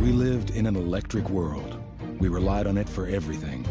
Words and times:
We 0.00 0.12
lived 0.12 0.50
in 0.50 0.66
an 0.66 0.76
electric 0.76 1.28
world. 1.28 1.76
We 2.20 2.28
relied 2.28 2.68
on 2.68 2.78
it 2.78 2.88
for 2.88 3.08
everything. 3.08 3.66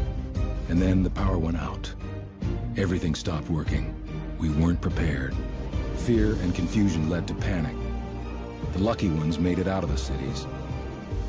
And 0.67 0.81
then 0.81 1.01
the 1.01 1.09
power 1.09 1.37
went 1.37 1.55
out. 1.55 1.93
Everything 2.75 3.15
stopped 3.15 3.49
working. 3.49 3.95
We 4.37 4.49
weren't 4.49 4.81
prepared. 4.81 5.33
Fear 5.99 6.33
and 6.41 6.53
confusion 6.53 7.09
led 7.09 7.29
to 7.29 7.33
panic. 7.33 7.77
The 8.73 8.79
lucky 8.79 9.07
ones 9.09 9.39
made 9.39 9.57
it 9.57 9.69
out 9.69 9.85
of 9.85 9.89
the 9.89 9.97
cities. 9.97 10.45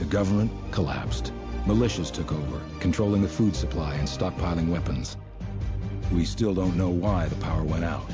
The 0.00 0.04
government 0.04 0.50
collapsed. 0.72 1.32
Militias 1.64 2.10
took 2.10 2.32
over, 2.32 2.60
controlling 2.80 3.22
the 3.22 3.28
food 3.28 3.54
supply 3.54 3.94
and 3.94 4.08
stockpiling 4.08 4.68
weapons. 4.68 5.16
We 6.12 6.24
still 6.24 6.54
don't 6.54 6.76
know 6.76 6.90
why 6.90 7.26
the 7.26 7.36
power 7.36 7.62
went 7.62 7.84
out. 7.84 8.10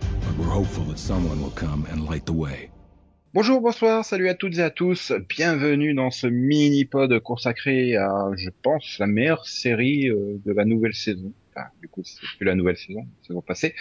But 0.00 0.36
we're 0.36 0.52
hopeful 0.52 0.84
that 0.84 0.98
someone 0.98 1.40
will 1.40 1.52
come 1.52 1.86
and 1.86 2.04
light 2.04 2.26
the 2.26 2.34
way. 2.34 2.70
Bonjour, 3.34 3.60
bonsoir, 3.60 4.06
salut 4.06 4.30
à 4.30 4.34
toutes 4.34 4.56
et 4.56 4.62
à 4.62 4.70
tous. 4.70 5.12
Bienvenue 5.28 5.92
dans 5.92 6.10
ce 6.10 6.26
mini-pod 6.26 7.20
consacré 7.20 7.94
à, 7.94 8.30
je 8.34 8.48
pense, 8.62 8.98
la 8.98 9.06
meilleure 9.06 9.46
série 9.46 10.08
euh, 10.08 10.40
de 10.46 10.52
la 10.52 10.64
nouvelle 10.64 10.94
saison. 10.94 11.34
Enfin, 11.50 11.66
du 11.82 11.88
coup, 11.88 12.00
c'est 12.04 12.18
plus 12.38 12.46
la 12.46 12.54
nouvelle 12.54 12.78
saison, 12.78 13.00
la 13.00 13.26
saison 13.26 13.42
passée. 13.42 13.74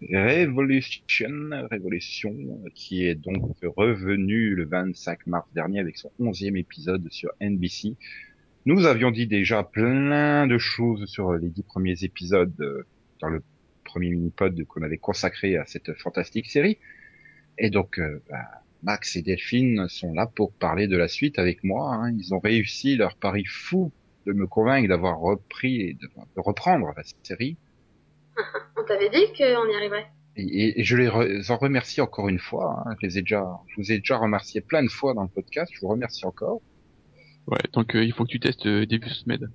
Revolution, 0.00 1.28
Révolution, 1.70 2.34
qui 2.74 3.04
est 3.04 3.16
donc 3.16 3.54
revenu 3.76 4.54
le 4.54 4.64
25 4.64 5.26
mars 5.26 5.46
dernier 5.54 5.80
avec 5.80 5.98
son 5.98 6.10
onzième 6.18 6.56
épisode 6.56 7.06
sur 7.12 7.30
NBC. 7.38 7.96
Nous 8.64 8.86
avions 8.86 9.10
dit 9.10 9.26
déjà 9.26 9.62
plein 9.62 10.46
de 10.46 10.56
choses 10.56 11.04
sur 11.04 11.34
les 11.34 11.50
dix 11.50 11.64
premiers 11.64 12.02
épisodes 12.02 12.58
euh, 12.60 12.86
dans 13.20 13.28
le 13.28 13.42
premier 13.84 14.08
mini-pod 14.08 14.64
qu'on 14.64 14.80
avait 14.80 14.96
consacré 14.96 15.58
à 15.58 15.66
cette 15.66 15.92
fantastique 15.98 16.46
série. 16.46 16.78
Et 17.58 17.68
donc, 17.68 17.98
euh, 17.98 18.22
bah, 18.30 18.62
Max 18.82 19.16
et 19.16 19.22
Delphine 19.22 19.88
sont 19.88 20.12
là 20.12 20.26
pour 20.26 20.52
parler 20.52 20.86
de 20.86 20.96
la 20.96 21.08
suite 21.08 21.38
avec 21.38 21.64
moi. 21.64 21.94
Hein. 21.94 22.12
Ils 22.18 22.34
ont 22.34 22.38
réussi 22.38 22.96
leur 22.96 23.16
pari 23.16 23.44
fou 23.44 23.92
de 24.26 24.32
me 24.32 24.46
convaincre 24.46 24.88
d'avoir 24.88 25.18
repris 25.18 25.80
et 25.80 25.94
de, 25.94 26.06
de 26.08 26.40
reprendre 26.40 26.92
la 26.96 27.02
série. 27.22 27.56
On 28.76 28.84
t'avait 28.84 29.10
dit 29.10 29.26
qu'on 29.36 29.68
y 29.70 29.74
arriverait. 29.76 30.06
Et, 30.36 30.80
et 30.80 30.84
je 30.84 30.96
les 30.96 31.08
re- 31.08 31.50
en 31.50 31.56
remercie 31.56 32.00
encore 32.00 32.28
une 32.28 32.38
fois. 32.38 32.84
Hein. 32.86 32.94
Je 33.00 33.06
les 33.06 33.18
ai 33.18 33.22
déjà, 33.22 33.44
je 33.68 33.76
vous 33.80 33.90
ai 33.92 33.98
déjà 33.98 34.18
remercié 34.18 34.60
plein 34.60 34.82
de 34.82 34.88
fois 34.90 35.14
dans 35.14 35.22
le 35.22 35.28
podcast. 35.28 35.72
Je 35.74 35.80
vous 35.80 35.88
remercie 35.88 36.26
encore. 36.26 36.60
Ouais, 37.46 37.58
donc 37.72 37.94
euh, 37.96 38.04
il 38.04 38.12
faut 38.12 38.24
que 38.24 38.30
tu 38.30 38.40
testes 38.40 38.66
euh, 38.66 38.84
début 38.86 39.08
semaine. 39.08 39.50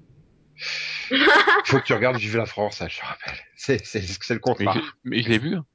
Faut 1.66 1.80
que 1.80 1.84
tu 1.86 1.94
regardes 1.94 2.18
Vive 2.18 2.38
la 2.38 2.46
France, 2.46 2.82
hein, 2.82 2.88
je 2.90 3.00
te 3.00 3.06
rappelle. 3.06 3.38
C'est, 3.56 3.84
c'est, 3.86 4.02
c'est 4.02 4.34
le 4.34 4.40
Mais 4.48 4.54
contrat. 4.66 4.74
je, 4.76 4.82
mais 5.04 5.22
je 5.22 5.30
l'ai 5.30 5.40
vu. 5.40 5.56
hein. 5.56 5.66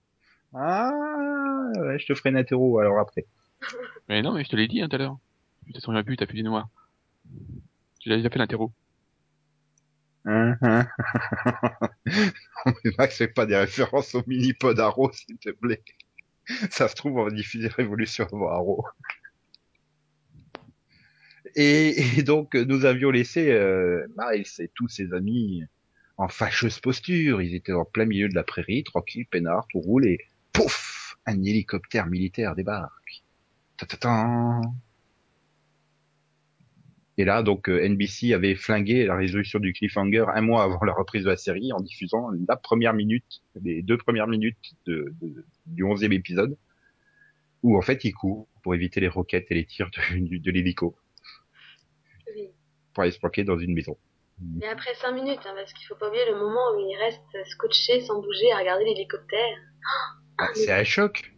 Ah, 0.54 0.90
ouais, 1.78 1.98
je 1.98 2.06
te 2.06 2.14
ferai 2.14 2.30
une 2.30 2.36
interro 2.36 2.78
alors 2.78 2.98
après. 3.00 3.26
Mais 4.08 4.22
non, 4.22 4.32
mais 4.32 4.44
je 4.44 4.50
te 4.50 4.56
l'ai 4.56 4.68
dit 4.68 4.80
hein, 4.80 4.88
tout 4.88 4.96
à 4.96 4.98
l'heure. 4.98 5.18
Tu 5.66 5.72
t'es 5.72 5.80
souviens 5.80 6.04
plus, 6.04 6.16
t'as 6.16 6.26
plus 6.26 6.36
des 6.36 6.42
noirs. 6.42 6.68
Tu 8.00 8.08
l'as 8.08 8.22
fait 8.30 8.38
l'interro. 8.38 8.72
Hein, 10.24 10.56
hein. 10.62 10.86
Mais 12.84 12.90
Max, 12.98 13.16
fais 13.16 13.28
pas 13.28 13.46
des 13.46 13.56
références 13.56 14.14
au 14.14 14.22
mini-pod 14.26 14.78
Arrow, 14.80 15.12
s'il 15.12 15.38
te 15.38 15.50
plaît. 15.50 15.82
Ça 16.70 16.88
se 16.88 16.94
trouve, 16.94 17.16
on 17.18 17.24
va 17.24 17.30
diffuser 17.30 17.68
Révolution 17.68 18.26
avant 18.32 18.50
Arrow. 18.50 18.84
Et, 21.54 22.22
donc, 22.22 22.54
nous 22.54 22.84
avions 22.84 23.10
laissé 23.10 23.50
euh, 23.50 24.06
Miles 24.16 24.46
et 24.58 24.68
tous 24.74 24.88
ses 24.88 25.12
amis 25.14 25.64
en 26.16 26.28
fâcheuse 26.28 26.80
posture. 26.80 27.40
Ils 27.40 27.54
étaient 27.54 27.72
en 27.72 27.84
plein 27.84 28.04
milieu 28.04 28.28
de 28.28 28.34
la 28.34 28.44
prairie, 28.44 28.84
tranquille, 28.84 29.26
peinard, 29.26 29.66
tout 29.70 29.80
roule, 29.80 30.06
et 30.06 30.20
pouf 30.52 31.16
Un 31.24 31.42
hélicoptère 31.42 32.06
militaire 32.06 32.54
débarque. 32.54 33.24
Et 37.18 37.24
là, 37.24 37.42
donc, 37.42 37.68
euh, 37.70 37.82
NBC 37.88 38.34
avait 38.34 38.54
flingué 38.54 39.06
la 39.06 39.16
résolution 39.16 39.58
du 39.58 39.72
cliffhanger 39.72 40.26
un 40.34 40.42
mois 40.42 40.64
avant 40.64 40.84
la 40.84 40.92
reprise 40.92 41.24
de 41.24 41.30
la 41.30 41.36
série 41.38 41.72
en 41.72 41.80
diffusant 41.80 42.28
la 42.46 42.56
première 42.56 42.92
minute, 42.92 43.42
les 43.62 43.82
deux 43.82 43.96
premières 43.96 44.26
minutes 44.26 44.74
de, 44.84 45.14
de- 45.22 45.44
du 45.66 45.82
onzième 45.82 46.12
épisode, 46.12 46.58
où 47.62 47.78
en 47.78 47.80
fait 47.82 48.04
il 48.04 48.12
court 48.12 48.48
pour 48.62 48.74
éviter 48.74 49.00
les 49.00 49.08
roquettes 49.08 49.46
et 49.50 49.54
les 49.54 49.64
tirs 49.64 49.90
de, 49.90 50.38
de 50.38 50.50
l'hélico, 50.50 50.94
Oui. 52.34 52.50
pour 52.92 53.02
aller 53.04 53.12
se 53.12 53.18
planquer 53.18 53.44
dans 53.44 53.58
une 53.58 53.72
maison. 53.72 53.96
Mais 54.38 54.68
après 54.68 54.94
5 54.96 55.12
minutes, 55.12 55.40
hein, 55.46 55.54
parce 55.56 55.72
qu'il 55.72 55.86
faut 55.86 55.94
pas 55.96 56.08
oublier 56.08 56.26
le 56.30 56.38
moment 56.38 56.74
où 56.74 56.80
il 56.80 56.96
reste 56.98 57.48
scotché 57.48 58.02
sans 58.02 58.20
bouger 58.20 58.52
à 58.52 58.58
regarder 58.58 58.84
l'hélicoptère. 58.84 59.56
Ah, 60.36 60.48
c'est 60.54 60.70
un 60.70 60.84
choc. 60.84 61.32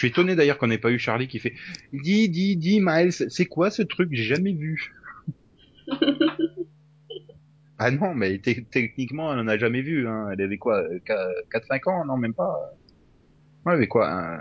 Je 0.00 0.06
suis 0.06 0.12
étonné 0.12 0.34
d'ailleurs 0.34 0.56
qu'on 0.56 0.68
n'ait 0.68 0.78
pas 0.78 0.90
eu 0.90 0.98
Charlie 0.98 1.28
qui 1.28 1.38
fait 1.38 1.52
«Dis, 1.92 2.30
dis, 2.30 2.56
dis, 2.56 2.80
Miles, 2.80 3.12
c'est 3.12 3.44
quoi 3.44 3.70
ce 3.70 3.82
truc? 3.82 4.08
J'ai 4.12 4.22
jamais 4.22 4.54
vu.» 4.54 4.94
Ah 7.76 7.90
non, 7.90 8.14
mais 8.14 8.38
te- 8.38 8.60
techniquement, 8.70 9.30
elle 9.30 9.40
en 9.40 9.46
a 9.46 9.58
jamais 9.58 9.82
vu. 9.82 10.08
Hein. 10.08 10.30
Elle 10.32 10.40
avait 10.40 10.56
quoi 10.56 10.82
4-5 11.50 11.86
ans? 11.88 12.06
Non, 12.06 12.16
même 12.16 12.32
pas. 12.32 12.50
Ouais, 13.66 13.72
elle 13.72 13.76
avait 13.76 13.88
quoi 13.88 14.40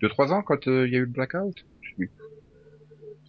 2-3 0.00 0.32
ans 0.32 0.42
quand 0.42 0.66
euh, 0.66 0.86
il 0.86 0.94
y 0.94 0.96
a 0.96 1.00
eu 1.00 1.04
le 1.04 1.08
blackout? 1.08 1.58
Je 1.82 1.88
sais 1.90 1.94
plus. 1.96 2.12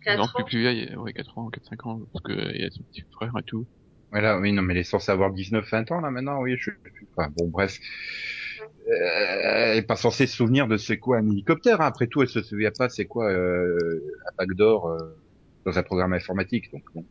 Non, 0.07 0.23
ans. 0.23 0.27
plus 0.35 0.45
plus 0.45 0.59
vieille, 0.61 0.95
ouais, 0.95 1.11
4 1.11 1.37
ans, 1.37 1.49
4-5 1.49 1.85
ans, 1.85 1.99
parce 2.13 2.23
que 2.23 2.31
euh, 2.31 2.51
il 2.55 2.61
y 2.61 2.65
a 2.65 2.69
son 2.69 2.83
petit 2.83 3.03
frère 3.11 3.33
et 3.37 3.43
tout. 3.43 3.67
Ouais, 4.13 4.21
là, 4.21 4.39
oui, 4.39 4.53
non, 4.53 4.61
mais 4.61 4.73
elle 4.73 4.79
est 4.79 4.83
censée 4.85 5.11
avoir 5.11 5.33
19-20 5.33 5.91
ans 5.91 5.99
là 5.99 6.11
maintenant, 6.11 6.39
oui. 6.41 6.55
Je... 6.57 6.71
Enfin, 7.17 7.29
bon, 7.35 7.49
bref. 7.49 7.77
Euh, 8.87 9.71
elle 9.71 9.77
est 9.79 9.81
pas 9.81 9.95
censée 9.95 10.27
se 10.27 10.35
souvenir 10.35 10.67
de 10.67 10.77
c'est 10.77 10.97
quoi 10.99 11.17
un 11.17 11.27
hélicoptère. 11.29 11.81
hein. 11.81 11.87
Après 11.87 12.07
tout, 12.07 12.21
elle 12.21 12.29
se 12.29 12.41
souvient 12.43 12.71
pas 12.71 12.89
c'est 12.89 13.05
quoi 13.05 13.31
euh, 13.31 13.99
un 14.27 14.35
backdoor 14.37 14.87
euh, 14.89 14.97
dans 15.65 15.77
un 15.77 15.83
programme 15.83 16.13
informatique. 16.13 16.71
Donc 16.71 16.83
bon. 16.93 17.05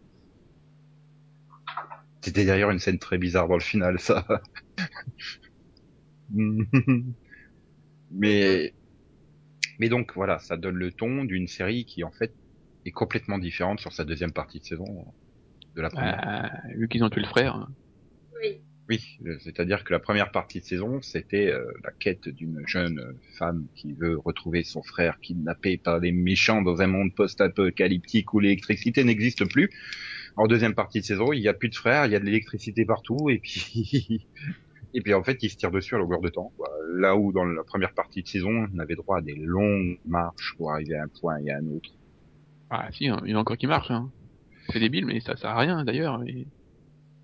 C'était 2.20 2.44
d'ailleurs 2.44 2.70
une 2.70 2.78
scène 2.78 2.98
très 2.98 3.18
bizarre 3.18 3.48
dans 3.48 3.54
le 3.54 3.60
final, 3.60 3.98
ça. 3.98 4.24
mais 8.10 8.72
mais 9.78 9.88
donc 9.88 10.12
voilà, 10.14 10.38
ça 10.38 10.56
donne 10.56 10.76
le 10.76 10.92
ton 10.92 11.24
d'une 11.24 11.48
série 11.48 11.84
qui 11.84 12.04
en 12.04 12.10
fait 12.12 12.32
est 12.86 12.92
complètement 12.92 13.38
différente 13.38 13.80
sur 13.80 13.92
sa 13.92 14.04
deuxième 14.04 14.32
partie 14.32 14.60
de 14.60 14.64
saison 14.64 15.04
de 15.74 15.82
la 15.82 15.90
première. 15.90 16.22
Euh, 16.28 16.76
vu 16.76 16.88
qu'ils 16.88 17.02
ont 17.02 17.10
tué 17.10 17.20
le 17.20 17.26
frère. 17.26 17.68
Oui. 18.88 19.18
Euh, 19.24 19.36
c'est-à-dire 19.40 19.82
que 19.82 19.92
la 19.92 19.98
première 19.98 20.30
partie 20.30 20.60
de 20.60 20.64
saison, 20.64 21.00
c'était 21.00 21.50
euh, 21.50 21.64
la 21.82 21.90
quête 21.90 22.28
d'une 22.28 22.62
jeune 22.66 23.16
femme 23.38 23.66
qui 23.74 23.92
veut 23.92 24.18
retrouver 24.18 24.62
son 24.62 24.82
frère 24.82 25.18
kidnappé 25.20 25.78
par 25.78 26.00
les 26.00 26.12
méchants 26.12 26.60
dans 26.60 26.82
un 26.82 26.86
monde 26.86 27.14
post-apocalyptique 27.14 28.34
où 28.34 28.40
l'électricité 28.40 29.04
n'existe 29.04 29.48
plus. 29.48 29.70
En 30.36 30.46
deuxième 30.46 30.74
partie 30.74 31.00
de 31.00 31.04
saison, 31.04 31.32
il 31.32 31.40
n'y 31.40 31.48
a 31.48 31.54
plus 31.54 31.70
de 31.70 31.74
frère, 31.74 32.06
il 32.06 32.12
y 32.12 32.16
a 32.16 32.20
de 32.20 32.24
l'électricité 32.24 32.84
partout, 32.84 33.30
et 33.30 33.38
puis 33.38 34.26
et 34.94 35.00
puis 35.00 35.14
en 35.14 35.22
fait, 35.22 35.42
ils 35.42 35.50
se 35.50 35.56
tirent 35.56 35.70
dessus 35.70 35.94
à 35.94 35.98
longueur 35.98 36.20
de 36.20 36.28
temps. 36.28 36.52
quoi. 36.56 36.68
Là 36.92 37.16
où 37.16 37.32
dans 37.32 37.44
la 37.44 37.64
première 37.64 37.94
partie 37.94 38.22
de 38.22 38.28
saison, 38.28 38.68
on 38.72 38.78
avait 38.78 38.96
droit 38.96 39.18
à 39.18 39.20
des 39.22 39.34
longues 39.34 39.98
marches 40.04 40.54
pour 40.58 40.72
arriver 40.72 40.96
à 40.96 41.04
un 41.04 41.08
point 41.08 41.38
et 41.38 41.50
à 41.50 41.56
un 41.56 41.66
autre. 41.68 41.90
Ah 42.68 42.88
si, 42.92 43.04
il 43.04 43.08
y 43.08 43.34
en 43.34 43.38
a 43.38 43.40
encore 43.40 43.56
qui 43.56 43.66
marche. 43.66 43.90
Hein. 43.90 44.10
C'est 44.70 44.80
débile, 44.80 45.06
mais 45.06 45.20
ça 45.20 45.36
sert 45.36 45.50
à 45.50 45.58
rien 45.58 45.84
d'ailleurs. 45.84 46.22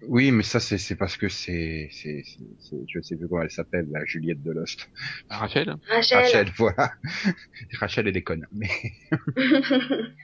Oui, 0.08 0.30
mais 0.32 0.42
ça 0.42 0.60
c'est 0.60 0.78
c'est 0.78 0.96
parce 0.96 1.16
que 1.18 1.28
c'est 1.28 1.88
c'est 1.92 2.22
c'est 2.24 2.44
c'est- 2.58 2.84
je 2.88 3.00
sais 3.02 3.16
plus 3.16 3.28
comment 3.28 3.42
elle 3.42 3.50
s'appelle, 3.50 3.86
la 3.90 4.04
Juliette 4.06 4.42
de 4.42 4.50
Lost. 4.52 4.88
Rachel, 5.28 5.76
Rachel. 5.88 6.18
Rachel, 6.18 6.50
voilà. 6.56 6.92
Rachel 7.80 8.06
elle 8.08 8.14
déconne. 8.14 8.46
Mais 8.52 8.68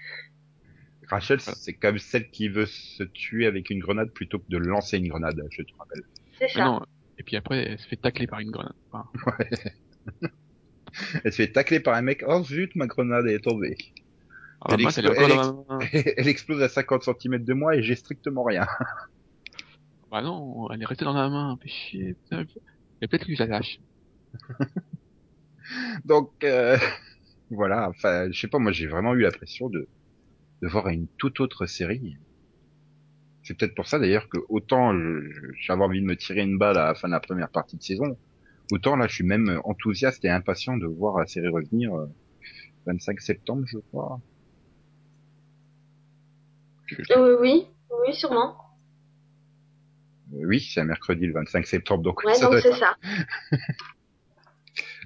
Rachel, 1.09 1.41
c'est 1.41 1.75
comme 1.75 1.99
celle 1.99 2.31
qui 2.31 2.49
veut 2.49 2.67
se 2.67 3.03
tuer 3.05 3.47
avec 3.47 3.71
une 3.71 3.79
grenade 3.81 4.11
plutôt 4.13 4.39
que 4.39 4.49
de 4.49 4.59
lancer 4.59 4.99
une 4.99 5.09
grenade, 5.09 5.41
je 5.51 5.63
te 5.63 5.73
rappelle. 5.79 6.03
C'est 6.39 6.49
ça. 6.49 6.65
non. 6.65 6.81
Et 7.19 7.23
puis 7.23 7.37
après, 7.37 7.65
elle 7.71 7.79
se 7.79 7.87
fait 7.87 7.97
tacler 7.97 8.27
par 8.27 8.41
une 8.41 8.51
grenade. 8.51 8.75
Enfin, 8.93 9.09
Elle 11.25 11.33
se 11.33 11.37
fait 11.37 11.53
tacler 11.53 11.81
par 11.81 11.95
un 11.95 12.03
mec. 12.03 12.25
Oh 12.27 12.43
zut, 12.43 12.75
ma 12.77 12.87
grenade 12.87 13.27
est 13.27 13.41
tombée. 13.41 13.77
ah, 14.63 14.77
bah, 14.77 14.91
Elle 14.97 15.33
est. 16.05 16.15
Elle 16.17 16.29
explose 16.29 16.63
à 16.63 16.69
50 16.69 17.05
cm 17.05 17.45
de 17.45 17.53
moi 17.55 17.77
et 17.77 17.83
j'ai 17.83 17.95
strictement 17.95 18.43
rien. 18.43 18.67
Bah 20.11 20.23
non, 20.23 20.69
elle 20.71 20.83
est 20.83 20.87
restée 20.87 21.05
dans 21.05 21.15
ma 21.15 21.29
main. 21.29 21.57
Fait 21.63 21.69
chier. 21.69 22.15
putain. 22.15 22.45
Et 23.01 23.09
peut-être 23.09 23.27
que 23.27 23.35
je 23.35 23.39
la 23.43 23.47
lâche. 23.47 23.81
Donc 26.05 26.33
euh, 26.45 26.77
voilà. 27.51 27.89
Enfin, 27.91 28.31
je 28.33 28.41
sais 28.41 28.49
pas. 28.49 28.59
Moi, 28.59 28.73
j'ai 28.73 28.87
vraiment 28.87 29.15
eu 29.15 29.23
l'impression 29.23 29.69
de 29.69 29.89
de 30.63 30.69
voir 30.69 30.89
une 30.89 31.09
toute 31.19 31.41
autre 31.41 31.67
série. 31.67 32.19
C'est 33.43 33.57
peut-être 33.57 33.75
pour 33.75 33.87
ça 33.87 33.99
d'ailleurs 33.99 34.29
que 34.29 34.37
autant 34.51 34.93
je- 34.93 35.31
je- 35.31 35.47
j'avais 35.59 35.83
envie 35.83 36.01
de 36.03 36.07
me 36.07 36.17
tirer 36.17 36.43
une 36.43 36.59
balle 36.59 36.77
à 36.77 36.85
la 36.89 36.95
fin 36.95 37.09
de 37.09 37.13
la 37.13 37.21
première 37.21 37.49
partie 37.51 37.79
de 37.79 37.83
saison, 37.83 38.19
autant 38.73 38.97
là 38.97 39.07
je 39.09 39.15
suis 39.15 39.25
même 39.25 39.61
enthousiaste 39.65 40.25
et 40.27 40.31
impatient 40.31 40.77
de 40.77 40.87
voir 40.87 41.19
la 41.19 41.27
série 41.27 41.49
revenir 41.49 41.95
euh, 41.95 42.07
25 42.87 43.21
septembre 43.21 43.65
je 43.67 43.79
crois. 43.91 44.21
Euh, 47.11 47.39
oui, 47.41 47.67
oui, 48.07 48.15
sûrement. 48.15 48.57
Oui, 50.33 50.61
c'est 50.61 50.81
un 50.81 50.85
mercredi 50.85 51.27
le 51.27 51.33
25 51.33 51.67
septembre 51.67 52.03
donc 52.03 52.23
Ouais, 52.25 52.35
ça 52.35 52.43
donc 52.47 52.53
doit 52.53 52.61
c'est 52.61 52.73
ça. 52.75 52.97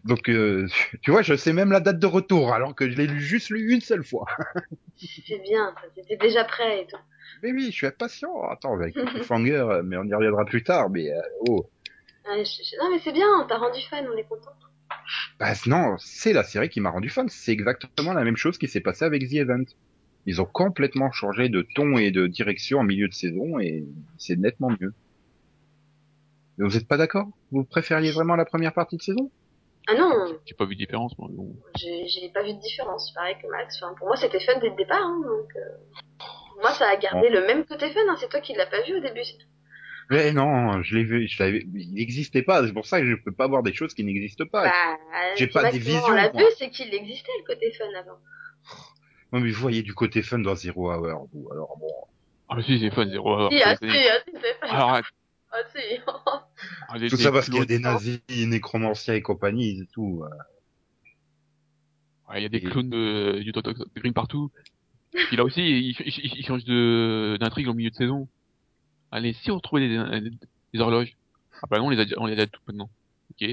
Donc, 0.05 0.29
euh, 0.31 0.67
tu 1.03 1.11
vois, 1.11 1.21
je 1.23 1.35
sais 1.35 1.53
même 1.53 1.71
la 1.71 1.81
date 1.81 1.99
de 1.99 2.07
retour, 2.07 2.55
alors 2.55 2.75
que 2.75 2.89
je 2.91 2.97
l'ai 2.97 3.07
lu 3.07 3.21
juste 3.21 3.51
lu 3.51 3.71
une 3.73 3.83
seule 3.83 4.03
fois. 4.03 4.25
C'est 4.97 5.43
bien, 5.43 5.75
ça, 5.81 5.89
t'étais 5.95 6.17
déjà 6.17 6.45
prêt 6.45 6.83
et 6.83 6.87
tout. 6.87 6.97
Mais 7.43 7.53
oui, 7.53 7.67
je 7.67 7.71
suis 7.73 7.87
impatient. 7.87 8.33
Attends, 8.51 8.75
avec 8.75 8.95
Cliffhanger, 9.07 9.53
euh, 9.53 9.83
mais 9.85 9.97
on 9.99 10.05
y 10.05 10.15
reviendra 10.15 10.45
plus 10.47 10.63
tard. 10.63 10.89
Mais 10.91 11.11
euh, 11.11 11.21
oh, 11.49 11.67
Ouais, 12.27 12.45
je- 12.45 12.63
je- 12.63 12.77
Non 12.83 12.91
mais 12.91 12.99
c'est 13.03 13.13
bien, 13.13 13.27
t'as 13.49 13.59
rendu 13.59 13.81
fan, 13.89 14.07
on 14.13 14.17
est 14.17 14.25
content. 14.25 14.51
bah 15.39 15.53
non, 15.67 15.97
c'est 15.99 16.33
la 16.33 16.45
série 16.45 16.69
qui 16.71 16.81
m'a 16.81 16.91
rendu 16.91 17.09
fan. 17.11 17.29
C'est 17.29 17.53
exactement 17.53 18.13
la 18.15 18.25
même 18.25 18.37
chose 18.37 18.57
qui 18.59 18.69
s'est 18.69 18.81
passé 18.81 19.05
avec 19.05 19.29
The 19.29 19.35
Event. 19.35 19.65
Ils 20.27 20.41
ont 20.41 20.47
complètement 20.47 21.11
changé 21.13 21.49
de 21.49 21.67
ton 21.75 21.97
et 21.99 22.11
de 22.11 22.27
direction 22.27 22.79
en 22.81 22.85
milieu 22.85 23.09
de 23.09 23.15
saison 23.15 23.59
et 23.59 23.85
c'est 24.19 24.37
nettement 24.37 24.71
mieux. 24.81 24.93
Mais 26.61 26.69
vous 26.69 26.77
êtes 26.77 26.87
pas 26.87 26.99
d'accord? 26.99 27.27
Vous 27.53 27.65
préfériez 27.65 28.13
vraiment 28.13 28.37
la 28.37 28.45
première 28.45 28.75
partie 28.75 28.99
de 28.99 29.03
saison? 29.03 29.31
Ah 29.89 29.95
non, 29.95 30.13
J'ai 30.45 30.55
pas 30.55 30.67
vu 30.67 30.75
de 30.75 30.81
différence, 30.81 31.17
moi. 31.19 31.29
Bon. 31.33 31.57
j'ai 31.75 32.29
pas 32.35 32.43
vu 32.43 32.53
de 32.53 32.61
différence, 32.61 33.13
pareil 33.15 33.35
que 33.43 33.49
Max. 33.49 33.83
Enfin, 33.83 33.95
pour 33.97 34.09
moi 34.09 34.17
c'était 34.17 34.41
fun 34.41 34.59
dès 34.61 34.69
le 34.69 34.77
départ, 34.77 35.01
hein, 35.03 35.23
donc... 35.25 35.49
euh, 35.57 35.61
Pour 36.19 36.59
moi 36.61 36.71
ça 36.73 36.87
a 36.91 36.97
gardé 36.97 37.31
le 37.31 37.47
même 37.47 37.65
côté 37.65 37.91
fun, 37.91 38.01
hein. 38.11 38.17
c'est 38.21 38.29
toi 38.29 38.41
qui 38.41 38.53
l'as 38.53 38.67
pas 38.67 38.83
vu 38.83 38.95
au 38.95 39.01
début. 39.01 39.23
Mais 40.11 40.33
non, 40.33 40.83
je 40.83 40.97
l'ai 40.97 41.05
vu, 41.05 41.29
je 41.29 41.43
l'avais, 41.43 41.65
il 41.75 41.95
n'existait 41.95 42.43
pas. 42.43 42.67
C'est 42.67 42.75
pour 42.75 42.85
ça 42.85 43.01
que 43.01 43.07
je 43.07 43.15
peux 43.15 43.33
pas 43.33 43.47
voir 43.49 43.63
des 43.63 43.73
choses 43.73 43.95
qui 43.95 44.05
n'existent 44.05 44.45
pas. 44.45 44.65
Bah, 44.65 44.99
j'ai 45.37 45.47
pas 45.47 45.71
des 45.71 45.79
visions, 45.79 46.03
On 46.09 46.11
l'a 46.11 46.29
vu, 46.29 46.45
c'est 46.59 46.69
qu'il 46.69 46.93
existait 46.93 47.33
le 47.41 47.47
côté 47.55 47.73
fun 47.73 47.87
avant. 47.99 48.19
Non, 49.33 49.41
mais 49.41 49.51
vous 49.51 49.61
voyez 49.61 49.83
du 49.83 49.95
côté 49.95 50.21
fun 50.21 50.41
dans 50.41 50.57
Zero 50.57 50.93
Hour, 50.93 51.27
vous. 51.33 51.49
Alors 51.53 51.79
bon. 51.79 51.89
Ah, 52.51 52.57
mais 52.57 52.63
si, 52.65 52.79
c'est 52.81 52.91
fun, 52.91 53.09
zéro 53.09 53.33
heure. 53.33 53.51
Si, 53.51 53.63
ah 53.63 53.77
si, 53.77 53.87
ah 53.89 54.19
si, 54.27 54.33
c'est 54.43 54.55
fun. 54.61 54.77
Alors. 54.77 55.01
Ah 55.53 55.59
si. 55.75 55.99
Ah, 56.89 56.99
Tout 56.99 57.17
ça 57.17 57.33
parce 57.33 57.47
qu'il 57.49 57.59
y 57.59 57.61
a 57.61 57.65
des 57.65 57.79
nazis, 57.79 58.21
nécromanciens 58.29 59.15
et 59.15 59.23
compagnie 59.23 59.81
et 59.81 59.87
tout. 59.93 60.23
euh. 60.25 60.29
Ouais, 62.29 62.41
il 62.41 62.43
y 62.43 62.47
a 62.47 62.49
des 62.49 62.59
Et- 62.59 62.63
clones 62.63 62.91
de, 62.91 63.41
du 63.43 63.53
Dr. 63.53 63.73
Green 63.97 64.13
partout. 64.13 64.51
Puis 65.13 65.37
là 65.37 65.45
aussi, 65.45 65.61
il, 65.63 65.91
il, 65.91 66.39
il 66.39 66.45
change 66.47 66.65
de, 66.65 67.37
d'intrigue 67.41 67.69
au 67.69 67.75
milieu 67.75 67.91
de 67.91 67.95
saison. 67.95 68.29
Allez, 69.11 69.33
si 69.33 69.51
on 69.51 69.57
retrouvait 69.57 69.89
des, 69.89 70.21
des, 70.21 70.31
des 70.75 70.81
horloges. 70.81 71.17
Ah 71.63 71.67
bah 71.69 71.79
non, 71.79 71.87
on 71.87 71.91
les 71.91 72.01
a, 72.01 72.05
on 72.19 72.27
les 72.27 72.39
a 72.41 72.47
toutes 72.47 72.67
maintenant. 72.69 72.91
Ok. 73.31 73.49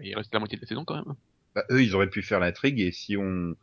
Il 0.00 0.16
reste 0.16 0.32
la 0.32 0.38
moitié 0.40 0.56
de 0.56 0.62
la 0.62 0.68
saison 0.68 0.84
quand 0.84 0.94
même. 0.96 1.14
Bah, 1.54 1.64
eux, 1.70 1.82
ils 1.82 1.94
auraient 1.94 2.08
pu 2.10 2.22
faire 2.22 2.40
l'intrigue 2.40 2.80
et 2.80 2.92
si 2.92 3.16
on 3.16 3.54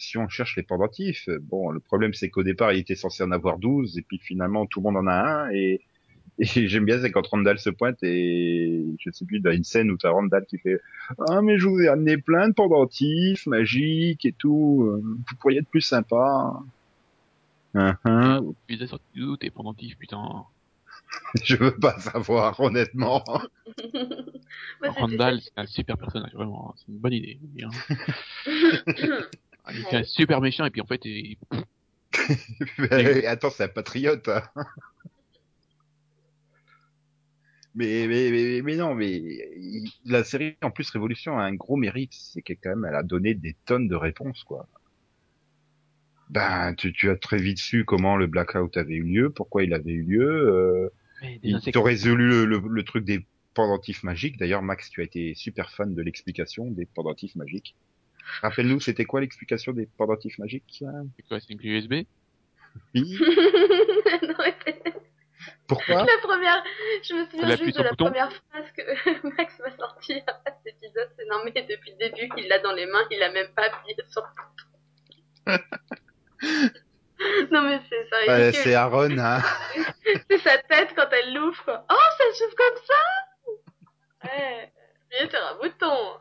si 0.00 0.16
on 0.16 0.28
cherche 0.28 0.54
les 0.56 0.62
pendentifs, 0.62 1.28
bon, 1.42 1.70
le 1.70 1.80
problème 1.80 2.14
c'est 2.14 2.30
qu'au 2.30 2.44
départ, 2.44 2.72
il 2.72 2.78
était 2.80 2.94
censé 2.94 3.22
en 3.24 3.32
avoir 3.32 3.58
12 3.58 3.98
et 3.98 4.02
puis 4.02 4.18
finalement 4.18 4.64
tout 4.66 4.78
le 4.80 4.84
monde 4.84 4.96
en 4.98 5.06
a 5.08 5.14
un 5.14 5.50
et, 5.50 5.80
et 6.56 6.68
j'aime 6.68 6.84
bien 6.84 7.00
c'est 7.00 7.10
quand 7.10 7.26
Randall 7.26 7.58
se 7.58 7.70
pointe 7.70 8.02
et 8.02 8.84
je 9.00 9.10
sais 9.10 9.24
plus, 9.24 9.38
il 9.38 9.44
y 9.44 9.48
a 9.48 9.54
une 9.54 9.64
scène 9.64 9.90
où 9.90 9.96
t'as 9.96 10.10
Randall 10.10 10.46
qui 10.46 10.58
fait 10.58 10.80
ah 11.28 11.42
mais 11.42 11.58
je 11.58 11.66
vous 11.66 11.80
ai 11.80 11.88
amené 11.88 12.16
plein 12.16 12.48
de 12.48 12.54
pendentifs 12.54 13.46
magiques 13.46 14.24
et 14.24 14.32
tout, 14.32 14.84
euh, 14.84 15.00
vous 15.02 15.36
pourriez 15.40 15.58
être 15.58 15.68
plus 15.68 15.80
sympa. 15.80 16.52
Hein, 17.74 17.96
hein. 18.04 18.42
Tu 18.66 18.76
les 18.76 18.84
as 18.84 18.88
sortis 18.88 19.04
d'où 19.14 19.36
tes 19.36 19.50
pendentifs, 19.50 19.96
putain. 19.98 20.44
Je 21.44 21.56
veux 21.56 21.74
pas 21.76 21.98
savoir 21.98 22.58
honnêtement. 22.60 23.22
Randall, 24.82 25.40
c'est 25.40 25.52
un 25.56 25.66
super 25.66 25.96
personnage, 25.98 26.32
vraiment. 26.34 26.74
C'est 26.76 26.88
une 26.88 26.98
bonne 26.98 27.12
idée. 27.12 27.38
Bien. 27.42 27.68
Ah, 29.64 29.72
Il 29.72 29.80
était 29.80 29.96
un 29.96 30.04
super 30.04 30.40
méchant 30.40 30.64
et 30.64 30.70
puis 30.70 30.80
en 30.80 30.86
fait, 30.86 31.04
il... 31.04 31.36
Mais, 32.78 33.26
attends, 33.26 33.50
c'est 33.50 33.64
un 33.64 33.68
patriote. 33.68 34.28
hein. 34.28 34.42
Mais, 37.78 38.06
mais, 38.08 38.30
mais, 38.30 38.62
mais 38.62 38.76
non, 38.76 38.94
mais 38.94 39.12
il- 39.16 39.90
la 40.04 40.24
série 40.24 40.56
en 40.62 40.70
plus 40.70 40.90
Révolution 40.90 41.38
a 41.38 41.44
un 41.44 41.54
gros 41.54 41.76
mérite, 41.76 42.12
c'est 42.12 42.42
qu'elle 42.42 42.58
quand 42.62 42.70
même 42.70 42.84
elle 42.88 42.94
a 42.96 43.02
donné 43.02 43.34
des 43.34 43.54
tonnes 43.66 43.88
de 43.88 43.94
réponses 43.96 44.44
quoi. 44.44 44.66
Ben, 46.30 46.74
tu, 46.74 46.92
tu 46.92 47.08
as 47.08 47.16
très 47.16 47.38
vite 47.38 47.58
su 47.58 47.84
comment 47.84 48.16
le 48.16 48.26
blackout 48.26 48.76
avait 48.76 48.96
eu 48.96 49.02
lieu, 49.02 49.30
pourquoi 49.30 49.64
il 49.64 49.72
avait 49.72 49.92
eu 49.92 50.02
lieu. 50.02 50.28
Euh, 50.28 50.90
ils 51.42 51.58
t'ont 51.72 51.82
résolu 51.82 52.28
le, 52.28 52.44
le, 52.44 52.62
le 52.68 52.82
truc 52.84 53.04
des 53.04 53.24
pendentifs 53.54 54.02
magiques. 54.02 54.36
D'ailleurs, 54.38 54.62
Max, 54.62 54.90
tu 54.90 55.00
as 55.00 55.04
été 55.04 55.34
super 55.34 55.70
fan 55.70 55.94
de 55.94 56.02
l'explication 56.02 56.70
des 56.70 56.84
pendentifs 56.84 57.34
magiques. 57.34 57.74
Rappelle-nous, 58.42 58.80
c'était 58.80 59.06
quoi 59.06 59.22
l'explication 59.22 59.72
des 59.72 59.86
pendentifs 59.86 60.38
magiques 60.38 60.84
C'est 61.16 61.22
quoi, 61.26 61.40
c'est 61.40 61.50
une 61.50 61.58
clé 61.58 61.70
USB? 61.70 61.94
Oui. 62.94 63.18
non. 64.22 64.34
Pourquoi 65.66 66.04
La 66.04 66.18
première, 66.22 66.62
je 67.02 67.14
me 67.14 67.26
souviens 67.26 67.56
juste 67.56 67.78
de 67.78 67.82
la 67.82 67.90
bouton. 67.90 68.06
première 68.06 68.32
phrase 68.32 68.70
que 68.76 69.28
Max 69.36 69.58
m'a 69.60 69.76
sortie 69.76 70.22
à 70.26 70.40
cet 70.44 70.74
épisode, 70.74 71.10
c'est 71.16 71.26
non 71.26 71.42
mais 71.44 71.52
depuis 71.52 71.92
le 71.92 71.98
début, 71.98 72.28
il 72.36 72.48
l'a 72.48 72.58
dans 72.58 72.72
les 72.72 72.86
mains, 72.86 73.04
il 73.10 73.22
a 73.22 73.30
même 73.30 73.48
pas 73.54 73.64
appuyé 73.64 73.96
sur 74.08 74.22
le 74.22 74.28
bouton. 74.36 75.64
non 77.50 77.62
mais 77.62 77.80
c'est 77.88 78.08
ça. 78.08 78.52
C'est 78.52 78.74
Aaron, 78.74 79.18
hein. 79.18 79.42
c'est 80.30 80.38
sa 80.38 80.58
tête 80.58 80.90
quand 80.94 81.08
elle 81.10 81.34
l'ouvre. 81.34 81.84
Oh, 81.90 82.08
ça 82.18 82.24
s'ouvre 82.34 82.54
comme 82.56 82.76
ça 82.86 82.94
Ouais, 84.24 84.72
appuyez 85.06 85.30
sur 85.30 85.40
un 85.46 85.54
bouton. 85.56 86.18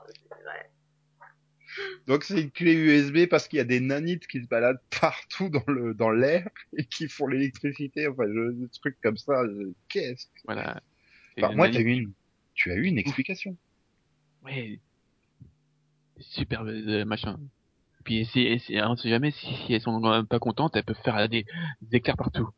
Donc 2.08 2.24
c'est 2.24 2.42
une 2.42 2.52
clé 2.52 2.74
USB 2.74 3.28
parce 3.30 3.48
qu'il 3.48 3.58
y 3.58 3.60
a 3.60 3.66
des 3.66 3.80
nanites 3.80 4.28
qui 4.28 4.42
se 4.42 4.48
baladent 4.48 4.82
partout 5.02 5.50
dans 5.50 5.64
le 5.68 5.94
dans 5.94 6.10
l'air 6.10 6.48
et 6.78 6.86
qui 6.86 7.08
font 7.08 7.28
l'électricité. 7.28 8.08
Enfin, 8.08 8.24
je, 8.28 8.52
des 8.52 8.68
trucs 8.70 9.00
comme 9.02 9.18
ça. 9.18 9.44
je- 9.46 9.72
Qu'est-ce 9.90 10.26
que... 10.28 10.32
Voilà. 10.46 10.82
Le 11.38 11.48
moi, 11.56 11.68
nani- 11.68 11.74
t'as 11.74 11.82
eu 11.82 11.90
une, 11.92 12.12
tu 12.56 12.72
as 12.72 12.76
eu 12.76 12.84
une 12.86 12.98
explication. 12.98 13.56
Ouais. 14.44 14.80
Super 16.20 16.64
euh, 16.64 17.06
machin. 17.06 17.40
Puis 18.04 18.26
si, 18.26 18.58
si, 18.60 18.78
on 18.82 18.96
sait 18.96 19.10
jamais 19.10 19.32
si, 19.32 19.46
si 19.66 19.74
elles 19.74 19.82
sont 19.82 20.04
euh, 20.06 20.24
pas 20.24 20.40
contentes, 20.40 20.76
elles 20.76 20.84
peuvent 20.86 20.96
faire 21.04 21.28
des, 21.30 21.46
des 21.82 21.98
éclairs 21.98 22.18
partout. 22.18 22.50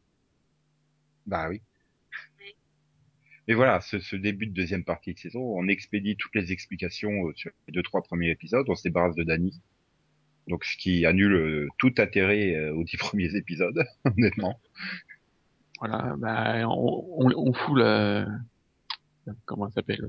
Bah 1.25 1.49
oui. 1.49 1.61
Mais 3.49 3.55
voilà, 3.55 3.81
ce, 3.81 3.99
ce 3.99 4.15
début 4.15 4.45
de 4.45 4.53
deuxième 4.53 4.83
partie 4.83 5.15
de 5.15 5.19
saison, 5.19 5.41
on 5.41 5.67
expédie 5.67 6.15
toutes 6.15 6.35
les 6.35 6.51
explications 6.51 7.27
euh, 7.27 7.33
sur 7.35 7.49
les 7.67 7.73
deux 7.73 7.81
trois 7.81 8.03
premiers 8.03 8.29
épisodes. 8.29 8.63
On 8.69 8.75
se 8.75 8.83
débarrasse 8.83 9.15
de 9.15 9.23
Danny. 9.23 9.59
Donc 10.47 10.63
ce 10.63 10.77
qui 10.77 11.03
annule 11.07 11.33
euh, 11.33 11.67
tout 11.79 11.91
intérêt 11.97 12.53
euh, 12.55 12.75
aux 12.75 12.83
dix 12.83 12.97
premiers 12.99 13.35
épisodes, 13.35 13.83
honnêtement. 14.05 14.59
Voilà, 15.79 16.15
bah, 16.19 16.67
on, 16.69 17.03
on, 17.17 17.31
on 17.35 17.53
fout 17.53 17.79
la, 17.79 18.27
comment 19.45 19.65
elle 19.65 19.73
s'appelle? 19.73 20.07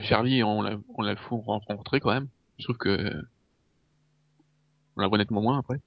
Charlie, 0.00 0.44
on 0.44 0.62
la, 0.62 0.78
on 0.94 1.02
la 1.02 1.16
fout 1.16 1.42
rencontrer 1.44 1.98
quand 1.98 2.12
même. 2.12 2.28
Je 2.60 2.64
trouve 2.64 2.78
que, 2.78 3.22
on 4.96 5.00
la 5.00 5.08
voit 5.08 5.18
nettement 5.18 5.42
moins 5.42 5.58
après. 5.58 5.80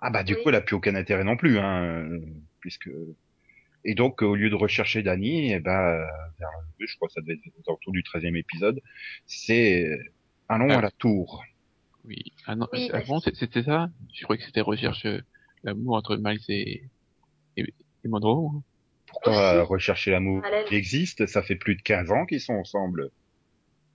Ah 0.00 0.10
bah 0.10 0.22
du 0.22 0.34
Oui. 0.34 0.42
coup, 0.42 0.48
elle 0.48 0.54
a 0.54 0.60
plus 0.62 0.76
aucun 0.76 0.94
intérêt 0.94 1.24
non 1.24 1.36
plus, 1.36 1.58
hein, 1.58 2.08
puisque 2.60 2.88
et 3.84 3.94
donc 3.94 4.22
au 4.22 4.34
lieu 4.34 4.50
de 4.50 4.54
rechercher 4.54 5.02
Danny, 5.02 5.52
eh 5.52 5.60
ben 5.60 5.70
euh, 5.78 6.04
vers, 6.38 6.50
je 6.78 6.96
crois 6.96 7.08
que 7.08 7.14
ça 7.14 7.20
devait 7.20 7.34
être 7.34 7.68
autour 7.68 7.92
du 7.92 8.02
13e 8.02 8.36
épisode, 8.36 8.80
c'est 9.26 9.86
euh, 9.86 9.98
allons 10.48 10.68
Ah. 10.70 10.78
à 10.78 10.80
la 10.82 10.90
tour. 10.90 11.44
Oui. 12.04 12.32
Ah 12.46 12.56
non, 12.56 12.66
Oui, 12.72 12.90
ah 12.92 13.00
c'est- 13.22 13.34
c'était 13.34 13.62
ça? 13.62 13.90
Je 14.14 14.22
croyais 14.24 14.40
que 14.40 14.46
c'était 14.46 14.60
recherche 14.62 15.04
euh, 15.06 15.20
l'amour 15.64 15.96
entre 15.96 16.16
Miles 16.16 16.40
et, 16.48 16.82
et, 17.56 17.62
et 18.04 18.08
Monroe. 18.08 18.50
hein? 18.56 18.62
Pourquoi 19.06 19.32
Aussi. 19.32 19.40
euh, 19.58 19.64
rechercher 19.64 20.10
l'amour. 20.10 20.42
Il 20.70 20.76
existe, 20.76 21.26
ça 21.26 21.42
fait 21.42 21.56
plus 21.56 21.76
de 21.76 21.82
15 21.82 22.10
ans 22.10 22.26
qu'ils 22.26 22.40
sont 22.40 22.54
ensemble. 22.54 23.10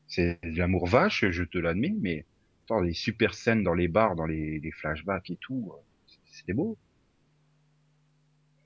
C'est 0.07 0.39
de 0.43 0.57
l'amour 0.57 0.87
vache, 0.87 1.25
je 1.29 1.43
te 1.43 1.57
l'admets, 1.57 1.93
mais 2.01 2.25
attends, 2.65 2.81
les 2.81 2.93
super 2.93 3.33
scènes 3.33 3.63
dans 3.63 3.73
les 3.75 3.87
bars, 3.87 4.15
dans 4.15 4.25
les, 4.25 4.59
les 4.59 4.71
flashbacks 4.71 5.29
et 5.29 5.37
tout, 5.37 5.71
euh, 5.73 6.11
c'était 6.31 6.53
beau. 6.53 6.77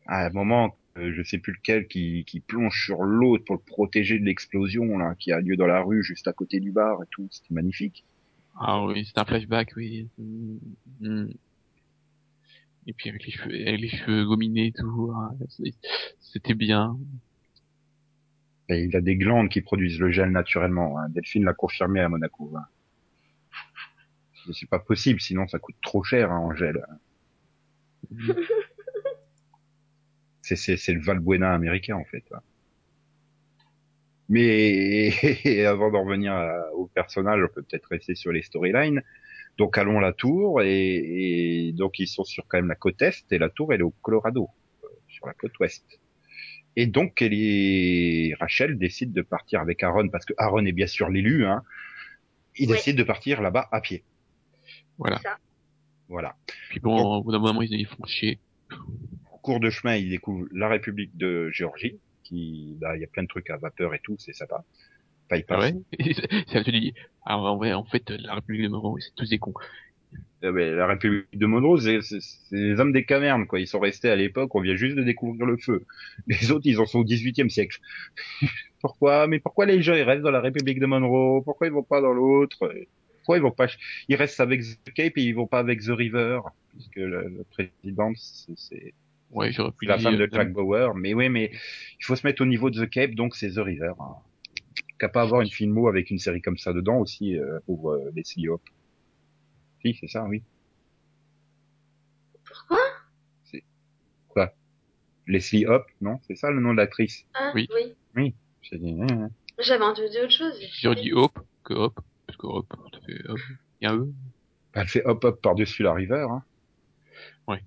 À 0.08 0.26
un 0.26 0.30
moment, 0.30 0.76
euh, 0.98 1.14
je 1.14 1.24
sais 1.24 1.38
plus 1.38 1.54
lequel, 1.54 1.88
qui, 1.88 2.24
qui 2.26 2.40
plonge 2.40 2.84
sur 2.86 3.04
l'autre 3.04 3.44
pour 3.46 3.56
le 3.56 3.62
protéger 3.62 4.20
de 4.20 4.26
l'explosion 4.26 4.98
là, 4.98 5.16
qui 5.16 5.32
a 5.32 5.40
lieu 5.40 5.56
dans 5.56 5.68
la 5.68 5.82
rue 5.82 6.04
juste 6.04 6.28
à 6.28 6.34
côté 6.34 6.60
du 6.60 6.72
bar 6.72 7.02
et 7.04 7.08
tout, 7.10 7.28
c'était 7.32 7.54
magnifique. 7.54 8.04
Ah 8.60 8.84
oui, 8.86 9.06
c'est 9.06 9.20
un 9.20 9.26
flashback, 9.26 9.74
oui. 9.78 10.08
Mm, 10.18 10.58
mm. 11.02 11.30
Et 12.88 12.94
puis 12.94 13.10
avec 13.10 13.26
les 13.26 13.32
cheveux, 13.32 13.68
avec 13.68 13.82
les 13.82 13.90
cheveux 13.90 14.26
gominés 14.26 14.68
et 14.68 14.72
tout, 14.72 15.14
c'est- 15.50 15.74
c'était 16.20 16.54
bien. 16.54 16.98
Et 18.70 18.84
il 18.84 18.96
a 18.96 19.02
des 19.02 19.16
glandes 19.16 19.50
qui 19.50 19.62
produisent 19.62 20.00
le 20.00 20.12
gel 20.12 20.32
naturellement. 20.32 20.98
Hein. 21.00 21.10
Delphine 21.10 21.44
l'a 21.46 21.54
confirmé 21.54 22.00
à 22.00 22.10
Monaco. 22.10 22.52
Hein. 22.58 22.66
C'est- 24.46 24.54
C'est 24.54 24.70
pas 24.70 24.80
possible, 24.80 25.20
sinon 25.22 25.48
ça 25.48 25.60
coûte 25.60 25.76
trop 25.82 26.04
cher 26.04 26.32
hein, 26.32 26.40
en 26.40 26.56
gel. 26.56 26.86
C'est 30.48 30.56
c'est 30.56 30.78
c'est 30.78 30.94
le 30.94 31.02
Valbuena 31.02 31.54
américain 31.54 31.96
en 31.98 32.06
fait. 32.06 32.24
hein. 32.34 32.40
Mais 34.30 35.12
avant 35.68 35.92
d'en 35.92 36.04
revenir 36.06 36.34
à- 36.34 36.74
au 36.74 36.88
personnage, 36.88 37.42
on 37.44 37.54
peut 37.54 37.62
peut-être 37.64 37.88
rester 37.90 38.16
sur 38.16 38.32
les 38.32 38.42
storylines. 38.42 39.02
Donc 39.58 39.78
allons 39.78 39.98
à 39.98 40.02
la 40.02 40.14
tour 40.14 40.62
et, 40.62 41.68
et 41.68 41.72
donc 41.74 42.00
ils 42.00 42.08
sont 42.08 42.24
sur 42.24 42.46
quand 42.48 42.58
même 42.60 42.68
la 42.70 42.76
côte 42.76 43.02
est 43.02 43.26
et 43.32 43.38
la 43.40 43.50
tour 43.50 43.74
elle 43.74 43.82
est 43.82 43.84
au 43.84 43.94
Colorado, 44.02 44.50
euh, 44.84 44.88
sur 45.10 45.28
la 45.28 45.34
côte 45.34 45.58
ouest. 45.60 45.84
Et 46.80 46.86
donc, 46.86 47.24
elle 47.24 47.34
est... 47.34 48.36
Rachel 48.40 48.78
décide 48.78 49.12
de 49.12 49.24
partir 49.24 49.62
avec 49.62 49.82
Aaron, 49.82 50.10
parce 50.10 50.26
que 50.26 50.34
Aaron 50.38 50.64
est 50.64 50.72
bien 50.74 50.86
sûr 50.86 51.10
l'élu, 51.10 51.44
hein. 51.44 51.64
Il 52.56 52.70
Ouais. 52.70 52.76
décide 52.76 52.96
de 52.98 53.04
partir 53.04 53.42
là-bas 53.42 53.68
à 53.72 53.82
pied. 53.82 54.04
Voilà. 55.00 55.20
Voilà. 56.08 56.36
Puis 56.70 56.80
bon, 56.80 57.16
au 57.16 57.24
bout 57.24 57.32
d'un 57.32 57.40
moment, 57.40 57.64
ils, 57.64 57.74
ils 57.74 57.88
font 57.88 58.06
chier. 58.06 58.38
En 59.48 59.54
cours 59.54 59.60
de 59.62 59.70
chemin, 59.70 59.96
il 59.96 60.10
découvre 60.10 60.46
la 60.52 60.68
République 60.68 61.16
de 61.18 61.50
Géorgie, 61.52 61.98
qui, 62.24 62.78
là, 62.82 62.96
il 62.98 63.02
y 63.02 63.06
a 63.06 63.08
plein 63.08 63.24
de 63.24 63.28
trucs 63.28 63.50
à 63.50 63.56
vapeur 63.58 63.94
et 63.94 64.00
tout, 64.04 64.16
c'est 64.20 64.34
sympa. 64.34 64.64
Enfin, 65.30 65.38
il 65.38 65.46
passe. 65.46 65.72
ouais 65.72 65.76
Ça 66.52 66.64
te 66.64 66.70
dit, 66.70 66.94
ah 67.26 67.38
en 67.40 67.86
fait, 67.86 68.10
la 68.10 68.36
République 68.36 68.64
de 68.64 68.68
Monroe, 68.70 69.00
c'est 69.00 69.16
tous 69.16 69.30
des 69.30 69.40
cons. 69.40 69.54
Ah 70.44 70.52
la 70.52 70.88
République 70.88 71.28
de 71.38 71.46
Monroe, 71.46 71.80
c'est 71.80 72.00
les 72.52 72.80
hommes 72.80 72.92
des 72.92 73.06
cavernes, 73.06 73.48
quoi. 73.48 73.60
Ils 73.60 73.68
sont 73.68 73.80
restés 73.80 74.10
à 74.10 74.16
l'époque, 74.16 74.54
on 74.56 74.62
vient 74.62 74.76
juste 74.76 74.96
de 74.96 75.04
découvrir 75.04 75.46
le 75.46 75.58
feu. 75.58 75.86
Les 76.28 76.52
autres, 76.52 76.66
ils 76.68 76.80
en 76.80 76.86
sont 76.86 77.00
au 77.00 77.04
18e 77.06 77.50
siècle. 77.50 77.80
pourquoi? 78.82 79.28
Mais 79.28 79.40
pourquoi 79.40 79.66
les 79.66 79.82
gens, 79.82 79.96
ils 79.96 80.04
restent 80.04 80.24
dans 80.24 80.32
la 80.32 80.42
République 80.42 80.80
de 80.80 80.86
Monroe? 80.86 81.42
Pourquoi 81.44 81.68
ils 81.68 81.74
vont 81.74 81.84
pas 81.84 82.02
dans 82.02 82.14
l'autre? 82.14 82.72
Pourquoi 83.20 83.38
ils 83.38 83.42
vont 83.44 83.52
pas 83.52 83.68
Ils 84.10 84.16
restent 84.16 84.40
avec 84.40 84.62
The 84.62 84.94
Cape 84.94 85.18
et 85.18 85.24
ils 85.24 85.34
vont 85.36 85.48
pas 85.48 85.60
avec 85.60 85.82
The 85.82 85.90
River, 85.90 86.40
puisque 86.70 86.96
le, 86.98 87.28
le 87.30 87.44
président, 87.50 88.14
c'est- 88.16 88.54
c'est 88.58 88.94
Ouais, 89.32 89.52
j'aurais 89.52 89.72
pu 89.72 89.86
la 89.86 89.98
dire, 89.98 90.10
femme 90.10 90.18
de 90.18 90.30
Jack 90.32 90.54
Bauer. 90.54 90.94
Mais 90.96 91.14
oui, 91.14 91.30
mais 91.30 91.52
il 92.00 92.06
faut 92.06 92.16
se 92.16 92.26
mettre 92.26 92.42
au 92.42 92.46
niveau 92.46 92.70
de 92.70 92.86
The 92.86 92.90
Cape, 92.90 93.12
donc 93.12 93.36
c'est 93.36 93.52
The 93.52 93.58
River. 93.60 93.94
Hein. 94.00 94.16
Qu'à 95.00 95.10
pas 95.10 95.22
avoir 95.22 95.42
une 95.42 95.50
filmo 95.50 95.88
avec 95.88 96.10
une 96.10 96.18
série 96.18 96.42
comme 96.42 96.58
ça 96.58 96.74
dedans 96.74 96.98
aussi, 96.98 97.38
euh, 97.38 97.60
pour 97.66 97.92
euh, 97.92 98.10
Leslie 98.16 98.48
Hop. 98.50 98.62
Si, 99.86 99.96
c'est 100.00 100.08
ça, 100.08 100.24
oui. 100.26 100.44
Pourquoi 102.46 102.80
Quoi? 104.30 104.54
Leslie 105.28 105.66
Hop, 105.66 105.86
non? 106.02 106.20
C'est 106.28 106.36
ça 106.36 106.50
le 106.50 106.60
nom 106.62 106.72
de 106.72 106.78
l'actrice? 106.78 107.26
Ah, 107.34 107.52
Oui. 107.54 107.68
oui. 108.16 108.34
J'ai 108.62 108.78
dit, 108.78 108.98
hein, 109.00 109.08
hein. 109.12 109.30
J'avais 109.60 109.84
entendu 109.84 110.18
autre 110.24 110.32
chose. 110.32 110.60
J'aurais 110.82 110.96
dit 111.02 111.14
Hope, 111.14 111.40
que 111.64 111.74
Hope, 111.74 112.00
parce 112.26 112.38
que 112.38 112.48
Hope, 112.48 112.74
ça 112.94 113.00
fait 113.06 113.28
Hope. 113.30 113.40
Il 113.82 113.86
y 113.86 113.88
a 113.88 113.92
un 113.94 113.98
E. 113.98 114.14
Bah, 114.74 114.82
Elle 114.82 114.88
fait 114.88 115.06
hop 115.06 115.24
hop 115.24 115.42
par-dessus 115.42 115.84
la 115.84 115.94
river. 115.94 116.28
Hein. 116.30 116.44
Oui, 117.48 117.58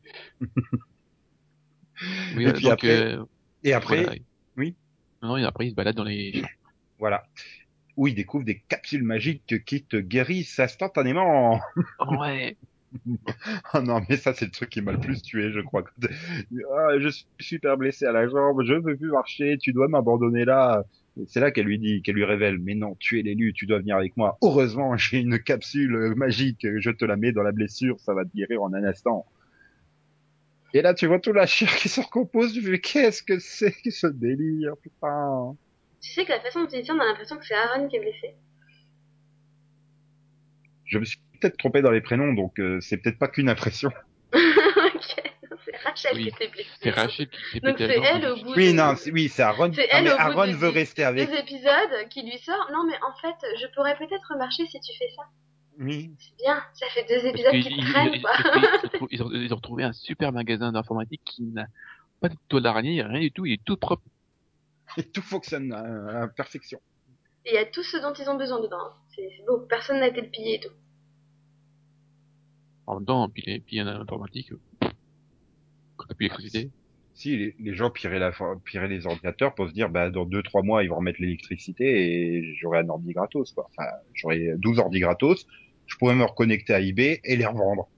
Et 2.38 2.46
euh, 2.46 2.52
puis 2.52 2.62
donc, 2.64 2.72
après- 2.72 3.16
euh, 3.16 3.24
Et 3.64 3.72
après, 3.72 4.04
voilà. 4.04 4.18
oui. 4.56 4.76
Non, 5.22 5.36
et 5.36 5.44
après, 5.44 5.66
il 5.66 5.70
se 5.70 5.74
balade 5.74 5.96
dans 5.96 6.04
les 6.04 6.32
champs. 6.32 6.46
voilà. 6.98 7.22
Où 7.96 8.06
il 8.06 8.14
découvre 8.14 8.44
des 8.44 8.60
capsules 8.68 9.02
magiques 9.02 9.64
qui 9.64 9.84
te 9.84 9.96
guérissent 9.96 10.58
instantanément. 10.60 11.60
Ouais. 12.08 12.56
Oh 13.72 13.80
non, 13.82 14.00
mais 14.08 14.16
ça, 14.16 14.34
c'est 14.34 14.46
le 14.46 14.50
truc 14.50 14.68
qui 14.70 14.80
m'a 14.80 14.90
le 14.92 14.98
plus 14.98 15.22
tué, 15.22 15.52
je 15.52 15.60
crois. 15.60 15.84
Ah, 16.76 16.98
je 16.98 17.08
suis 17.08 17.26
super 17.38 17.76
blessé 17.76 18.04
à 18.04 18.10
la 18.12 18.28
jambe, 18.28 18.64
je 18.64 18.74
veux 18.74 18.96
plus 18.96 19.10
marcher, 19.12 19.58
tu 19.58 19.72
dois 19.72 19.86
m'abandonner 19.86 20.44
là. 20.44 20.82
C'est 21.28 21.38
là 21.40 21.50
qu'elle 21.52 21.66
lui 21.66 21.78
dit, 21.78 22.02
qu'elle 22.02 22.16
lui 22.16 22.24
révèle, 22.24 22.58
mais 22.58 22.74
non, 22.74 22.96
tu 22.98 23.20
es 23.20 23.22
l'élu, 23.22 23.52
tu 23.52 23.66
dois 23.66 23.78
venir 23.78 23.96
avec 23.96 24.16
moi. 24.16 24.38
Heureusement, 24.42 24.96
j'ai 24.96 25.20
une 25.20 25.38
capsule 25.38 26.14
magique, 26.16 26.66
je 26.78 26.90
te 26.90 27.04
la 27.04 27.16
mets 27.16 27.30
dans 27.32 27.42
la 27.44 27.52
blessure, 27.52 28.00
ça 28.00 28.12
va 28.14 28.24
te 28.24 28.30
guérir 28.34 28.62
en 28.62 28.72
un 28.74 28.82
instant. 28.84 29.24
Et 30.74 30.82
là, 30.82 30.94
tu 30.94 31.06
vois 31.06 31.18
tout 31.18 31.32
la 31.32 31.46
chair 31.46 31.74
qui 31.76 31.88
se 31.88 32.00
recompose, 32.00 32.52
tu 32.52 32.62
fais, 32.62 32.78
qu'est-ce 32.78 33.22
que 33.22 33.38
c'est 33.38 33.72
que 33.72 33.90
ce 33.90 34.06
délire, 34.06 34.74
putain. 34.82 35.56
Tu 36.00 36.10
sais 36.12 36.24
que 36.24 36.30
la 36.32 36.40
façon 36.40 36.60
dont 36.60 36.66
tu 36.66 36.80
dis 36.80 36.86
ça, 36.86 36.94
on 36.94 37.00
a 37.00 37.04
l'impression 37.04 37.36
que 37.36 37.44
c'est 37.44 37.54
Aaron 37.54 37.88
qui 37.88 37.96
est 37.96 38.00
blessé. 38.00 38.34
Je 40.86 40.98
me 40.98 41.04
suis 41.04 41.18
peut-être 41.40 41.56
trompé 41.56 41.82
dans 41.82 41.90
les 41.90 42.00
prénoms, 42.00 42.32
donc 42.34 42.58
euh, 42.58 42.80
c'est 42.80 42.96
peut-être 42.98 43.18
pas 43.18 43.28
qu'une 43.28 43.48
impression. 43.48 43.90
ok. 44.32 45.22
C'est 45.64 45.76
Rachel 45.84 46.12
Oui. 46.16 46.24
qui 46.24 46.36
s'est 46.36 46.48
blessée. 46.48 46.68
C'est 46.82 46.90
Rachel 46.90 47.28
qui 47.28 47.36
s'est 47.52 47.60
Donc 47.60 47.76
pété 47.76 47.94
c'est 47.94 48.00
elle 48.06 48.26
au 48.26 48.36
bout 48.36 48.54
Oui, 48.56 48.68
de 48.72 48.76
non, 48.76 48.94
oui, 49.12 49.28
c'est 49.28 49.42
Aaron. 49.42 49.70
C'est 49.74 49.88
Ah, 49.90 49.98
elle 49.98 50.04
mais 50.04 50.10
au 50.12 50.16
bout 50.16 50.20
Aaron 50.22 50.46
de 50.46 50.52
veut 50.56 50.68
dix- 50.70 50.74
rester 50.74 51.04
avec. 51.04 51.28
deux 51.28 51.36
épisodes 51.36 52.08
qui 52.08 52.22
lui 52.22 52.38
sort. 52.38 52.68
Non, 52.72 52.84
mais 52.86 52.96
en 53.06 53.14
fait, 53.20 53.36
je 53.60 53.66
pourrais 53.74 53.96
peut-être 53.96 54.36
marcher 54.38 54.66
si 54.66 54.80
tu 54.80 54.96
fais 54.98 55.08
ça. 55.16 55.22
Oui. 55.80 56.10
C'est 56.18 56.36
bien, 56.44 56.62
ça 56.74 56.86
fait 56.90 57.06
deux 57.08 57.26
épisodes 57.26 57.52
qu'ils- 57.52 57.64
qui 57.64 57.74
ils- 57.80 57.84
traînent, 57.92 58.12
ils- 58.14 58.20
quoi. 58.22 58.30
ils- 58.36 59.06
ils 59.12 59.22
ont- 59.22 59.30
ils 59.32 59.52
ont 59.52 59.56
retrouvé 59.56 59.82
un 59.84 59.92
super 59.92 60.30
magasin 60.32 60.72
d'informatique 60.72 61.22
qui 61.24 61.42
n'a 61.42 61.66
pas 62.20 62.28
de 62.28 62.36
toile 62.48 62.62
d'araignée, 62.62 63.02
rien 63.02 63.20
du 63.20 63.32
tout, 63.32 63.46
il 63.46 63.54
est 63.54 63.64
tout 63.64 63.76
propre. 63.78 64.02
Et 64.98 65.04
tout 65.04 65.22
fonctionne 65.22 65.72
à, 65.72 66.22
à 66.22 66.28
perfection. 66.28 66.80
Et 67.46 67.50
il 67.50 67.54
y 67.54 67.58
a 67.58 67.64
tout 67.64 67.82
ce 67.82 67.96
dont 67.96 68.12
ils 68.12 68.28
ont 68.28 68.36
besoin 68.36 68.60
dedans. 68.60 68.90
C'est 69.16 69.28
beau, 69.46 69.60
personne 69.60 70.00
n'a 70.00 70.08
été 70.08 70.20
le 70.20 70.28
piller 70.28 70.56
et 70.56 70.60
tout. 70.60 70.74
En 72.86 72.96
même 72.96 73.06
temps, 73.06 73.28
puis 73.28 73.42
les, 73.46 73.62
y 73.70 73.80
en 73.80 73.86
euh, 73.86 74.04
Quand 75.96 76.06
t'as 76.08 76.14
plus 76.14 76.24
l'électricité. 76.24 76.70
Si 77.14 77.36
les, 77.36 77.54
les 77.58 77.74
gens 77.74 77.90
piraient, 77.90 78.18
la, 78.18 78.32
piraient 78.64 78.88
les 78.88 79.06
ordinateurs 79.06 79.54
pour 79.54 79.68
se 79.68 79.72
dire, 79.74 79.88
bah, 79.90 80.10
dans 80.10 80.24
deux 80.24 80.42
trois 80.42 80.62
mois, 80.62 80.82
ils 80.82 80.88
vont 80.88 80.96
remettre 80.96 81.20
l'électricité 81.20 81.84
et 82.38 82.54
j'aurai 82.54 82.78
un 82.80 82.88
ordi 82.88 83.12
gratos, 83.12 83.52
quoi. 83.52 83.68
Enfin, 83.70 83.88
j'aurai 84.14 84.54
12 84.56 84.78
ordi 84.78 85.00
gratos. 85.00 85.46
Je 85.90 85.96
pourrais 85.96 86.14
me 86.14 86.24
reconnecter 86.24 86.72
à 86.72 86.80
eBay 86.80 87.20
et 87.24 87.36
les 87.36 87.44
revendre. 87.44 87.88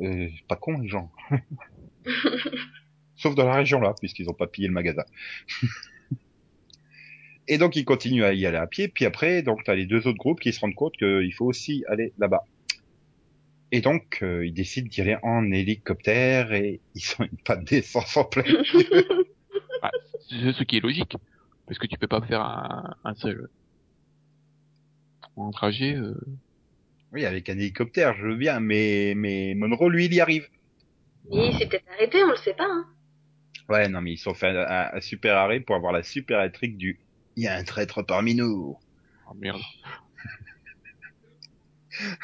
Euh, 0.00 0.28
pas 0.48 0.56
con, 0.56 0.78
les 0.78 0.88
gens. 0.88 1.12
Sauf 3.16 3.34
dans 3.34 3.46
la 3.46 3.54
région 3.54 3.80
là, 3.80 3.94
puisqu'ils 3.98 4.28
ont 4.28 4.34
pas 4.34 4.46
pillé 4.46 4.66
le 4.68 4.74
magasin. 4.74 5.04
et 7.48 7.58
donc, 7.58 7.76
ils 7.76 7.84
continuent 7.84 8.24
à 8.24 8.32
y 8.32 8.46
aller 8.46 8.56
à 8.56 8.66
pied. 8.66 8.88
Puis 8.88 9.04
après, 9.04 9.42
donc, 9.42 9.62
t'as 9.64 9.74
les 9.74 9.86
deux 9.86 10.06
autres 10.08 10.18
groupes 10.18 10.40
qui 10.40 10.52
se 10.52 10.60
rendent 10.60 10.74
compte 10.74 10.96
qu'il 10.96 11.32
faut 11.32 11.46
aussi 11.46 11.84
aller 11.88 12.12
là-bas. 12.18 12.44
Et 13.70 13.80
donc, 13.80 14.20
euh, 14.22 14.46
ils 14.46 14.54
décident 14.54 14.88
d'y 14.88 15.00
aller 15.00 15.16
en 15.22 15.50
hélicoptère 15.50 16.52
et 16.52 16.80
ils 16.94 17.02
ont 17.18 17.24
une 17.24 17.38
panne 17.44 17.64
d'essence 17.64 18.16
en 18.16 18.24
plein. 18.24 18.44
C'est 20.30 20.52
ce 20.52 20.62
qui 20.64 20.78
est 20.78 20.80
logique. 20.80 21.16
Parce 21.66 21.78
que 21.78 21.86
tu 21.86 21.98
peux 21.98 22.08
pas 22.08 22.20
faire 22.22 22.40
un, 22.40 22.96
un 23.04 23.14
seul 23.14 23.48
en 25.36 25.50
trajet. 25.50 25.94
euh, 25.94 26.14
Oui, 27.14 27.24
avec 27.24 27.48
un 27.48 27.56
hélicoptère, 27.56 28.16
je 28.16 28.26
veux 28.26 28.34
bien, 28.34 28.58
mais, 28.58 29.14
mais 29.16 29.54
Monroe, 29.54 29.88
lui, 29.88 30.06
il 30.06 30.14
y 30.14 30.20
arrive. 30.20 30.48
Et 31.30 31.46
il 31.46 31.56
s'est 31.56 31.66
peut-être 31.66 31.88
arrêté, 31.94 32.24
on 32.24 32.30
le 32.30 32.36
sait 32.36 32.54
pas. 32.54 32.66
Hein. 32.68 32.86
Ouais, 33.68 33.88
non, 33.88 34.00
mais 34.00 34.14
ils 34.14 34.18
sont 34.18 34.34
fait 34.34 34.48
un, 34.48 34.56
un- 34.56 34.90
un 34.96 35.00
super 35.00 35.36
arrêt 35.36 35.60
pour 35.60 35.76
avoir 35.76 35.92
la 35.92 36.02
super 36.02 36.40
intrigue 36.40 36.76
du 36.76 36.98
«Il 37.36 37.44
y 37.44 37.46
a 37.46 37.54
un 37.54 37.62
traître 37.62 38.02
parmi 38.02 38.34
nous 38.34 38.76
Oh 39.30 39.34
merde.». 39.36 39.60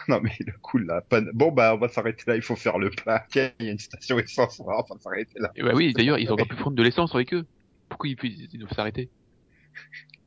Non, 0.08 0.20
mais 0.20 0.32
le 0.40 0.52
coup, 0.60 0.78
là, 0.78 1.02
panne... 1.08 1.30
Bon, 1.34 1.52
bah, 1.52 1.72
on 1.72 1.78
va 1.78 1.88
s'arrêter 1.88 2.24
là, 2.26 2.34
il 2.34 2.42
faut 2.42 2.56
faire 2.56 2.78
le 2.78 2.90
plein. 2.90 3.20
Il 3.36 3.52
y 3.60 3.68
a 3.68 3.70
une 3.70 3.78
station 3.78 4.18
essence, 4.18 4.58
on 4.58 4.64
va 4.64 4.82
s'arrêter 4.98 5.38
là. 5.38 5.52
Et 5.54 5.62
bah 5.62 5.70
oui, 5.72 5.92
d'ailleurs, 5.92 6.18
ils 6.18 6.32
ont 6.32 6.36
pas 6.36 6.46
pu 6.46 6.56
prendre 6.56 6.76
de 6.76 6.82
l'essence 6.82 7.14
avec 7.14 7.32
eux. 7.32 7.46
Pourquoi 7.88 8.08
ils, 8.08 8.16
ils, 8.24 8.48
ils 8.52 8.58
doivent 8.58 8.74
s'arrêter? 8.74 9.08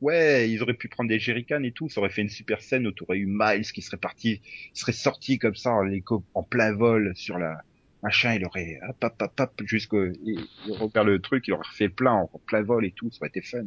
Ouais, 0.00 0.50
ils 0.50 0.62
auraient 0.62 0.74
pu 0.74 0.88
prendre 0.88 1.08
des 1.08 1.18
jerrycans 1.18 1.62
et 1.62 1.72
tout, 1.72 1.88
ça 1.88 2.00
aurait 2.00 2.10
fait 2.10 2.22
une 2.22 2.28
super 2.28 2.60
scène 2.60 2.86
où 2.86 2.92
t'aurais 2.92 3.18
eu 3.18 3.26
Miles 3.26 3.64
qui 3.72 3.80
serait 3.80 3.96
parti, 3.96 4.42
serait 4.74 4.92
sorti 4.92 5.38
comme 5.38 5.54
ça 5.54 5.72
en 5.72 5.88
en 6.34 6.42
plein 6.42 6.72
vol 6.72 7.12
sur 7.14 7.38
la 7.38 7.62
machin, 8.02 8.34
il 8.34 8.44
aurait 8.44 8.78
hop 8.86 9.02
hop 9.02 9.22
hop 9.22 9.40
hop 9.40 9.62
jusqu'au, 9.64 10.04
il, 10.04 10.46
il 10.66 10.70
aurait 10.72 10.84
ouvert 10.84 11.04
le 11.04 11.20
truc, 11.20 11.48
il 11.48 11.52
aurait 11.54 11.66
refait 11.66 11.88
plein 11.88 12.12
en 12.12 12.30
plein 12.46 12.62
vol 12.62 12.84
et 12.84 12.90
tout, 12.90 13.10
ça 13.10 13.18
aurait 13.20 13.28
été 13.28 13.40
fun. 13.40 13.64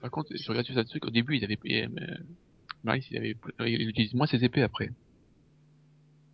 Par 0.00 0.10
contre, 0.10 0.36
je 0.36 0.48
regarde 0.48 0.66
sur 0.66 0.74
ça 0.74 0.84
truc, 0.84 1.06
au 1.06 1.10
début, 1.10 1.36
ils 1.36 1.44
avaient, 1.44 1.58
euh, 1.66 1.88
Miles, 2.82 3.04
il 3.10 3.16
avait, 3.16 3.36
il 3.60 3.88
utilise 3.88 4.12
moins 4.14 4.26
ses 4.26 4.44
épées 4.44 4.62
après. 4.62 4.90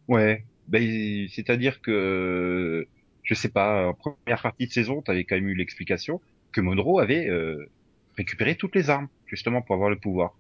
Ouais, 0.09 0.45
ben 0.67 1.29
c'est-à-dire 1.29 1.81
que 1.83 2.87
je 3.23 3.35
sais 3.35 3.51
pas, 3.51 3.89
en 3.89 3.95
première 3.95 4.43
partie 4.43 4.67
de 4.67 4.73
saison, 4.73 5.03
t'avais 5.03 5.25
quand 5.25 5.37
même 5.37 5.49
eu 5.49 5.55
l'explication 5.55 6.21
que 6.53 6.61
Monroe 6.61 7.01
avait 7.01 7.29
euh, 7.29 7.71
récupéré 8.21 8.55
toutes 8.57 8.75
les 8.75 8.91
armes 8.91 9.09
justement 9.27 9.61
pour 9.63 9.75
avoir 9.75 9.91
le 9.91 9.97
pouvoir. 9.97 10.31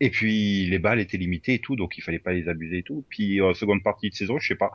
Et 0.00 0.10
puis 0.10 0.66
les 0.66 0.78
balles 0.78 1.00
étaient 1.00 1.18
limitées 1.18 1.54
et 1.54 1.58
tout, 1.58 1.76
donc 1.76 1.98
il 1.98 2.02
fallait 2.02 2.18
pas 2.18 2.32
les 2.32 2.48
abuser 2.48 2.78
et 2.78 2.82
tout. 2.82 3.04
Puis 3.10 3.40
en 3.42 3.52
seconde 3.54 3.82
partie 3.82 4.08
de 4.10 4.14
saison, 4.14 4.38
je 4.38 4.48
sais 4.48 4.54
pas. 4.54 4.70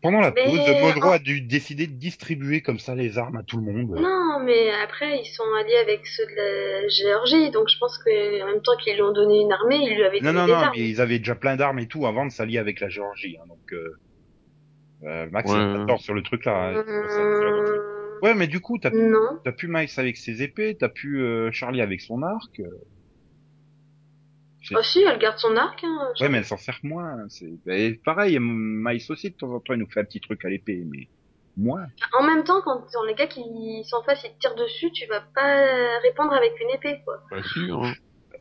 Pendant 0.00 0.20
la 0.20 0.30
Mais 0.32 0.44
pause, 0.44 0.58
Monroe 0.80 1.08
en- 1.08 1.12
a 1.12 1.18
dû 1.18 1.40
décider 1.40 1.86
de 1.88 1.92
distribuer 1.92 2.60
comme 2.62 2.78
ça 2.78 2.94
les 2.94 3.18
armes 3.18 3.36
à 3.36 3.42
tout 3.42 3.56
le 3.60 3.64
monde. 3.72 3.96
Non, 4.00 4.40
mais 4.44 4.70
après, 4.84 5.18
ils 5.20 5.26
sont 5.26 5.42
alliés 5.60 5.80
avec 5.82 6.06
ceux 6.06 6.24
de 6.26 6.36
la 6.36 6.88
Géorgie, 6.88 7.50
donc 7.50 7.68
je 7.68 7.76
pense 7.78 7.98
qu'en 7.98 8.46
même 8.46 8.62
temps 8.62 8.76
qu'ils 8.82 8.94
lui 8.94 9.02
ont 9.02 9.12
donné 9.12 9.40
une 9.40 9.52
armée, 9.52 9.78
ils 9.82 9.96
lui 9.96 10.04
avaient 10.04 10.20
Non, 10.20 10.32
donné 10.32 10.38
non, 10.40 10.46
des 10.46 10.52
non, 10.52 10.58
armes. 10.58 10.72
mais 10.76 10.88
ils 10.88 11.00
avaient 11.00 11.18
déjà 11.18 11.34
plein 11.34 11.56
d'armes 11.56 11.80
et 11.80 11.86
tout 11.88 12.06
avant 12.06 12.24
de 12.26 12.30
s'allier 12.30 12.58
avec 12.58 12.78
la 12.80 12.88
Géorgie. 12.88 13.36
hein, 13.42 13.46
donc 13.48 13.72
euh, 13.72 13.98
euh, 15.04 15.26
Max 15.32 15.50
Ouais. 15.50 15.58
a 15.58 15.74
pas 15.78 15.86
tort 15.86 16.00
sur 16.00 16.14
le 16.14 16.22
truc 16.22 16.44
là. 16.44 16.54
hein, 16.76 16.84
Ouais, 18.22 18.34
mais 18.34 18.46
du 18.46 18.60
coup, 18.60 18.78
t'as 18.78 18.90
Non. 18.90 19.40
T'as 19.44 19.52
pu 19.52 19.68
Miles 19.68 19.88
avec 19.96 20.16
ses 20.16 20.42
épées, 20.42 20.76
t'as 20.78 20.88
pu 20.88 21.20
euh, 21.20 21.50
Charlie 21.52 21.80
avec 21.80 22.00
son 22.00 22.22
arc. 22.22 22.60
euh. 22.60 22.68
Oh 24.74 24.82
si, 24.82 25.02
elle 25.02 25.18
garde 25.18 25.38
son 25.38 25.56
arc. 25.56 25.82
Hein, 25.84 26.12
Ouais, 26.20 26.28
mais 26.28 26.38
elle 26.38 26.44
s'en 26.44 26.56
sert 26.56 26.78
moins. 26.82 27.26
C'est 27.28 27.50
et 27.68 27.94
pareil, 27.94 28.38
Miles 28.40 29.02
aussi 29.08 29.30
de 29.30 29.34
temps 29.34 29.52
en 29.52 29.60
temps 29.60 29.72
il 29.74 29.78
nous 29.80 29.88
fait 29.88 30.00
un 30.00 30.04
petit 30.04 30.20
truc 30.20 30.44
à 30.44 30.48
l'épée, 30.48 30.84
mais 30.84 31.08
moins. 31.56 31.86
En 32.18 32.24
même 32.24 32.44
temps, 32.44 32.60
quand 32.62 32.84
dans 32.92 33.04
les 33.04 33.14
gars 33.14 33.26
qui 33.26 33.42
sont 33.84 33.96
en 33.96 34.02
face, 34.02 34.22
ils 34.24 34.34
te 34.34 34.38
tirent 34.40 34.56
dessus, 34.56 34.90
tu 34.92 35.06
vas 35.06 35.22
pas 35.34 36.00
répondre 36.02 36.32
avec 36.32 36.52
une 36.60 36.70
épée, 36.70 37.00
quoi. 37.04 37.22
Bah 37.30 37.42
si, 37.42 37.70
hein. 37.70 37.92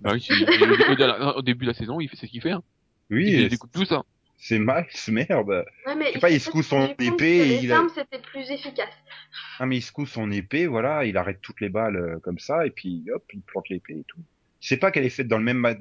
Bah 0.01 0.11
oui, 0.13 0.21
si. 0.21 0.33
au, 0.33 1.41
début 1.41 1.65
de 1.65 1.71
la 1.71 1.77
saison, 1.77 1.99
il 1.99 2.09
fait 2.09 2.17
ce 2.17 2.25
qu'il 2.25 2.41
fait, 2.41 2.51
hein. 2.51 2.63
Oui, 3.09 3.31
il 3.31 3.49
découpe 3.49 3.71
tout 3.71 3.85
ça. 3.85 4.03
C'est 4.37 4.59
Miles, 4.59 4.85
merde. 5.09 5.65
Ouais, 5.85 5.95
mais 5.95 6.07
Je 6.07 6.11
sais 6.13 6.19
pas, 6.19 6.29
il 6.29 6.39
secoue 6.39 6.61
son 6.63 6.87
épée 6.99 7.37
et 7.37 7.63
il 7.63 7.71
a- 7.71 7.83
c'était 7.93 8.19
plus 8.21 8.49
efficace. 8.51 8.93
Ah 9.59 9.65
mais 9.65 9.77
il 9.77 9.81
secoue 9.81 10.05
son 10.05 10.31
épée, 10.31 10.67
voilà, 10.67 11.05
il 11.05 11.17
arrête 11.17 11.39
toutes 11.41 11.59
les 11.61 11.69
balles 11.69 11.95
euh, 11.97 12.19
comme 12.19 12.37
ça 12.39 12.65
et 12.65 12.69
puis 12.69 13.03
hop, 13.13 13.23
il 13.33 13.41
plante 13.41 13.67
l'épée 13.69 13.97
et 13.99 14.03
tout. 14.07 14.19
Je 14.61 14.67
sais 14.69 14.77
pas 14.77 14.91
qu'elle 14.91 15.05
est 15.05 15.09
faite 15.09 15.27
dans 15.27 15.37
le 15.39 15.43
même, 15.43 15.57
ma- 15.57 15.75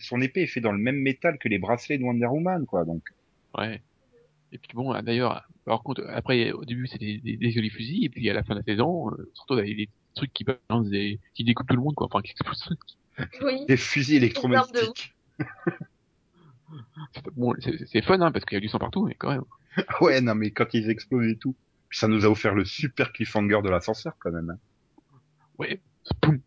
son 0.00 0.20
épée 0.20 0.42
est 0.42 0.46
faite 0.46 0.62
dans 0.62 0.72
le 0.72 0.78
même 0.78 0.96
métal 1.00 1.38
que 1.38 1.48
les 1.48 1.58
bracelets 1.58 1.98
de 1.98 2.04
Wonder 2.04 2.26
Woman, 2.26 2.66
quoi. 2.66 2.84
Donc 2.84 3.02
Ouais. 3.56 3.80
Et 4.52 4.58
puis 4.58 4.70
bon, 4.74 4.98
d'ailleurs, 5.02 5.46
par 5.64 5.82
contre, 5.82 6.04
après, 6.08 6.52
au 6.52 6.64
début, 6.64 6.86
c'était 6.86 7.04
des, 7.04 7.18
des, 7.18 7.36
des 7.36 7.50
jolis 7.50 7.68
fusils, 7.70 8.04
et 8.04 8.08
puis 8.08 8.28
à 8.30 8.32
la 8.32 8.42
fin 8.44 8.54
de 8.54 8.60
la 8.60 8.64
saison, 8.64 9.10
euh, 9.10 9.30
surtout, 9.34 9.58
il 9.58 9.68
y 9.68 9.72
a 9.72 9.76
des 9.76 9.88
trucs 10.14 10.32
qui 10.32 10.44
balancent 10.44 10.88
des, 10.88 11.20
qui 11.34 11.44
découpent 11.44 11.68
tout 11.68 11.76
le 11.76 11.82
monde, 11.82 11.94
quoi, 11.94 12.06
enfin, 12.06 12.22
qui 12.22 12.30
explosent. 12.30 12.74
Oui. 13.42 13.66
des 13.66 13.76
fusils 13.76 14.16
électromagnétiques. 14.16 15.14
C'est- 17.14 17.30
Bon, 17.36 17.54
c'est 17.86 18.02
fun, 18.02 18.20
hein, 18.20 18.30
parce 18.32 18.44
qu'il 18.44 18.56
y 18.56 18.58
a 18.58 18.60
du 18.60 18.68
sang 18.68 18.78
partout, 18.78 19.06
mais 19.06 19.14
quand 19.14 19.30
même. 19.30 19.44
Ouais, 20.00 20.20
non 20.20 20.34
mais 20.34 20.50
quand 20.50 20.74
ils 20.74 20.90
explosent 20.90 21.28
et 21.30 21.36
tout, 21.36 21.54
puis 21.88 21.98
ça 21.98 22.08
nous 22.08 22.24
a 22.24 22.28
offert 22.28 22.54
le 22.54 22.64
super 22.64 23.12
cliffhanger 23.12 23.60
de 23.62 23.68
l'ascenseur 23.70 24.14
quand 24.18 24.32
même. 24.32 24.50
Hein. 24.50 24.58
Ouais. 25.58 25.80
Boum. 26.22 26.40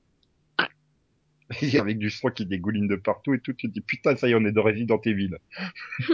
Avec 1.79 1.97
du 1.99 2.09
sang 2.09 2.29
qui 2.29 2.45
dégouline 2.45 2.87
de 2.87 2.95
partout 2.95 3.33
et 3.33 3.39
tout, 3.39 3.53
tu 3.53 3.67
te 3.67 3.73
dis 3.73 3.81
putain 3.81 4.15
ça 4.15 4.27
y 4.27 4.31
est 4.31 4.35
on 4.35 4.45
est 4.45 4.51
dans 4.51 4.63
Resident 4.63 4.99
Evil. 5.05 5.37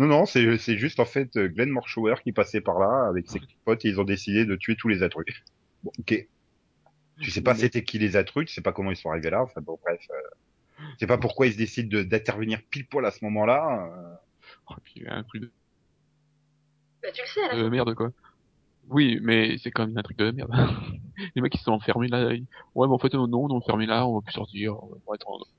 Non 0.00 0.06
non 0.06 0.26
c'est 0.26 0.78
juste 0.78 1.00
en 1.00 1.04
fait 1.04 1.36
Glenn 1.36 1.70
Morshower 1.70 2.14
qui 2.22 2.30
passait 2.30 2.60
par 2.60 2.78
là 2.78 3.08
avec 3.08 3.28
ses 3.28 3.40
potes 3.64 3.84
et 3.84 3.88
ils 3.88 3.98
ont 4.00 4.04
décidé 4.04 4.44
de 4.44 4.54
tuer 4.54 4.76
tous 4.76 4.86
les 4.86 4.98
humains. 4.98 5.08
Bon 5.82 5.90
ok. 5.98 6.28
Tu 7.20 7.30
sais 7.32 7.40
pas 7.42 7.56
c'était 7.56 7.82
qui 7.82 7.98
les 7.98 8.12
humains, 8.14 8.44
tu 8.46 8.46
sais 8.54 8.60
pas 8.60 8.70
comment 8.72 8.92
ils 8.92 8.96
sont 8.96 9.10
arrivés 9.10 9.30
là, 9.30 9.42
enfin 9.42 9.60
bon 9.60 9.76
bref. 9.82 10.00
Euh... 10.10 10.14
Je 10.94 10.98
sais 11.00 11.06
pas 11.06 11.18
pourquoi 11.18 11.46
ils 11.46 11.52
se 11.52 11.58
décident 11.58 11.88
de- 11.98 12.02
d'intervenir 12.04 12.60
pile 12.70 12.86
poil 12.86 13.04
à 13.06 13.10
ce 13.10 13.24
moment-là. 13.24 13.90
euh. 13.92 14.14
Oh, 14.70 14.74
puis 14.84 14.94
il 14.96 15.02
y 15.04 15.06
a 15.06 15.14
un 15.14 15.22
truc 15.22 15.42
de, 15.42 15.50
bah, 17.02 17.08
tu 17.12 17.22
le 17.22 17.26
sais, 17.28 17.42
à 17.44 17.48
la 17.48 17.54
de 17.56 17.62
fin. 17.64 17.70
merde, 17.70 17.94
quoi. 17.94 18.10
Oui, 18.90 19.18
mais 19.22 19.56
c'est 19.58 19.70
quand 19.70 19.86
même 19.86 19.96
un 19.98 20.02
truc 20.02 20.16
de 20.18 20.30
merde. 20.30 20.50
Les 21.34 21.42
mecs, 21.42 21.54
ils 21.54 21.60
sont 21.60 21.72
enfermés 21.72 22.08
là. 22.08 22.32
ils- 22.32 22.46
Ouais, 22.74 22.86
mais 22.86 22.94
en 22.94 22.98
fait, 22.98 23.14
euh, 23.14 23.26
non, 23.26 23.44
on 23.44 23.48
est 23.48 23.52
enfermés 23.52 23.86
là, 23.86 24.06
on 24.06 24.14
va 24.16 24.20
plus 24.22 24.32
sortir, 24.32 24.76
on 24.82 24.86
va. 24.88 24.96
Oui, 25.08 25.16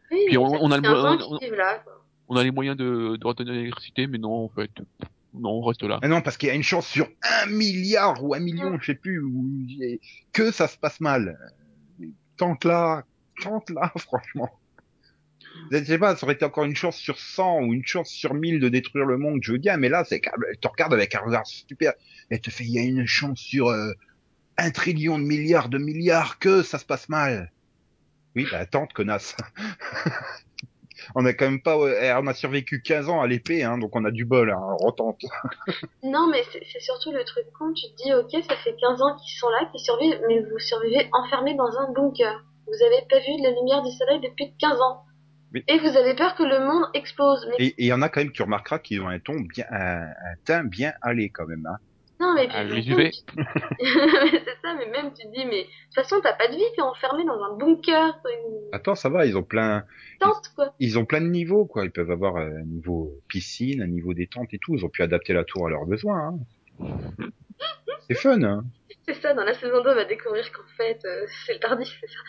Puis 0.09 0.25
mais 0.31 0.37
on- 0.37 0.63
on 0.63 0.71
a 0.71 0.77
le 0.77 0.81
15 0.81 1.05
ans 1.05 1.11
mo- 1.11 1.17
qu'ils 1.17 1.35
on- 1.35 1.37
vivent 1.37 1.55
là, 1.57 1.79
quoi. 1.79 1.93
On 2.29 2.35
a 2.37 2.43
les 2.43 2.51
moyens 2.51 2.77
de, 2.77 3.15
de 3.17 3.27
retenir 3.27 3.53
l'électricité, 3.53 4.07
mais 4.07 4.17
non, 4.19 4.45
en 4.45 4.49
fait, 4.49 4.69
non, 5.33 5.49
on 5.51 5.61
reste 5.61 5.83
là. 5.83 5.99
Ah 6.01 6.07
non 6.07 6.21
parce 6.21 6.37
qu'il 6.37 6.47
y 6.47 6.51
a 6.51 6.55
une 6.55 6.63
chance 6.63 6.87
sur 6.87 7.07
un 7.23 7.45
milliard 7.47 8.23
ou 8.23 8.33
un 8.35 8.39
million, 8.39 8.77
je 8.79 8.85
sais 8.85 8.95
plus, 8.95 9.19
où 9.21 9.45
que 10.31 10.51
ça 10.51 10.67
se 10.67 10.77
passe 10.77 11.01
mal. 11.01 11.37
Tente 12.37 12.63
là, 12.65 13.03
tente 13.43 13.69
là, 13.69 13.91
franchement. 13.97 14.49
Je 15.71 15.83
sais 15.83 15.99
pas, 15.99 16.15
ça 16.15 16.25
aurait 16.25 16.35
été 16.35 16.45
encore 16.45 16.63
une 16.63 16.75
chance 16.75 16.97
sur 16.97 17.19
100 17.19 17.61
ou 17.61 17.73
une 17.73 17.85
chance 17.85 18.09
sur 18.09 18.33
1000 18.33 18.59
de 18.59 18.69
détruire 18.69 19.05
le 19.05 19.17
monde, 19.17 19.39
je 19.41 19.51
veux 19.51 19.57
bien, 19.57 19.77
mais 19.77 19.89
là, 19.89 20.03
c'est 20.03 20.19
qu'elle 20.19 20.33
te 20.59 20.67
regarde 20.67 20.93
avec 20.93 21.13
un 21.15 21.19
regard 21.19 21.45
super, 21.45 21.93
elle 22.29 22.41
te 22.41 22.49
fait, 22.49 22.63
il 22.63 22.71
y 22.71 22.79
a 22.79 22.83
une 22.83 23.05
chance 23.05 23.39
sur 23.39 23.67
euh, 23.69 23.91
un 24.57 24.71
trillion 24.71 25.19
de 25.19 25.23
milliards 25.23 25.69
de 25.69 25.77
milliards 25.77 26.39
que 26.39 26.63
ça 26.63 26.79
se 26.79 26.85
passe 26.85 27.09
mal. 27.09 27.51
Oui, 28.35 28.47
bah 28.51 28.65
tente, 28.65 28.93
connasse. 28.93 29.35
on 31.15 31.25
a 31.25 31.33
quand 31.33 31.45
même 31.45 31.61
pas, 31.61 31.77
ouais, 31.77 32.13
on 32.17 32.27
a 32.27 32.33
survécu 32.33 32.81
15 32.81 33.09
ans 33.09 33.21
à 33.21 33.27
l'épée, 33.27 33.63
hein, 33.63 33.77
donc 33.77 33.95
on 33.95 34.05
a 34.05 34.11
du 34.11 34.25
bol, 34.25 34.51
hein, 34.51 34.75
retente. 34.79 35.21
Non, 36.03 36.27
mais 36.31 36.43
c'est 36.51 36.79
surtout 36.79 37.11
le 37.11 37.23
truc 37.23 37.45
con. 37.57 37.73
Tu 37.73 37.89
te 37.91 38.03
dis, 38.03 38.13
ok, 38.13 38.43
ça 38.47 38.55
fait 38.57 38.75
15 38.75 39.01
ans 39.01 39.15
qu'ils 39.17 39.37
sont 39.37 39.49
là, 39.49 39.67
qu'ils 39.71 39.81
survivent, 39.81 40.21
mais 40.27 40.41
vous 40.41 40.59
survivez 40.59 41.09
enfermés 41.13 41.55
dans 41.55 41.77
un 41.77 41.91
bunker. 41.91 42.43
Vous 42.67 42.85
avez 42.85 43.05
pas 43.09 43.19
vu 43.19 43.37
de 43.37 43.43
la 43.43 43.51
lumière 43.51 43.81
du 43.83 43.91
soleil 43.91 44.19
depuis 44.21 44.53
15 44.59 44.79
ans. 44.81 45.03
Et 45.67 45.79
vous 45.79 45.97
avez 45.97 46.15
peur 46.15 46.35
que 46.35 46.43
le 46.43 46.59
monde 46.59 46.85
explose. 46.93 47.47
Mais 47.49 47.65
Et 47.65 47.75
il 47.79 47.85
y 47.87 47.93
en 47.93 48.01
a 48.01 48.09
quand 48.09 48.21
même 48.21 48.31
qui 48.31 48.43
remarquera 48.43 48.77
qu'ils 48.79 49.01
ont 49.01 49.07
un 49.07 49.19
ton 49.19 49.39
bien, 49.39 49.65
un, 49.71 50.03
un 50.03 50.35
teint 50.45 50.63
bien 50.63 50.93
allé 51.01 51.29
quand 51.31 51.47
même. 51.47 51.65
Hein. 51.65 51.77
non, 52.19 52.35
mais 52.35 52.47
Ah, 52.51 52.63
puis, 52.69 52.83
tu- 52.85 52.93
c'est 53.79 54.57
ça, 54.61 54.75
mais 54.77 54.87
même 54.91 55.11
tu 55.13 55.25
te 55.25 55.31
dis, 55.33 55.45
mais 55.45 55.63
de 55.63 55.67
toute 55.85 55.95
façon, 55.95 56.17
t'as 56.21 56.33
pas 56.33 56.47
de 56.49 56.55
vie, 56.55 56.61
t'es 56.75 56.81
enfermé 56.83 57.25
dans 57.25 57.41
un 57.41 57.57
bunker, 57.57 58.19
une 58.25 58.59
Attends, 58.73 58.93
ça 58.95 59.09
va, 59.09 59.25
ils 59.25 59.35
ont 59.37 59.43
plein, 59.43 59.85
tente, 60.19 60.49
quoi. 60.55 60.73
ils 60.79 60.99
ont 60.99 61.05
plein 61.05 61.21
de 61.21 61.27
niveaux 61.27 61.65
quoi. 61.65 61.83
Ils 61.85 61.91
peuvent 61.91 62.11
avoir 62.11 62.35
un 62.37 62.61
niveau 62.61 63.11
piscine, 63.27 63.81
un 63.81 63.87
niveau 63.87 64.13
détente 64.13 64.53
et 64.53 64.59
tout. 64.59 64.75
Ils 64.75 64.85
ont 64.85 64.89
pu 64.89 65.01
adapter 65.01 65.33
la 65.33 65.43
tour 65.45 65.65
à 65.65 65.69
leurs 65.71 65.85
besoins. 65.85 66.35
Hein. 66.79 66.85
C'est 68.07 68.15
fun. 68.15 68.41
Hein. 68.43 68.65
C'est 69.07 69.15
ça, 69.15 69.33
dans 69.33 69.43
la 69.43 69.53
saison 69.53 69.81
2, 69.83 69.89
on 69.89 69.95
va 69.95 70.05
découvrir 70.05 70.51
qu'en 70.51 70.61
fait, 70.77 70.99
euh, 71.05 71.25
c'est 71.45 71.53
le 71.53 71.59
tardif, 71.59 71.89
c'est 71.99 72.07
ça. 72.07 72.19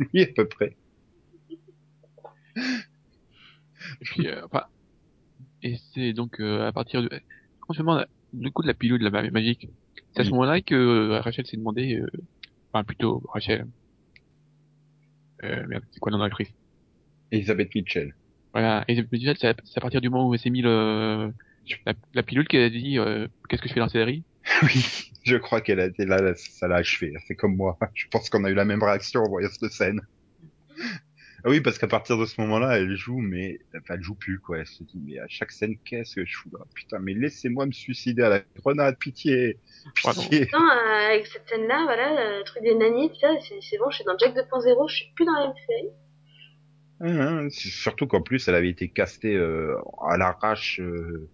Oui, 0.14 0.22
à 0.22 0.26
peu 0.34 0.46
près. 0.46 0.76
Et 4.00 4.04
puis, 4.04 4.28
euh, 4.28 4.44
enfin, 4.44 4.64
et 5.62 5.76
c'est 5.94 6.12
donc 6.12 6.40
euh, 6.40 6.66
à 6.66 6.72
partir 6.72 7.02
de, 7.02 7.10
concernant 7.60 8.04
le 8.32 8.50
coup 8.50 8.62
de 8.62 8.66
la 8.68 8.74
pilule 8.74 8.98
de 8.98 9.04
la 9.04 9.10
ma- 9.10 9.30
magique, 9.30 9.68
c'est 10.12 10.22
à 10.22 10.24
ce 10.24 10.30
moment-là 10.30 10.60
que 10.60 10.74
euh, 10.74 11.20
Rachel 11.20 11.46
s'est 11.46 11.56
demandé, 11.56 12.02
enfin 12.72 12.84
plutôt 12.84 13.22
Rachel, 13.32 13.66
euh, 15.44 15.66
merde, 15.68 15.84
c'est 15.92 16.00
quoi 16.00 16.10
le 16.10 16.16
nom 16.16 16.24
de 16.24 16.28
l'actrice 16.28 16.52
Elisabeth 17.30 17.74
Mitchell. 17.74 18.14
Voilà, 18.52 18.84
et 18.88 18.96
je 18.96 19.02
me 19.02 19.18
disais, 19.18 19.34
c'est 19.38 19.48
à, 19.48 19.80
partir 19.80 20.00
du 20.00 20.08
moment 20.08 20.28
où 20.28 20.34
elle 20.34 20.40
s'est 20.40 20.50
mis 20.50 20.62
le, 20.62 21.32
la, 21.86 21.92
la 22.14 22.22
pilule 22.22 22.48
qu'elle 22.48 22.62
a 22.62 22.70
dit, 22.70 22.98
qu'est-ce 23.48 23.62
que 23.62 23.68
je 23.68 23.74
fais 23.74 23.80
dans 23.80 23.86
la 23.86 23.92
série? 23.92 24.24
Oui, 24.62 25.12
je 25.24 25.36
crois 25.36 25.60
qu'elle 25.60 25.80
a 25.80 25.86
été 25.86 26.06
là, 26.06 26.20
là, 26.22 26.32
ça 26.34 26.68
l'a 26.68 26.76
achevé. 26.76 27.12
C'est 27.26 27.34
comme 27.34 27.56
moi. 27.56 27.78
Je 27.94 28.06
pense 28.10 28.30
qu'on 28.30 28.44
a 28.44 28.50
eu 28.50 28.54
la 28.54 28.64
même 28.64 28.82
réaction 28.82 29.20
en 29.20 29.28
voyant 29.28 29.48
cette 29.50 29.72
scène. 29.72 30.00
Ah 31.44 31.50
Oui, 31.50 31.60
parce 31.60 31.78
qu'à 31.78 31.86
partir 31.86 32.18
de 32.18 32.26
ce 32.26 32.40
moment-là, 32.40 32.78
elle 32.78 32.96
joue, 32.96 33.18
mais 33.18 33.60
enfin, 33.76 33.94
elle 33.94 34.02
joue 34.02 34.14
plus 34.16 34.40
quoi. 34.40 34.58
Elle 34.58 34.66
se 34.66 34.82
dit, 34.82 34.98
mais 35.04 35.18
à 35.20 35.26
chaque 35.28 35.52
scène, 35.52 35.76
qu'est-ce 35.84 36.16
que 36.16 36.24
je 36.24 36.36
fous 36.36 36.50
là? 36.52 36.64
Putain, 36.74 36.98
mais 36.98 37.14
laissez-moi 37.14 37.66
me 37.66 37.72
suicider 37.72 38.22
à 38.22 38.28
la 38.28 38.40
grenade, 38.56 38.98
pitié, 38.98 39.58
pitié. 39.94 40.48
Non, 40.52 40.58
euh, 40.60 41.06
avec 41.10 41.26
cette 41.26 41.48
scène-là, 41.48 41.84
voilà, 41.84 42.38
le 42.38 42.44
truc 42.44 42.62
des 42.64 42.72
tout 42.72 43.18
ça, 43.20 43.28
c'est 43.48 43.60
c'est 43.60 43.78
bon, 43.78 43.88
je 43.90 43.96
suis 43.96 44.04
dans 44.04 44.18
Jack 44.18 44.34
2.0, 44.34 44.88
je 44.90 44.94
suis 44.96 45.12
plus 45.14 45.24
dans 45.24 45.32
la 45.34 45.46
même 45.46 45.56
série. 45.66 45.90
Hein, 47.00 47.48
Surtout 47.50 48.06
qu'en 48.08 48.22
plus, 48.22 48.48
elle 48.48 48.56
avait 48.56 48.70
été 48.70 48.88
castée 48.88 49.36
euh, 49.36 49.76
à 50.08 50.16
l'arrache. 50.16 50.80
euh, 50.80 51.28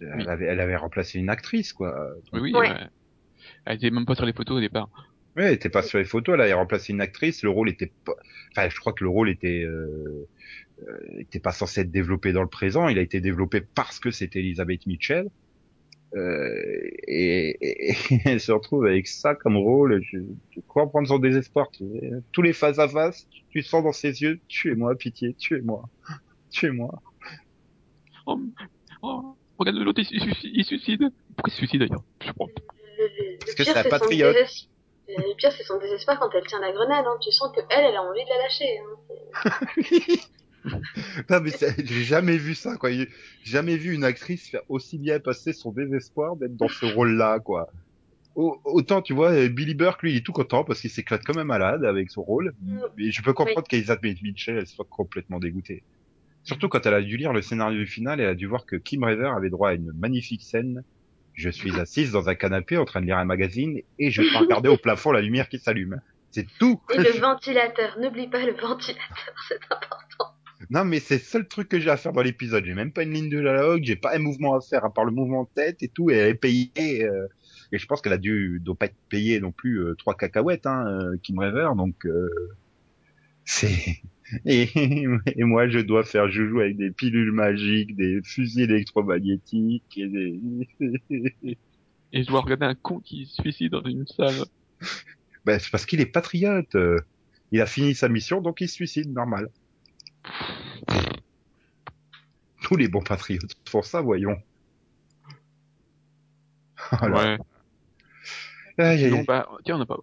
elle, 0.00 0.14
Oui. 0.16 0.26
avait, 0.28 0.46
elle 0.46 0.60
avait 0.60 0.76
remplacé 0.76 1.18
une 1.18 1.28
actrice, 1.28 1.72
quoi. 1.74 1.94
Oui, 2.32 2.40
oui, 2.40 2.52
Ouais. 2.54 2.74
elle 3.66 3.76
était 3.76 3.90
même 3.90 4.06
pas 4.06 4.14
sur 4.14 4.24
les 4.24 4.32
photos 4.32 4.56
au 4.56 4.60
départ. 4.60 4.88
Ouais, 5.38 5.44
elle 5.46 5.54
était 5.54 5.68
pas 5.68 5.82
sur 5.82 5.98
les 5.98 6.04
photos, 6.04 6.34
elle 6.34 6.40
avait 6.40 6.52
remplacé 6.52 6.92
une 6.92 7.00
actrice. 7.00 7.42
Le 7.42 7.50
rôle 7.50 7.68
était 7.70 7.92
pas. 8.04 8.14
Enfin, 8.52 8.68
je 8.68 8.76
crois 8.80 8.92
que 8.92 9.04
le 9.04 9.10
rôle 9.10 9.30
était 9.30 9.62
euh, 9.62 10.26
euh, 10.86 10.98
était 11.18 11.38
pas 11.40 11.52
censé 11.52 11.82
être 11.82 11.90
développé 11.90 12.32
dans 12.32 12.42
le 12.42 12.48
présent. 12.48 12.88
Il 12.88 12.98
a 12.98 13.02
été 13.02 13.20
développé 13.20 13.60
parce 13.60 14.00
que 14.00 14.10
c'était 14.10 14.40
Elisabeth 14.40 14.86
Mitchell. 14.86 15.28
Euh, 16.16 16.60
et, 17.06 17.50
et- 17.60 17.90
et 17.92 18.20
elle 18.24 18.40
se 18.40 18.50
retrouve 18.50 18.86
avec 18.86 19.06
ça 19.06 19.34
comme 19.34 19.56
rôle. 19.56 20.02
Je, 20.02 20.18
je 20.50 20.60
comprends 20.66 21.04
son 21.04 21.18
désespoir. 21.18 21.70
tu 21.70 21.84
sais. 21.84 22.10
Tous 22.32 22.42
les 22.42 22.52
face 22.52 22.78
à 22.78 22.88
face, 22.88 23.28
tu, 23.30 23.42
tu 23.50 23.62
sens 23.62 23.84
dans 23.84 23.92
ses 23.92 24.22
yeux, 24.22 24.40
tuez-moi, 24.48 24.96
pitié, 24.96 25.34
tuez-moi, 25.34 25.88
tuez-moi. 26.50 27.00
Oh, 28.26 28.40
oh 29.02 29.36
regarde 29.58 29.76
l'autre, 29.78 30.00
il, 30.00 30.06
se 30.06 30.18
suicide- 30.18 30.50
il 30.54 30.64
se 30.64 30.68
suicide. 30.76 31.00
Pourquoi 31.36 31.48
il 31.48 31.50
se 31.52 31.56
suicide 31.58 31.80
d'ailleurs? 31.80 32.04
Je 32.22 32.26
sais 32.26 32.32
pas. 32.32 32.44
Le, 32.46 33.04
le- 33.04 33.38
Parce 33.38 33.54
que 33.54 33.64
c'est 33.64 33.76
un 33.76 33.84
patriote. 33.84 34.36
Désespoir. 35.08 35.28
Le 35.28 35.36
pire, 35.36 35.52
c'est 35.52 35.64
son 35.64 35.78
désespoir 35.78 36.18
quand 36.20 36.30
elle 36.34 36.46
tient 36.46 36.60
la 36.60 36.72
grenade. 36.72 37.04
Hein. 37.06 37.16
Tu 37.22 37.32
sens 37.32 37.50
que 37.54 37.60
elle, 37.70 37.84
elle 37.86 37.96
a 37.96 38.02
envie 38.02 38.24
de 38.24 38.28
la 38.28 38.38
lâcher. 38.42 38.78
Hein. 38.78 40.18
non 41.30 41.40
mais 41.40 41.50
j'ai 41.84 42.02
jamais 42.04 42.36
vu 42.36 42.54
ça 42.54 42.76
quoi. 42.76 42.90
J'ai 42.90 43.08
jamais 43.44 43.76
vu 43.76 43.94
une 43.94 44.04
actrice 44.04 44.48
faire 44.50 44.62
aussi 44.68 44.98
bien 44.98 45.18
passer 45.20 45.52
son 45.52 45.72
désespoir 45.72 46.36
d'être 46.36 46.56
dans 46.56 46.68
ce 46.68 46.84
rôle-là 46.84 47.38
quoi. 47.38 47.68
Au- 48.34 48.60
Autant 48.64 49.00
tu 49.00 49.14
vois 49.14 49.48
Billy 49.48 49.74
Burke 49.74 50.02
lui 50.02 50.12
il 50.12 50.16
est 50.18 50.26
tout 50.26 50.32
content 50.32 50.64
parce 50.64 50.80
qu'il 50.80 50.90
s'éclate 50.90 51.22
comme 51.24 51.38
un 51.38 51.44
malade 51.44 51.84
avec 51.84 52.10
son 52.10 52.22
rôle. 52.22 52.54
Mm. 52.62 52.80
Mais 52.96 53.10
je 53.10 53.22
peux 53.22 53.32
comprendre 53.32 53.66
qu'Elizabeth 53.66 54.20
Mitchell 54.22 54.58
elle 54.58 54.66
soit 54.66 54.86
complètement 54.88 55.38
dégoûtée. 55.38 55.84
Surtout 56.42 56.68
quand 56.68 56.84
elle 56.86 56.94
a 56.94 57.02
dû 57.02 57.16
lire 57.16 57.32
le 57.32 57.40
scénario 57.42 57.78
du 57.78 57.86
final, 57.86 58.20
elle 58.20 58.28
a 58.28 58.34
dû 58.34 58.46
voir 58.46 58.66
que 58.66 58.76
Kim 58.76 59.04
River 59.04 59.30
avait 59.36 59.50
droit 59.50 59.70
à 59.70 59.74
une 59.74 59.92
magnifique 59.92 60.42
scène. 60.42 60.82
Je 61.38 61.50
suis 61.50 61.78
assise 61.78 62.10
dans 62.10 62.28
un 62.28 62.34
canapé 62.34 62.76
en 62.76 62.84
train 62.84 63.00
de 63.00 63.06
lire 63.06 63.16
un 63.16 63.24
magazine 63.24 63.80
et 64.00 64.10
je 64.10 64.22
peux 64.22 64.38
regarder 64.38 64.68
au 64.68 64.76
plafond 64.76 65.12
la 65.12 65.20
lumière 65.20 65.48
qui 65.48 65.60
s'allume. 65.60 66.00
C'est 66.32 66.46
tout. 66.58 66.80
Et 66.92 66.98
le 66.98 67.20
ventilateur. 67.20 67.96
N'oublie 68.00 68.26
pas 68.26 68.44
le 68.44 68.54
ventilateur, 68.54 69.34
c'est 69.48 69.60
important. 69.70 70.34
Non, 70.68 70.84
mais 70.84 70.98
c'est 70.98 71.14
le 71.14 71.20
seul 71.20 71.46
truc 71.46 71.68
que 71.68 71.78
j'ai 71.78 71.90
à 71.90 71.96
faire 71.96 72.12
dans 72.12 72.22
l'épisode. 72.22 72.64
J'ai 72.64 72.74
même 72.74 72.90
pas 72.90 73.04
une 73.04 73.12
ligne 73.12 73.30
de 73.30 73.40
dialogue, 73.40 73.84
j'ai 73.84 73.94
pas 73.94 74.16
un 74.16 74.18
mouvement 74.18 74.56
à 74.56 74.60
faire 74.60 74.84
à 74.84 74.92
part 74.92 75.04
le 75.04 75.12
mouvement 75.12 75.44
de 75.44 75.48
tête 75.54 75.80
et 75.84 75.88
tout, 75.88 76.10
et 76.10 76.16
elle 76.16 76.30
est 76.30 76.34
payée. 76.34 77.04
euh, 77.04 77.28
et 77.70 77.78
je 77.78 77.86
pense 77.86 78.02
qu'elle 78.02 78.12
a 78.12 78.18
dû 78.18 78.60
doit 78.64 78.74
pas 78.74 78.86
être 78.86 78.96
payée 79.08 79.38
non 79.38 79.52
plus 79.52 79.78
euh, 79.78 79.94
trois 79.94 80.14
cacahuètes, 80.16 80.66
hein, 80.66 80.86
euh, 80.88 81.16
Kim 81.22 81.38
Rever. 81.38 81.68
Donc 81.76 82.04
euh, 82.04 82.28
c'est 83.44 84.02
et, 84.44 84.68
et 85.26 85.44
moi 85.44 85.68
je 85.68 85.78
dois 85.78 86.04
faire 86.04 86.28
joujou 86.30 86.60
avec 86.60 86.76
des 86.76 86.90
pilules 86.90 87.32
magiques, 87.32 87.96
des 87.96 88.20
fusils 88.22 88.70
électromagnétiques 88.70 89.96
et 89.96 90.08
des. 90.08 90.40
Et 92.10 92.22
je 92.22 92.28
dois 92.28 92.40
regarder 92.40 92.64
un 92.64 92.74
con 92.74 93.00
qui 93.00 93.26
se 93.26 93.42
suicide 93.42 93.72
dans 93.72 93.82
une 93.82 94.06
salle. 94.06 94.46
ben, 95.44 95.58
c'est 95.58 95.70
parce 95.70 95.84
qu'il 95.84 96.00
est 96.00 96.06
patriote. 96.06 96.74
Il 97.52 97.60
a 97.60 97.66
fini 97.66 97.94
sa 97.94 98.08
mission, 98.08 98.40
donc 98.40 98.62
il 98.62 98.68
se 98.68 98.74
suicide, 98.74 99.12
normal. 99.12 99.50
Tous 102.62 102.76
les 102.76 102.88
bons 102.88 103.02
patriotes 103.02 103.54
font 103.68 103.82
ça, 103.82 104.00
voyons. 104.00 104.36
Voilà. 106.92 107.16
Ouais. 107.16 107.38
Aïe, 108.78 109.04
aïe, 109.04 109.10
Sinon, 109.10 109.18
aïe. 109.18 109.24
bah, 109.26 109.48
tiens, 109.64 109.76
on 109.76 109.78
n'a 109.78 109.86
pas, 109.86 109.98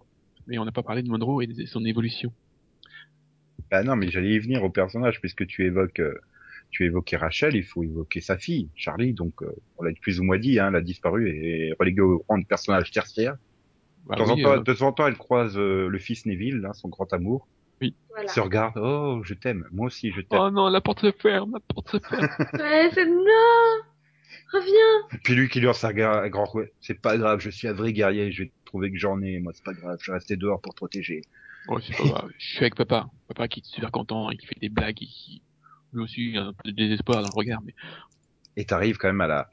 mais 0.46 0.58
on 0.58 0.64
n'a 0.64 0.72
pas 0.72 0.82
parlé 0.82 1.02
de 1.02 1.08
Monroe 1.08 1.42
et 1.42 1.46
de 1.46 1.66
son 1.66 1.84
évolution. 1.84 2.32
Bah 3.70 3.82
non, 3.82 3.96
mais 3.96 4.08
j'allais 4.08 4.30
y 4.30 4.38
venir 4.38 4.62
au 4.62 4.70
personnage, 4.70 5.20
puisque 5.20 5.46
tu 5.46 5.64
évoques, 5.64 6.00
euh, 6.00 6.14
tu 6.70 6.84
évoquais 6.84 7.16
Rachel, 7.16 7.56
il 7.56 7.64
faut 7.64 7.82
évoquer 7.82 8.20
sa 8.20 8.38
fille, 8.38 8.70
Charlie. 8.74 9.12
Donc, 9.12 9.42
euh, 9.42 9.52
on 9.78 9.84
l'a 9.84 9.92
plus 10.00 10.20
ou 10.20 10.24
moins 10.24 10.38
dit, 10.38 10.58
hein, 10.58 10.68
elle 10.68 10.76
a 10.76 10.80
disparu 10.80 11.30
et 11.30 11.68
est 11.68 11.74
reléguée 11.78 12.00
au 12.00 12.24
rang 12.28 12.38
de 12.38 12.46
personnage 12.46 12.90
tertiaire. 12.90 13.36
Bah 14.06 14.14
de, 14.14 14.20
temps 14.20 14.34
oui, 14.34 14.44
en 14.44 14.44
temps, 14.44 14.52
euh, 14.52 14.62
de 14.62 14.72
temps 14.72 14.86
en 14.86 14.92
temps, 14.92 15.06
elle 15.06 15.16
croise 15.16 15.58
euh, 15.58 15.88
le 15.88 15.98
fils 15.98 16.26
Neville, 16.26 16.64
hein, 16.64 16.72
son 16.72 16.88
grand 16.88 17.12
amour. 17.12 17.48
Voilà. 18.10 18.28
Se 18.28 18.40
regarde, 18.40 18.78
oh, 18.78 19.20
je 19.24 19.34
t'aime, 19.34 19.66
moi 19.72 19.88
aussi, 19.88 20.10
je 20.10 20.22
t'aime. 20.22 20.40
Oh 20.40 20.50
non, 20.50 20.68
la 20.68 20.80
porte 20.80 21.00
se 21.00 21.12
ferme, 21.12 21.52
la 21.52 21.60
porte 21.60 21.90
se 21.90 21.98
ferme. 21.98 22.26
Ouais, 22.54 22.88
c'est 22.94 23.04
non 23.04 23.82
Reviens 24.52 25.18
Puis 25.22 25.34
lui 25.34 25.48
qui 25.48 25.60
gra- 25.60 26.22
un 26.22 26.28
grand 26.28 26.54
ouais, 26.54 26.72
c'est 26.80 27.00
pas 27.00 27.18
grave, 27.18 27.40
je 27.40 27.50
suis 27.50 27.68
un 27.68 27.72
vrai 27.72 27.92
guerrier, 27.92 28.32
je 28.32 28.44
vais 28.44 28.52
trouver 28.64 28.90
que 28.90 28.96
j'en 28.96 29.20
ai, 29.20 29.38
moi 29.38 29.52
c'est 29.54 29.64
pas 29.64 29.74
grave, 29.74 29.98
je 30.00 30.10
vais 30.10 30.16
rester 30.16 30.36
dehors 30.36 30.60
pour 30.60 30.72
te 30.72 30.78
protéger. 30.78 31.22
Oh, 31.68 31.78
c'est 31.80 31.96
pas 31.96 32.04
grave. 32.08 32.30
Je 32.38 32.46
suis 32.46 32.58
avec 32.60 32.74
papa. 32.74 33.08
Papa 33.28 33.48
qui 33.48 33.60
est 33.60 33.66
super 33.66 33.90
content 33.90 34.30
et 34.30 34.36
qui 34.36 34.46
fait 34.46 34.58
des 34.60 34.68
blagues 34.68 35.02
et 35.02 35.06
qui, 35.06 35.42
lui 35.92 36.02
aussi, 36.02 36.36
a 36.36 36.42
un 36.42 36.52
peu 36.52 36.70
de 36.70 36.76
désespoir 36.76 37.22
dans 37.22 37.28
le 37.28 37.36
regard, 37.36 37.60
mais 37.62 37.74
Et 38.56 38.64
t'arrives 38.64 38.96
quand 38.98 39.08
même 39.08 39.20
à 39.20 39.26
la 39.26 39.50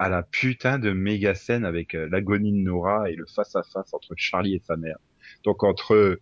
à 0.00 0.08
la 0.08 0.22
putain 0.22 0.78
de 0.78 0.92
méga 0.92 1.34
scène 1.34 1.66
avec 1.66 1.94
euh, 1.94 2.08
l'agonie 2.10 2.52
de 2.52 2.56
Nora 2.56 3.10
et 3.10 3.14
le 3.14 3.26
face 3.26 3.54
à 3.54 3.62
face 3.62 3.92
entre 3.92 4.14
Charlie 4.16 4.54
et 4.54 4.62
sa 4.66 4.78
mère. 4.78 4.96
Donc 5.44 5.62
entre 5.62 5.94
euh, 5.94 6.20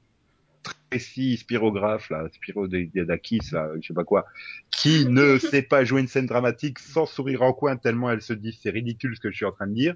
Tracy, 0.91 1.37
Spirographe, 1.37 2.11
là, 2.11 2.27
Spiro 2.33 2.67
Dakis, 2.67 3.51
là, 3.53 3.71
je 3.81 3.87
sais 3.87 3.95
pas 3.95 4.03
quoi, 4.03 4.27
qui 4.73 5.07
ne 5.07 5.39
sait 5.39 5.63
pas 5.63 5.85
jouer 5.85 6.01
une 6.01 6.09
scène 6.09 6.27
dramatique 6.27 6.81
sans 6.81 7.07
sourire 7.07 7.43
en 7.43 7.53
coin 7.53 7.77
tellement 7.77 8.11
elle 8.11 8.21
se 8.21 8.33
dit 8.33 8.59
c'est 8.61 8.71
ridicule 8.71 9.15
ce 9.15 9.21
que 9.21 9.31
je 9.31 9.37
suis 9.37 9.47
en 9.47 9.53
train 9.53 9.69
de 9.69 9.75
dire. 9.75 9.95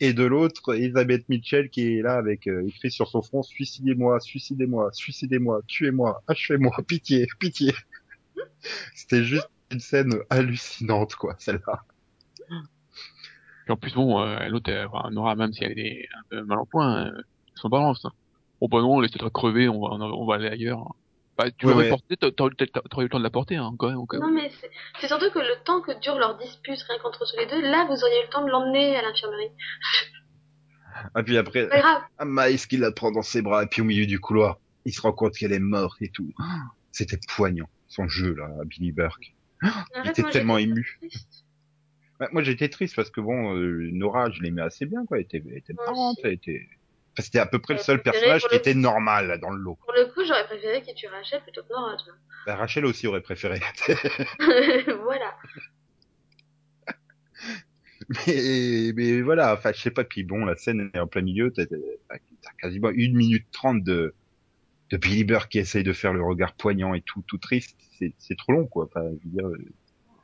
Et 0.00 0.12
de 0.12 0.24
l'autre, 0.24 0.74
Elisabeth 0.74 1.28
Mitchell 1.28 1.68
qui 1.70 1.98
est 1.98 2.02
là 2.02 2.14
avec 2.16 2.46
euh, 2.46 2.66
écrit 2.66 2.90
sur 2.90 3.08
son 3.08 3.22
front 3.22 3.42
suicidez-moi, 3.42 4.20
suicidez-moi, 4.20 4.90
suicidez-moi, 4.92 5.62
tuez-moi, 5.66 6.22
achevez-moi, 6.28 6.76
pitié, 6.86 7.26
pitié. 7.38 7.72
C'était 8.94 9.24
juste 9.24 9.48
une 9.70 9.80
scène 9.80 10.14
hallucinante 10.30 11.14
quoi, 11.16 11.36
celle-là. 11.38 11.84
En 13.68 13.76
plus, 13.76 13.94
bon, 13.94 14.20
euh, 14.20 14.46
l'autre, 14.48 14.70
euh, 14.70 15.10
Nora, 15.10 15.36
même 15.36 15.52
si 15.52 15.64
elle 15.64 15.78
est 15.78 16.06
un 16.18 16.22
peu 16.28 16.44
mal 16.44 16.58
en 16.58 16.66
point, 16.66 17.06
euh, 17.06 17.22
son 17.54 17.68
balance. 17.68 18.04
Hein. 18.04 18.12
Bon, 18.60 18.68
bah 18.68 18.80
non, 18.82 19.00
laisse-toi 19.00 19.30
crever, 19.30 19.68
on 19.68 19.80
va- 19.80 19.96
on 19.96 20.26
va 20.26 20.34
aller 20.34 20.48
ailleurs. 20.48 20.94
Bah, 21.36 21.50
tu 21.50 21.66
Ouais, 21.66 21.72
l'aurais 21.72 21.84
ouais. 21.84 21.88
porté, 21.90 22.16
t'a- 22.16 22.30
t'aurais 22.30 22.52
eu 22.52 23.02
le 23.02 23.08
temps 23.08 23.18
de 23.18 23.24
la 23.24 23.30
porter, 23.30 23.56
hein, 23.56 23.74
quand 23.78 23.88
même. 23.88 23.98
Non, 24.20 24.30
mais 24.30 24.50
c'est 25.00 25.08
surtout 25.08 25.30
que 25.30 25.40
le 25.40 25.64
temps 25.64 25.80
que 25.80 25.98
dure 26.00 26.16
leur 26.18 26.36
dispute, 26.38 26.80
rien 26.88 26.98
qu'entre 27.02 27.18
tous 27.18 27.36
les 27.36 27.46
deux, 27.46 27.60
là, 27.60 27.86
vous 27.86 28.02
auriez 28.04 28.20
eu 28.20 28.24
le 28.24 28.30
temps 28.30 28.44
de 28.44 28.50
l'emmener 28.50 28.96
à 28.96 29.02
l'infirmerie. 29.02 29.50
Ah 31.14 31.22
puis 31.24 31.36
après, 31.36 31.68
ah, 31.72 32.24
Miles 32.24 32.66
qui 32.66 32.76
la 32.76 32.92
prend 32.92 33.10
dans 33.10 33.22
ses 33.22 33.42
bras 33.42 33.64
et 33.64 33.66
puis 33.66 33.82
au 33.82 33.84
milieu 33.84 34.06
du 34.06 34.20
couloir, 34.20 34.58
il 34.84 34.92
se 34.92 35.00
rend 35.00 35.12
compte 35.12 35.34
qu'elle 35.34 35.52
est 35.52 35.58
morte 35.58 36.00
et 36.00 36.08
tout. 36.08 36.32
C'était 36.92 37.18
poignant, 37.34 37.68
son 37.88 38.06
jeu 38.06 38.34
là, 38.34 38.48
à 38.60 38.64
Billy 38.64 38.92
Burke. 38.92 39.34
Il 39.62 39.68
Arrête, 39.94 40.18
était 40.18 40.30
tellement 40.30 40.56
ému. 40.56 41.00
Ouais, 42.20 42.28
moi 42.30 42.44
j'étais 42.44 42.68
triste 42.68 42.94
parce 42.94 43.10
que 43.10 43.20
bon, 43.20 43.56
euh, 43.56 43.90
Nora, 43.92 44.30
je 44.30 44.40
l'aimais 44.40 44.62
assez 44.62 44.86
bien 44.86 45.04
quoi, 45.04 45.18
elle 45.18 45.24
était, 45.24 45.42
elle 45.44 45.58
était 45.58 45.72
marrante, 45.72 46.18
elle 46.22 46.34
était... 46.34 46.68
C'était 47.18 47.38
à 47.38 47.46
peu 47.46 47.58
près 47.58 47.74
le 47.74 47.80
seul 47.80 48.02
personnage 48.02 48.46
qui 48.48 48.56
était 48.56 48.74
normal 48.74 49.28
là, 49.28 49.38
dans 49.38 49.50
le 49.50 49.58
lot. 49.58 49.78
Pour 49.84 49.92
le 49.92 50.06
coup, 50.06 50.24
j'aurais 50.26 50.46
préféré 50.46 50.82
qu'il 50.82 50.94
tue 50.94 51.06
Rachel 51.06 51.40
plutôt 51.42 51.62
que 51.62 51.72
Nora, 51.72 51.96
tu 51.96 52.10
Bah, 52.46 52.56
Rachel 52.56 52.84
aussi 52.86 53.06
aurait 53.06 53.20
préféré. 53.20 53.60
voilà. 55.02 55.36
mais, 58.26 58.92
mais 58.94 59.20
voilà, 59.22 59.54
enfin 59.54 59.72
je 59.72 59.80
sais 59.80 59.90
pas, 59.90 60.04
puis 60.04 60.24
bon, 60.24 60.44
la 60.44 60.56
scène 60.56 60.90
est 60.92 60.98
en 60.98 61.06
plein 61.06 61.22
milieu, 61.22 61.52
t'as 61.52 61.64
quasiment 62.60 62.90
une 62.90 63.14
minute 63.14 63.46
trente 63.52 63.82
de, 63.82 64.14
de 64.90 64.96
Billy 64.96 65.24
Burke 65.24 65.50
qui 65.50 65.58
essaye 65.58 65.84
de 65.84 65.92
faire 65.92 66.12
le 66.12 66.22
regard 66.22 66.54
poignant 66.54 66.94
et 66.94 67.00
tout, 67.00 67.22
tout 67.26 67.38
triste, 67.38 67.78
c'est 68.18 68.36
trop 68.36 68.52
long 68.52 68.66
quoi. 68.66 68.84
Enfin, 68.84 69.02
je 69.04 69.28
veux 69.28 69.50
dire, 69.52 69.66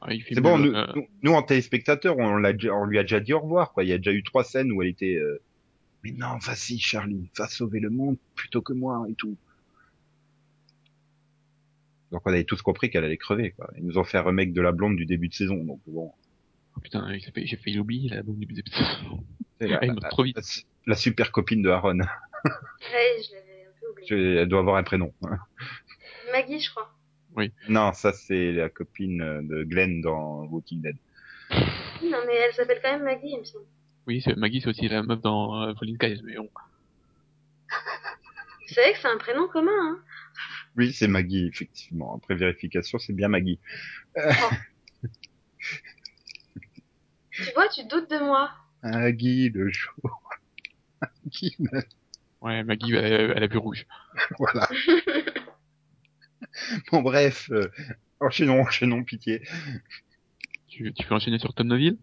Ah, 0.00 0.08
C'est 0.28 0.40
bon, 0.40 0.58
nous, 0.58 0.74
euh, 0.74 0.86
nous, 0.94 1.06
nous, 1.22 1.32
en 1.32 1.42
téléspectateurs, 1.42 2.18
on, 2.18 2.36
l'a 2.36 2.52
on 2.72 2.84
lui 2.84 2.98
a 2.98 3.02
déjà 3.02 3.20
dit 3.20 3.32
au 3.32 3.40
revoir, 3.40 3.72
quoi. 3.72 3.84
Il 3.84 3.88
y 3.88 3.92
a 3.92 3.98
déjà 3.98 4.12
eu 4.12 4.22
trois 4.22 4.44
scènes 4.44 4.72
où 4.72 4.82
elle 4.82 4.88
était, 4.88 5.16
euh, 5.16 5.40
mais 6.02 6.12
non, 6.12 6.38
vas-y, 6.38 6.78
Charlie, 6.78 7.30
va 7.36 7.48
sauver 7.48 7.80
le 7.80 7.90
monde 7.90 8.16
plutôt 8.34 8.62
que 8.62 8.72
moi 8.72 9.06
et 9.08 9.14
tout. 9.14 9.36
Donc 12.10 12.22
on 12.24 12.30
avait 12.30 12.44
tous 12.44 12.60
compris 12.62 12.90
qu'elle 12.90 13.04
allait 13.04 13.16
crever, 13.16 13.52
quoi. 13.52 13.70
Ils 13.76 13.84
nous 13.84 13.98
ont 13.98 14.04
fait 14.04 14.18
un 14.18 14.22
remake 14.22 14.52
de 14.52 14.60
la 14.60 14.72
blonde 14.72 14.96
du 14.96 15.06
début 15.06 15.28
de 15.28 15.34
saison, 15.34 15.62
donc 15.62 15.80
bon. 15.86 16.12
oh, 16.76 16.80
putain, 16.80 17.06
j'ai 17.18 17.56
failli 17.56 17.76
l'oublier, 17.76 18.08
là, 18.10 18.22
au 18.26 18.32
début 18.32 18.54
des 18.54 18.64
C'est 19.60 19.68
la, 19.68 19.84
il 19.84 19.92
meurt 19.92 20.08
trop 20.10 20.24
vite. 20.24 20.36
la- 20.36 20.42
la 20.86 20.96
super 20.96 21.30
copine 21.30 21.62
de 21.62 21.70
Aaron. 21.70 21.98
Ouais, 22.42 23.22
je 23.22 23.34
l'avais 23.34 23.66
un 23.66 23.72
peu 23.78 23.90
oublié. 23.90 24.34
Elle 24.36 24.48
doit 24.48 24.60
avoir 24.60 24.76
un 24.76 24.82
prénom. 24.82 25.12
Maggie, 26.32 26.58
je 26.58 26.70
crois. 26.70 26.90
Non, 27.68 27.92
ça 27.92 28.12
c'est 28.14 28.52
la 28.52 28.70
copine 28.70 29.18
de 29.46 29.62
Glenn 29.62 30.00
dans 30.00 30.44
Walking 30.46 30.80
Dead. 30.80 30.96
Non, 32.02 32.18
mais 32.26 32.34
elle 32.34 32.54
s'appelle 32.54 32.80
quand 32.82 32.92
même 32.92 33.04
Maggie, 33.04 33.28
il 33.34 33.38
me 33.40 33.44
semble. 33.44 33.66
Oui, 34.10 34.20
c'est- 34.20 34.34
Maggie, 34.34 34.60
c'est 34.60 34.66
aussi 34.70 34.88
la 34.88 35.04
meuf 35.04 35.20
dans 35.20 35.62
euh, 35.62 35.72
Falling 35.78 35.94
Skies, 35.94 36.20
mais 36.24 36.34
bon. 36.34 36.50
Vous 37.70 38.74
savez 38.74 38.92
que 38.92 38.98
c'est 38.98 39.06
un 39.06 39.18
prénom 39.18 39.46
commun, 39.46 39.70
hein 39.72 40.02
Oui, 40.76 40.92
c'est 40.92 41.06
Maggie, 41.06 41.46
effectivement. 41.46 42.16
Après 42.16 42.34
vérification, 42.34 42.98
c'est 42.98 43.12
bien 43.12 43.28
Maggie. 43.28 43.60
Tu 47.32 47.52
vois, 47.54 47.68
tu 47.68 47.84
doutes 47.86 48.10
de 48.10 48.18
moi. 48.18 48.50
Maggie, 48.82 49.48
le 49.50 49.68
jour. 49.70 49.94
Maggie, 51.24 51.54
le- 51.60 51.84
Ouais, 52.40 52.64
Maggie, 52.64 52.94
elle, 52.96 53.32
elle 53.36 53.44
a 53.44 53.46
vu 53.46 53.58
rouge. 53.58 53.86
Voilà. 54.40 54.68
bon, 56.90 57.02
bref, 57.02 57.48
euh, 57.52 57.68
enchaînons, 58.18 58.62
enchaînons, 58.62 59.04
pitié. 59.04 59.42
Tu, 60.66 60.92
tu 60.94 61.06
peux 61.06 61.14
enchaîner 61.14 61.38
sur 61.38 61.54
Tom 61.54 61.68
Neville? 61.68 61.96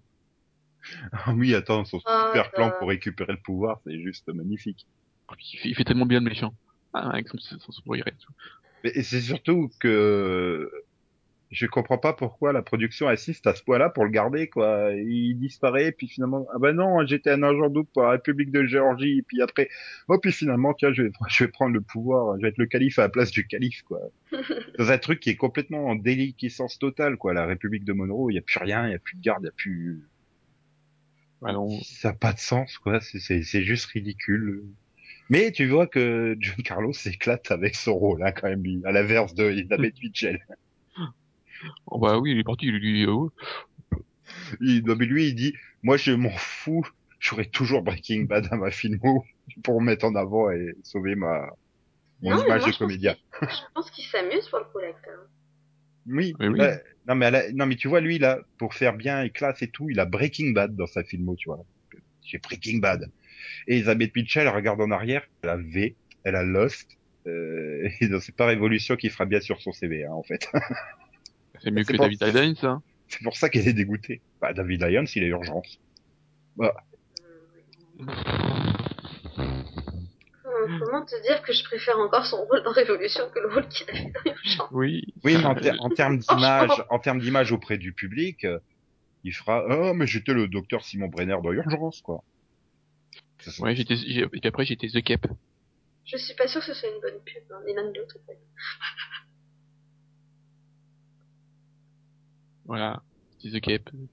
Oui, 1.35 1.55
attends, 1.55 1.85
son 1.85 1.99
Oh, 2.05 2.27
super 2.27 2.51
plan 2.51 2.71
pour 2.77 2.89
récupérer 2.89 3.33
le 3.33 3.39
pouvoir, 3.39 3.79
c'est 3.85 3.99
juste 4.01 4.27
magnifique. 4.33 4.85
il 5.53 5.59
fait, 5.59 5.69
il 5.69 5.75
fait 5.75 5.83
tellement 5.83 6.05
bien 6.05 6.19
le 6.19 6.25
méchant. 6.25 6.53
Ah, 6.93 7.09
avec 7.11 7.27
son, 7.27 7.37
son 7.37 7.71
sourire 7.71 8.07
et 8.07 8.11
tout. 8.11 8.33
Mais 8.83 8.91
et 8.95 9.03
c'est 9.03 9.21
surtout 9.21 9.69
que 9.79 10.71
je 11.51 11.65
comprends 11.65 11.97
pas 11.97 12.13
pourquoi 12.13 12.51
la 12.51 12.61
production 12.61 13.07
assiste 13.07 13.47
à 13.47 13.55
ce 13.55 13.63
point-là 13.63 13.89
pour 13.89 14.03
le 14.03 14.11
garder, 14.11 14.47
quoi. 14.49 14.91
Il 14.93 15.35
disparaît, 15.35 15.91
puis 15.91 16.07
finalement, 16.07 16.45
ah 16.53 16.59
ben 16.59 16.73
non, 16.73 17.05
j'étais 17.05 17.31
un 17.31 17.43
agent 17.43 17.69
double 17.69 17.89
pour 17.93 18.03
la 18.03 18.11
République 18.11 18.51
de 18.51 18.65
Géorgie, 18.65 19.19
et 19.19 19.21
puis 19.21 19.41
après, 19.41 19.69
oh, 20.09 20.17
puis 20.19 20.31
finalement, 20.31 20.73
tiens, 20.73 20.91
je 20.91 21.03
vais, 21.03 21.11
je 21.29 21.43
vais 21.43 21.49
prendre 21.49 21.73
le 21.73 21.81
pouvoir, 21.81 22.37
je 22.37 22.41
vais 22.41 22.49
être 22.49 22.57
le 22.57 22.65
calife 22.65 22.99
à 22.99 23.03
la 23.03 23.09
place 23.09 23.31
du 23.31 23.47
calife, 23.47 23.83
quoi. 23.83 23.99
Dans 24.77 24.91
un 24.91 24.97
truc 24.97 25.19
qui 25.19 25.29
est 25.29 25.35
complètement 25.35 25.87
en 25.87 25.95
déliquescence 25.95 26.79
totale, 26.79 27.17
quoi. 27.17 27.33
La 27.33 27.45
République 27.45 27.85
de 27.85 27.93
Monroe, 27.93 28.31
il 28.31 28.35
y 28.35 28.39
a 28.39 28.41
plus 28.41 28.59
rien, 28.59 28.87
il 28.87 28.91
y 28.91 28.95
a 28.95 28.99
plus 28.99 29.15
de 29.15 29.21
garde, 29.21 29.43
il 29.43 29.45
y 29.45 29.49
a 29.49 29.53
plus, 29.55 30.03
Ça 31.83 32.09
a 32.09 32.13
pas 32.13 32.33
de 32.33 32.39
sens, 32.39 32.77
quoi. 32.77 32.99
C'est, 33.01 33.19
c'est, 33.19 33.43
c'est 33.43 33.63
juste 33.63 33.85
ridicule. 33.85 34.63
Mais 35.29 35.51
tu 35.51 35.67
vois 35.67 35.87
que 35.87 36.35
John 36.39 36.63
Carlos 36.63 36.93
s'éclate 36.93 37.51
avec 37.51 37.75
son 37.75 37.95
rôle, 37.95 38.23
hein, 38.23 38.31
quand 38.31 38.47
même, 38.47 38.63
à 38.85 38.91
l'inverse 38.91 39.33
de 39.33 39.45
Elisabeth 39.45 39.95
Mitchell. 40.01 40.39
Oh, 41.87 41.99
bah 41.99 42.17
oui, 42.17 42.31
il 42.31 42.39
est 42.39 42.43
parti, 42.43 42.67
il 42.67 42.77
lui 42.77 42.99
dit, 42.99 43.05
oh, 43.07 43.31
Il, 44.61 44.85
non, 44.85 44.95
mais 44.95 45.05
lui, 45.05 45.27
il 45.27 45.35
dit, 45.35 45.53
moi, 45.83 45.97
je 45.97 46.11
m'en 46.11 46.31
fous. 46.31 46.85
J'aurai 47.19 47.45
toujours 47.45 47.81
Breaking 47.81 48.23
Bad 48.25 48.47
à 48.51 48.55
ma 48.57 48.69
filmo 48.69 49.25
pour 49.63 49.81
mettre 49.81 50.05
en 50.05 50.15
avant 50.15 50.51
et 50.51 50.75
sauver 50.83 51.15
ma, 51.15 51.49
mon 52.21 52.35
Non, 52.35 52.45
image 52.45 52.61
moi, 52.61 52.71
de 52.71 52.77
comédien. 52.77 53.15
Je 53.41 53.47
pense 53.73 53.89
qu'il 53.91 54.05
s'amuse 54.05 54.47
pour 54.49 54.59
le 54.59 54.65
coup, 54.65 54.79
l'acteur. 54.79 55.25
Oui. 56.07 56.35
Mais 56.39 56.47
oui. 56.47 56.59
ouais. 56.59 56.81
non, 57.07 57.15
mais 57.15 57.31
la- 57.31 57.51
non, 57.51 57.65
mais 57.65 57.75
tu 57.75 57.87
vois, 57.87 57.99
lui, 58.01 58.17
là, 58.19 58.39
pour 58.57 58.73
faire 58.73 58.93
bien 58.93 59.23
et 59.23 59.29
classe 59.29 59.61
et 59.61 59.67
tout, 59.67 59.89
il 59.89 59.99
a 59.99 60.05
Breaking 60.05 60.51
Bad 60.51 60.75
dans 60.75 60.87
sa 60.87 61.03
filmo, 61.03 61.35
tu 61.35 61.49
vois. 61.49 61.63
J'ai 62.23 62.37
Breaking 62.39 62.79
Bad. 62.79 63.09
Et 63.67 63.75
Elisabeth 63.75 64.15
Mitchell, 64.15 64.47
elle 64.47 64.53
regarde 64.53 64.81
en 64.81 64.91
arrière, 64.91 65.23
elle 65.43 65.49
a 65.49 65.57
V, 65.57 65.95
elle 66.23 66.35
a 66.35 66.43
Lost, 66.43 66.97
euh, 67.27 67.87
et 68.01 68.07
donc 68.07 68.21
c'est 68.23 68.35
pas 68.35 68.45
Révolution 68.47 68.95
qui 68.95 69.09
fera 69.09 69.25
bien 69.25 69.39
sur 69.41 69.61
son 69.61 69.71
CV, 69.71 70.05
hein, 70.05 70.11
en 70.11 70.23
fait. 70.23 70.49
c'est 71.63 71.71
mieux 71.71 71.83
que 71.83 71.95
pour- 71.95 72.05
David 72.05 72.23
Aden, 72.23 72.55
ça. 72.55 72.81
c'est 73.07 73.23
pour 73.23 73.35
ça 73.37 73.49
qu'elle 73.49 73.67
est 73.67 73.73
dégoûtée. 73.73 74.21
Bah, 74.41 74.53
David 74.53 74.83
Lyons, 74.83 75.05
il 75.15 75.23
est 75.23 75.27
urgence. 75.27 75.79
Comment, 80.65 80.79
comment 80.79 81.05
te 81.05 81.21
dire 81.21 81.41
que 81.41 81.53
je 81.53 81.63
préfère 81.63 81.97
encore 81.99 82.25
son 82.25 82.37
rôle 82.45 82.63
dans 82.63 82.71
Révolution 82.71 83.29
que 83.29 83.39
le 83.39 83.53
rôle 83.53 83.67
qu'il 83.67 83.89
a 83.89 83.93
fait 83.93 84.11
dans 84.11 84.31
Urgence? 84.31 84.67
Oui. 84.71 85.13
Oui, 85.23 85.37
mais 85.37 85.45
en, 85.45 85.55
ter- 85.55 85.75
en 85.81 85.89
termes 85.89 86.17
d'image, 86.17 86.83
en 86.89 86.99
termes 86.99 87.19
d'image 87.19 87.51
auprès 87.51 87.77
du 87.77 87.93
public, 87.93 88.43
euh, 88.45 88.59
il 89.23 89.33
fera 89.33 89.63
oh 89.69 89.93
mais 89.93 90.07
j'étais 90.07 90.33
le 90.33 90.47
docteur 90.47 90.83
Simon 90.83 91.07
Brenner 91.07 91.37
dans 91.43 91.51
Urgence 91.51 92.01
quoi. 92.01 92.23
Ouais, 93.59 93.75
j'étais, 93.75 93.93
et 93.93 94.25
puis 94.27 94.41
après, 94.45 94.65
j'étais 94.65 94.87
The 94.87 95.03
Cap. 95.03 95.27
Je 96.05 96.17
suis 96.17 96.33
pas 96.35 96.47
sûre 96.47 96.61
que 96.61 96.67
ce 96.67 96.73
soit 96.73 96.89
une 96.89 96.99
bonne 97.01 97.19
pub, 97.23 97.43
hein, 97.51 97.61
ni 97.65 97.73
l'un 97.73 97.83
ni 97.89 97.97
l'autre. 97.97 98.15
en 98.17 98.25
fait. 98.25 98.39
Voilà. 102.65 103.01
C'est 103.39 103.51
The. 103.51 103.61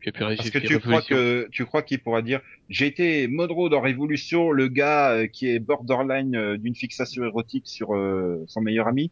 Puis 0.00 0.10
après, 0.10 0.36
Parce 0.36 0.50
que 0.50 0.58
tu 0.58 0.78
crois 0.78 1.02
que 1.02 1.48
tu 1.50 1.64
crois 1.64 1.82
qu'il 1.82 2.00
pourra 2.00 2.20
dire 2.20 2.40
j'ai 2.68 2.86
été 2.86 3.26
Monroe 3.26 3.70
dans 3.70 3.80
Révolution, 3.80 4.50
le 4.50 4.68
gars 4.68 5.12
euh, 5.12 5.26
qui 5.26 5.48
est 5.48 5.58
borderline 5.58 6.36
euh, 6.36 6.56
d'une 6.58 6.74
fixation 6.74 7.24
érotique 7.24 7.66
sur 7.66 7.94
euh, 7.94 8.44
son 8.48 8.60
meilleur 8.60 8.86
ami. 8.86 9.10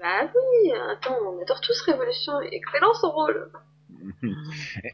Bah 0.00 0.30
oui, 0.34 0.72
attends, 0.92 1.16
on 1.24 1.40
adore 1.40 1.60
tous 1.60 1.80
Révolution. 1.82 2.32
Excellent 2.40 2.94
son 2.94 3.10
rôle. 3.10 3.50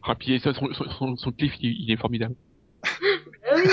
Ah, 0.04 0.14
puis 0.14 0.38
son, 0.40 0.52
son, 0.52 0.72
son, 0.72 1.16
son 1.16 1.32
cliff, 1.32 1.54
il, 1.60 1.82
il 1.82 1.90
est 1.90 1.96
formidable. 1.96 2.34
Bah 3.42 3.56
oui, 3.56 3.64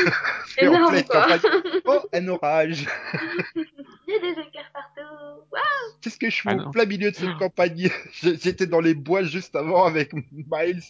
Et 0.59 0.67
en 0.67 0.73
énorme 0.73 0.91
pleine 0.91 1.05
quoi. 1.05 1.21
campagne, 1.21 1.61
Oh, 1.85 1.99
un 2.13 2.27
orage 2.27 2.87
Il 3.55 3.63
y 4.07 4.15
a 4.15 4.19
des 4.19 4.41
écarts 4.41 4.71
partout. 4.73 5.41
Waouh. 5.51 5.61
Qu'est-ce 6.01 6.17
que 6.17 6.29
je 6.29 6.41
fais 6.41 6.49
Ah 6.51 6.55
au 6.55 6.57
non. 6.65 6.71
plein 6.71 6.85
milieu 6.85 7.11
de 7.11 7.15
cette 7.15 7.37
campagne? 7.37 7.89
J'étais 8.21 8.65
dans 8.67 8.79
les 8.81 8.93
bois 8.93 9.23
juste 9.23 9.55
avant 9.55 9.85
avec 9.85 10.13
Miles. 10.31 10.81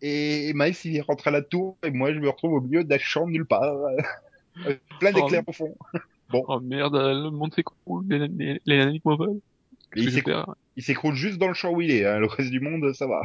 Et 0.00 0.52
Miles, 0.54 0.74
il 0.84 0.96
est 0.96 1.00
rentré 1.00 1.28
à 1.30 1.32
la 1.32 1.42
tour, 1.42 1.76
et 1.84 1.90
moi, 1.90 2.12
je 2.12 2.18
me 2.18 2.28
retrouve 2.28 2.54
au 2.54 2.60
milieu 2.60 2.82
d'un 2.82 2.98
champ 2.98 3.26
nulle 3.28 3.46
part. 3.46 3.72
Plein 5.00 5.12
d'éclairs 5.12 5.42
au 5.46 5.52
fond. 5.52 5.76
Oh 6.32 6.60
merde, 6.60 6.94
le 6.96 7.30
monde 7.30 7.54
s'écroule, 7.54 8.04
les, 8.08 8.26
les, 8.28 8.60
les. 8.66 8.82
Et 8.94 9.00
il 9.96 10.10
s'écroule- 10.12 10.32
faire 10.32 10.54
il 10.76 10.82
s'écroule 10.82 11.14
juste 11.14 11.36
dans 11.38 11.48
le 11.48 11.54
champ 11.54 11.70
où 11.70 11.82
il 11.82 11.90
est, 11.90 12.06
hein. 12.06 12.18
le 12.18 12.26
reste 12.26 12.50
du 12.50 12.60
monde, 12.60 12.92
ça 12.94 13.06
va. 13.06 13.20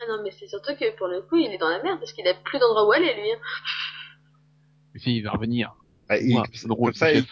Ah 0.00 0.04
non, 0.08 0.22
mais 0.22 0.30
c'est 0.30 0.46
surtout 0.46 0.74
que 0.78 0.96
pour 0.96 1.08
le 1.08 1.20
coup, 1.22 1.36
il 1.36 1.52
est 1.52 1.58
dans 1.58 1.68
la 1.68 1.82
merde 1.82 1.98
parce 1.98 2.12
qu'il 2.12 2.26
a 2.28 2.34
plus 2.34 2.58
d'endroit 2.60 2.86
où 2.88 2.92
aller 2.92 3.12
lui. 3.14 3.28
Si, 4.96 5.16
il 5.16 5.22
va 5.22 5.30
revenir. 5.30 5.74
Ah, 6.08 6.18
et 6.18 6.32
Ouah, 6.34 6.42
comme, 6.44 6.68
drôle, 6.70 6.86
comme 6.92 6.94
ça, 6.94 7.12
il... 7.12 7.24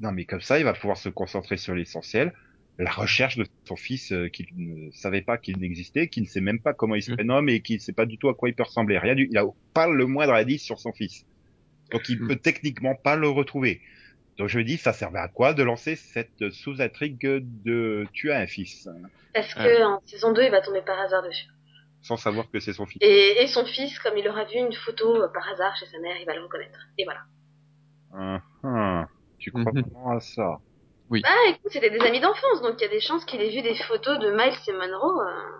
non 0.00 0.12
mais 0.12 0.24
comme 0.24 0.40
ça, 0.40 0.58
il 0.58 0.64
va 0.64 0.72
pouvoir 0.72 0.96
se 0.96 1.08
concentrer 1.08 1.56
sur 1.56 1.74
l'essentiel, 1.74 2.32
la 2.78 2.90
recherche 2.90 3.36
de 3.36 3.46
son 3.68 3.76
fils 3.76 4.12
euh, 4.12 4.28
qu'il 4.28 4.46
ne 4.56 4.90
savait 4.92 5.22
pas 5.22 5.38
qu'il 5.38 5.58
n'existait, 5.58 6.08
qu'il 6.08 6.22
ne 6.24 6.28
sait 6.28 6.40
même 6.40 6.60
pas 6.60 6.74
comment 6.74 6.94
il 6.94 7.02
se 7.02 7.10
Mm. 7.12 7.14
prénomme 7.14 7.48
et 7.48 7.60
qu'il 7.60 7.76
ne 7.76 7.80
sait 7.80 7.92
pas 7.92 8.06
du 8.06 8.18
tout 8.18 8.28
à 8.28 8.34
quoi 8.34 8.48
il 8.48 8.54
peut 8.54 8.64
ressembler. 8.64 8.98
Rien 8.98 9.14
du, 9.14 9.28
il 9.30 9.38
a 9.38 9.44
pas 9.72 9.88
le 9.88 10.06
moindre 10.06 10.34
indice 10.34 10.64
sur 10.64 10.78
son 10.80 10.92
fils. 10.92 11.24
Donc 11.92 12.08
il 12.08 12.20
Mm. 12.20 12.28
peut 12.28 12.36
techniquement 12.36 12.94
pas 12.94 13.16
le 13.16 13.28
retrouver. 13.28 13.80
Donc 14.38 14.48
je 14.48 14.58
me 14.58 14.64
dis, 14.64 14.76
ça 14.78 14.92
servait 14.92 15.20
à 15.20 15.28
quoi 15.28 15.54
de 15.54 15.62
lancer 15.62 15.94
cette 15.94 16.50
sous-intrigue 16.50 17.20
de 17.22 18.06
tu 18.12 18.32
as 18.32 18.38
un 18.40 18.46
fils, 18.48 18.88
Parce 19.32 19.54
que 19.54 19.60
Ouais. 19.60 19.82
en 19.84 20.00
saison 20.06 20.32
2, 20.32 20.42
il 20.42 20.50
va 20.50 20.60
tomber 20.60 20.82
par 20.82 20.98
hasard 20.98 21.22
dessus. 21.22 21.46
Sans 22.04 22.16
savoir 22.16 22.48
que 22.50 22.60
c'est 22.60 22.72
son 22.74 22.86
fils. 22.86 22.98
Et, 23.00 23.42
et 23.42 23.46
son 23.48 23.64
fils, 23.64 23.98
comme 23.98 24.16
il 24.16 24.28
aura 24.28 24.44
vu 24.44 24.58
une 24.58 24.72
photo 24.72 25.16
euh, 25.16 25.28
par 25.28 25.48
hasard 25.48 25.74
chez 25.76 25.86
sa 25.86 25.98
mère, 25.98 26.16
il 26.20 26.26
va 26.26 26.34
le 26.36 26.42
reconnaître. 26.42 26.78
Et 26.98 27.04
voilà. 27.04 27.22
Hum, 28.12 28.40
hum. 28.62 29.06
Tu 29.38 29.50
crois 29.50 29.72
Mhm. 29.72 29.82
vraiment 29.82 30.10
à 30.12 30.20
ça? 30.20 30.58
Bah 31.10 31.28
écoute, 31.48 31.70
c'était 31.70 31.90
des 31.90 32.00
amis 32.00 32.20
d'enfance, 32.20 32.62
donc 32.62 32.74
il 32.78 32.82
y 32.82 32.86
a 32.86 32.88
des 32.88 33.00
chances 33.00 33.24
qu'il 33.24 33.40
ait 33.40 33.50
vu 33.50 33.62
des 33.62 33.74
photos 33.74 34.18
de 34.18 34.30
Miles 34.30 34.54
et 34.68 34.72
Monroe 34.72 35.20
euh, 35.20 35.50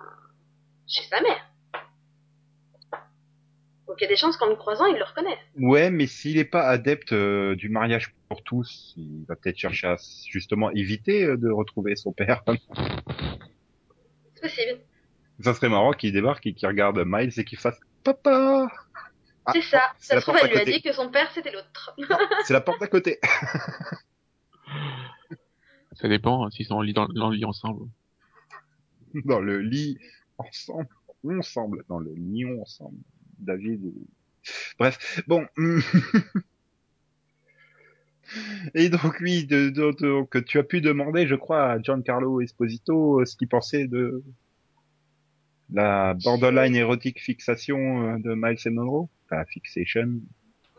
chez 0.88 1.02
sa 1.08 1.20
mère. 1.20 1.50
Donc 3.86 3.96
il 3.98 4.02
y 4.02 4.06
a 4.06 4.08
des 4.08 4.16
chances 4.16 4.36
qu'en 4.36 4.48
le 4.48 4.56
croisant, 4.56 4.86
il 4.86 4.96
le 4.96 5.04
reconnaisse. 5.04 5.38
Ouais, 5.58 5.90
mais 5.90 6.06
s'il 6.06 6.36
n'est 6.36 6.44
pas 6.46 6.62
adepte 6.66 7.12
euh, 7.12 7.54
du 7.56 7.68
mariage 7.68 8.14
pour 8.28 8.42
tous, 8.42 8.94
il 8.96 9.24
va 9.28 9.36
peut-être 9.36 9.58
chercher 9.58 9.86
à 9.88 9.96
justement 10.28 10.70
éviter 10.70 11.24
euh, 11.24 11.36
de 11.36 11.50
retrouver 11.50 11.94
son 11.94 12.12
père. 12.12 12.42
C'est 14.34 14.40
possible. 14.40 14.80
Ça 15.40 15.52
serait 15.54 15.68
marrant 15.68 15.92
qu'il 15.92 16.12
débarque 16.12 16.46
et 16.46 16.54
qu'il 16.54 16.68
regarde 16.68 17.02
Miles 17.04 17.32
et 17.38 17.44
qu'il 17.44 17.58
fasse 17.58 17.78
Papa 18.04 18.68
Ah, 19.46 19.52
c'est 19.52 19.62
ça. 19.62 19.92
c'est 19.98 20.14
Ça 20.14 20.20
se 20.20 20.26
trouve, 20.26 20.36
elle 20.42 20.50
lui 20.50 20.58
a 20.58 20.64
dit 20.64 20.80
que 20.82 20.92
son 20.92 21.10
père 21.10 21.30
c'était 21.34 21.50
l'autre. 21.52 21.96
C'est 22.44 22.52
la 22.54 22.60
porte 22.60 22.80
à 22.82 22.86
côté. 22.86 23.18
Ça 25.92 26.08
dépend 26.08 26.44
hein, 26.46 26.50
s'ils 26.50 26.66
sont 26.66 26.74
en 26.74 26.82
lit, 26.82 26.92
dans, 26.92 27.06
dans 27.06 27.30
le 27.30 27.36
lit 27.36 27.44
ensemble. 27.44 27.86
Dans 29.24 29.38
le 29.40 29.60
lit 29.60 29.96
ensemble, 30.38 30.88
ensemble, 31.28 31.84
dans 31.88 32.00
le 32.00 32.12
lion 32.16 32.60
ensemble. 32.62 32.98
David. 33.38 33.84
et- 33.86 33.92
Bref, 34.78 35.22
bon. 35.28 35.46
Et 38.74 38.88
donc 38.88 39.18
oui, 39.20 39.46
de, 39.46 39.68
de- 39.68 39.92
donc 40.00 40.44
tu 40.46 40.58
as 40.58 40.64
pu 40.64 40.80
demander, 40.80 41.26
je 41.26 41.34
crois, 41.34 41.70
à 41.72 41.80
Giancarlo 41.80 42.40
Esposito 42.40 43.20
euh, 43.20 43.24
ce 43.26 43.36
qu'il 43.36 43.48
pensait 43.48 43.86
de 43.86 44.22
la 45.72 46.14
borderline 46.22 46.76
érotique 46.76 47.20
fixation 47.20 47.76
euh, 48.14 48.18
de 48.18 48.34
Miles 48.34 48.58
et 48.64 48.70
Monroe, 48.70 49.08
enfin 49.24 49.44
fixation. 49.46 50.20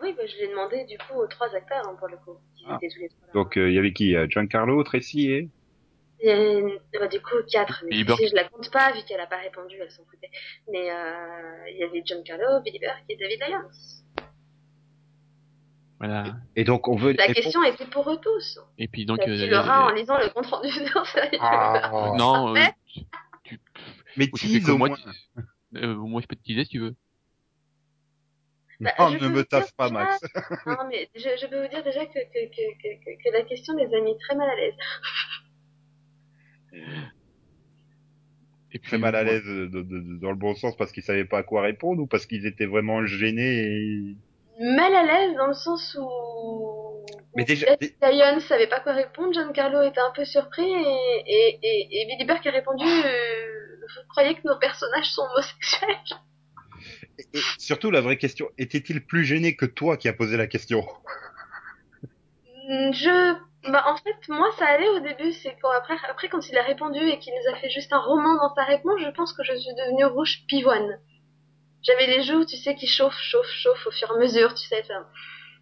Oui, 0.02 0.14
bah, 0.16 0.24
je 0.28 0.36
l'ai 0.42 0.48
demandé 0.50 0.84
du 0.86 0.98
coup 0.98 1.20
aux 1.20 1.28
trois 1.28 1.54
acteurs 1.56 1.88
hein, 1.88 1.96
pour 1.98 2.08
le 2.08 2.18
coup. 2.18 2.38
Ils 2.60 2.66
Ah. 2.70 2.78
étaient 2.82 2.94
tous 2.94 3.00
les 3.02 3.10
trois 3.10 3.28
là. 3.28 3.34
Donc 3.34 3.58
euh, 3.58 3.70
il 3.70 3.76
y 3.76 3.80
avait 3.80 3.94
qui 3.94 4.16
euh, 4.16 4.28
Giancarlo, 4.30 4.84
Tracy 4.84 5.32
et? 5.32 5.50
Une- 6.24 6.80
bah, 7.00 7.08
du 7.08 7.20
coup 7.20 7.36
quatre. 7.52 7.82
Mais 7.84 7.90
Billy 7.92 8.04
Burke. 8.06 8.22
je 8.30 8.36
la 8.36 8.46
compte 8.46 8.72
pas 8.72 8.92
vu 8.94 9.00
qu'elle 9.08 9.20
a 9.20 9.28
pas 9.28 9.38
répondu, 9.38 9.76
elle 9.82 9.92
s'en 9.92 10.04
foutait. 10.06 10.30
Mais 10.72 10.90
euh, 10.92 11.70
il 11.72 11.78
y 11.78 11.84
avait 11.84 12.02
John 12.06 12.24
Carlo, 12.24 12.62
Billy 12.64 12.80
Burke 12.80 13.04
et 13.10 13.16
David 13.18 13.40
Lyons. 13.42 13.70
Voilà. 16.00 16.36
et 16.58 16.66
donc 16.66 16.88
on 16.90 16.96
veut 16.98 17.14
La 17.14 17.28
question 17.34 17.64
était 17.64 17.86
pour 17.86 18.10
eux 18.12 18.20
tous. 18.22 18.60
Et 18.78 18.88
puis 18.88 19.06
donc... 19.06 19.20
Donc, 19.20 19.30
euh, 19.30 19.36
il 19.46 19.54
aura 19.54 19.86
en 19.88 19.92
lisant 19.92 20.18
le 20.18 20.28
compte 20.30 20.46
rendu. 20.48 20.70
Ah, 21.40 22.14
Non, 22.18 22.54
euh, 22.56 22.60
tu, 22.86 23.00
tu, 23.44 23.60
mais 24.18 24.28
tease 24.28 24.70
au 24.70 24.78
moi, 24.78 24.90
moins. 24.90 24.98
tu- 24.98 25.78
euh, 25.78 25.96
moi 25.96 26.22
je 26.22 26.28
peux 26.28 26.36
te 26.36 26.44
teaser 26.44 26.64
si 26.66 26.70
tu 26.72 26.80
veux. 26.80 26.96
Bah, 28.82 28.92
Non, 29.00 29.10
je 29.10 29.24
ne 29.24 29.30
me 29.30 29.44
dire 29.44 29.74
pas, 29.78 29.90
Max. 29.90 30.20
Non, 30.66 30.88
mais 30.90 31.10
je, 31.16 31.22
je 31.42 31.48
peux 31.48 31.62
vous 31.64 31.70
dire 31.70 31.84
déjà 31.84 32.06
que, 32.06 32.12
que, 32.20 32.46
que, 32.50 32.74
que, 32.82 33.06
que, 33.06 33.24
que 33.24 33.30
la 33.34 33.44
question 33.44 33.74
les 33.76 33.94
a 33.96 34.02
mis 34.02 34.18
très 34.18 34.36
mal 34.36 34.50
à 34.50 34.56
l'aise. 34.56 34.74
Et 38.72 38.80
puis, 38.80 38.90
Très 38.90 38.98
mal 38.98 39.16
à 39.16 39.24
moi, 39.24 39.32
l'aise 39.32 39.48
euh, 39.48 39.70
de- 39.70 39.82
de- 39.82 40.00
de- 40.00 40.20
dans 40.20 40.32
le 40.32 40.36
bon 40.36 40.54
sens 40.56 40.76
parce 40.76 40.92
qu'ils 40.92 41.04
savaient 41.04 41.24
pas 41.26 41.38
à 41.40 41.44
quoi 41.44 41.62
répondre 41.62 42.02
ou 42.02 42.08
parce 42.08 42.26
qu'ils 42.26 42.46
étaient 42.46 42.66
vraiment 42.66 43.06
gênés 43.06 43.64
et... 43.64 44.16
Mal 44.60 44.94
à 44.94 45.04
l'aise 45.04 45.36
dans 45.38 45.48
le 45.48 45.54
sens 45.54 45.98
où. 46.00 47.06
Mais 47.38 47.44
déjà- 47.46 47.68
Lyons 48.02 48.40
savait 48.42 48.68
pas 48.68 48.80
quoi 48.82 48.94
répondre, 48.94 49.34
Giancarlo 49.34 49.82
était 49.84 50.00
un 50.02 50.12
peu 50.14 50.26
surpris 50.26 50.64
et, 50.70 51.24
et, 51.26 51.60
et, 51.64 52.02
et 52.02 52.06
Billy 52.08 52.26
Burke 52.26 52.48
a 52.48 52.52
répondu 52.52 52.84
euh, 52.86 53.55
Vous 53.96 54.08
croyez 54.10 54.36
que 54.36 54.48
nos 54.48 54.58
personnages 54.58 55.12
sont 55.12 55.24
homosexuels 55.24 56.20
et 57.34 57.48
surtout 57.58 57.92
la 57.92 58.02
vraie 58.02 58.18
question, 58.18 58.50
était-il 58.58 59.06
plus 59.06 59.24
gêné 59.26 59.56
que 59.56 59.66
toi 59.66 59.98
qui 59.98 60.08
as 60.08 60.14
posé 60.14 60.38
la 60.38 60.48
question? 60.48 60.86
Hmm, 62.44 62.92
Je. 62.94 63.36
Bah, 63.72 63.84
en 63.88 63.98
fait, 63.98 64.16
moi, 64.30 64.52
ça 64.60 64.66
allait 64.68 64.90
au 64.90 65.00
début. 65.00 65.34
C'est 65.34 65.56
quand 65.62 65.72
après, 65.72 65.96
après, 66.10 66.30
quand 66.30 66.48
il 66.50 66.58
a 66.58 66.62
répondu 66.64 67.00
et 67.00 67.18
qu'il 67.20 67.34
nous 67.34 67.52
a 67.54 67.58
fait 67.58 67.70
juste 67.70 67.92
un 67.94 68.00
roman 68.00 68.36
dans 68.36 68.54
sa 68.54 68.64
réponse, 68.64 69.02
je 69.02 69.10
pense 69.10 69.34
que 69.34 69.44
je 69.44 69.56
suis 69.56 69.74
devenue 69.74 70.06
rouge 70.06 70.44
pivoine. 70.48 71.00
J'avais 71.84 72.08
les 72.08 72.24
joues, 72.24 72.46
tu 72.46 72.58
sais, 72.58 72.76
qui 72.76 72.88
chauffent, 72.88 73.20
chauffent, 73.20 73.52
chauffent 73.52 73.88
au 73.88 73.92
fur 73.92 74.10
et 74.12 74.16
à 74.16 74.20
mesure, 74.20 74.54
tu 74.54 74.68
sais. 74.68 74.84
ça- 74.84 75.08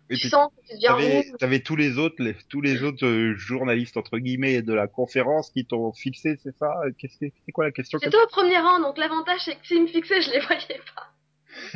Et 0.09 0.15
tu 0.15 0.21
puis, 0.21 0.29
sens 0.29 0.51
que 0.51 0.67
tu 0.67 0.75
deviens 0.75 0.89
T'avais, 0.89 1.31
t'avais 1.39 1.59
tous 1.61 1.75
les 1.75 1.97
autres, 1.97 2.15
les, 2.19 2.35
tous 2.49 2.61
les 2.61 2.83
autres 2.83 3.05
euh, 3.05 3.35
journalistes 3.35 3.97
entre 3.97 4.17
guillemets 4.19 4.61
de 4.61 4.73
la 4.73 4.87
conférence 4.87 5.49
qui 5.49 5.65
t'ont 5.65 5.93
fixé, 5.93 6.37
c'est 6.43 6.55
ça? 6.57 6.73
Qu'est-ce 6.97 7.17
que 7.17 7.25
c'est 7.45 7.51
quoi 7.51 7.65
la 7.65 7.71
question 7.71 7.99
J'étais 8.01 8.17
au 8.17 8.27
premier 8.27 8.57
rang, 8.59 8.79
donc 8.79 8.97
l'avantage, 8.97 9.41
c'est 9.45 9.55
que 9.55 9.65
s'ils 9.65 9.81
me 9.81 9.87
fixaient, 9.87 10.21
je 10.21 10.31
les 10.31 10.39
voyais 10.39 10.81
pas. 10.95 11.13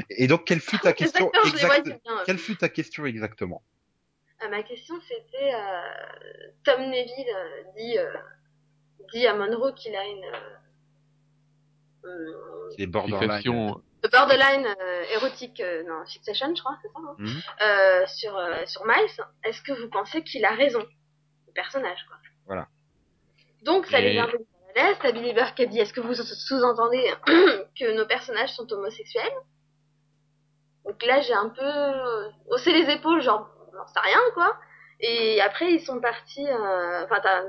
Et 0.09 0.27
donc 0.27 0.45
quelle 0.45 0.59
fut 0.59 0.79
ta 0.79 0.93
question 0.93 1.29
acteurs. 1.29 2.23
Quelle 2.25 2.37
fut 2.37 2.57
ta 2.57 2.69
question 2.69 3.05
exactement? 3.05 3.63
Ah, 4.39 4.49
ma 4.49 4.61
question, 4.61 4.95
c'était 5.07 5.53
euh, 5.53 6.49
Tom 6.63 6.81
Neville 6.81 7.25
euh, 7.35 7.63
dit, 7.75 7.97
euh, 7.97 8.13
dit 9.13 9.25
à 9.25 9.33
Monroe 9.33 9.73
qu'il 9.73 9.95
a 9.95 10.05
une. 10.05 10.25
Euh, 10.25 10.39
euh, 12.05 12.69
Les 12.77 12.85
borderline. 12.85 13.73
Fixation, 14.01 14.09
borderline 14.27 14.67
euh, 14.81 15.03
érotique, 15.13 15.59
euh, 15.59 15.83
non, 15.83 16.05
fixation, 16.05 16.53
je 16.55 16.61
crois, 16.61 16.77
c'est 16.81 16.87
ça, 16.89 16.99
hein 16.99 17.15
Mhm. 17.17 17.41
euh, 17.61 18.05
sur, 18.07 18.67
sur 18.67 18.85
Miles. 18.85 19.25
Est-ce 19.43 19.61
que 19.61 19.71
vous 19.73 19.89
pensez 19.89 20.23
qu'il 20.23 20.43
a 20.45 20.51
raison 20.51 20.85
Le 21.47 21.53
personnage, 21.53 22.05
quoi? 22.07 22.17
Voilà. 22.45 22.67
Donc, 23.63 23.85
ça 23.87 23.99
Et- 23.99 24.17
a 24.19 24.23
un 24.23 24.27
peu 24.27 24.37
mal 24.37 24.45
à 24.75 24.87
l'aise. 24.89 24.97
T'as 25.01 25.11
Billy 25.11 25.33
Burke 25.33 25.61
dit 25.63 25.79
Est-ce 25.79 25.93
que 25.93 26.01
vous 26.01 26.13
sous-entendez 26.13 27.11
que 27.79 27.91
nos 27.97 28.05
personnages 28.05 28.53
sont 28.53 28.71
homosexuels? 28.71 29.33
Donc 30.85 31.03
là, 31.05 31.19
j'ai 31.21 31.33
un 31.33 31.49
peu 31.49 31.71
haussé 32.49 32.71
les 32.71 32.89
épaules, 32.93 33.21
genre, 33.21 33.49
j'en 33.73 33.87
sais 33.87 33.99
rien, 33.99 34.19
quoi. 34.33 34.57
Et 34.99 35.41
après, 35.41 35.73
ils 35.73 35.81
sont 35.81 35.99
partis. 35.99 36.47
euh, 36.47 37.03
Enfin, 37.05 37.19
t'as 37.21 37.43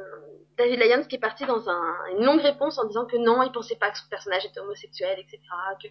David 0.57 0.81
Lyons 0.81 1.05
qui 1.05 1.17
est 1.17 1.21
parti 1.21 1.45
dans 1.47 1.69
un- 1.71 2.07
une 2.17 2.25
longue 2.25 2.41
réponse 2.41 2.79
en 2.79 2.85
disant 2.87 3.07
que 3.07 3.17
non, 3.17 3.43
il 3.45 3.53
pensait 3.53 3.77
pas 3.77 3.91
que 3.93 3.99
son 3.99 4.09
personnage 4.09 4.45
était 4.45 4.59
homosexuel, 4.61 5.19
etc. 5.21 5.39
Que, 5.81 5.89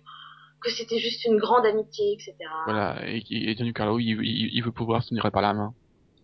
que 0.63 0.69
c'était 0.71 0.99
juste 0.99 1.25
une 1.25 1.37
grande 1.37 1.65
amitié, 1.65 2.13
etc. 2.13 2.33
voilà. 2.65 2.97
Et, 3.07 3.23
et 3.29 3.55
Giancarlo, 3.55 3.99
il, 3.99 4.19
il, 4.23 4.49
il 4.53 4.63
veut 4.63 4.71
pouvoir 4.71 5.03
se 5.03 5.09
tenir 5.09 5.29
par 5.31 5.41
la 5.41 5.53
main. 5.53 5.73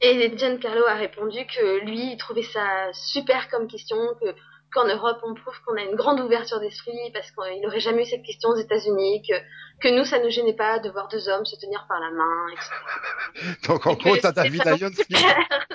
Et 0.02 0.38
Giancarlo 0.38 0.86
a 0.86 0.96
répondu 0.96 1.39
que 1.46 1.86
lui, 1.86 2.12
il 2.12 2.17
trouvait 2.17 2.43
ça 2.43 2.91
super 2.93 3.50
comme 3.50 3.67
question, 3.67 3.98
que 4.22 4.36
qu'en 4.74 4.88
Europe, 4.88 5.19
on 5.24 5.36
prouve 5.36 5.54
qu'on 5.65 5.78
a 5.78 5.84
une 5.84 5.96
grande 5.96 6.19
ouverture 6.19 6.60
d'esprit 6.60 7.12
parce 7.13 7.32
qu'il 7.32 7.65
aurait 7.67 7.80
jamais 7.80 8.04
eu 8.04 8.06
cette 8.06 8.24
question 8.24 8.50
aux 8.50 8.58
États-Unis, 8.58 9.22
que, 9.22 9.36
que 9.82 9.96
nous, 9.96 10.04
ça 10.04 10.19
ne 10.19 10.30
gênait 10.30 10.56
pas 10.56 10.80
de 10.80 10.89
voir 10.89 11.08
deux 11.08 11.30
hommes 11.30 11.46
se 11.46 11.56
tenir 11.56 11.86
par 11.88 12.00
la 12.00 12.10
main, 12.12 12.48
etc. 12.54 13.56
Donc 13.67 13.86
en 13.86 13.93
Et 13.93 13.98
gros 13.98 14.17
t'as 14.17 14.32
David 14.32 14.63
Lyons 14.65 14.89
qui 14.89 15.13
dit 15.13 15.26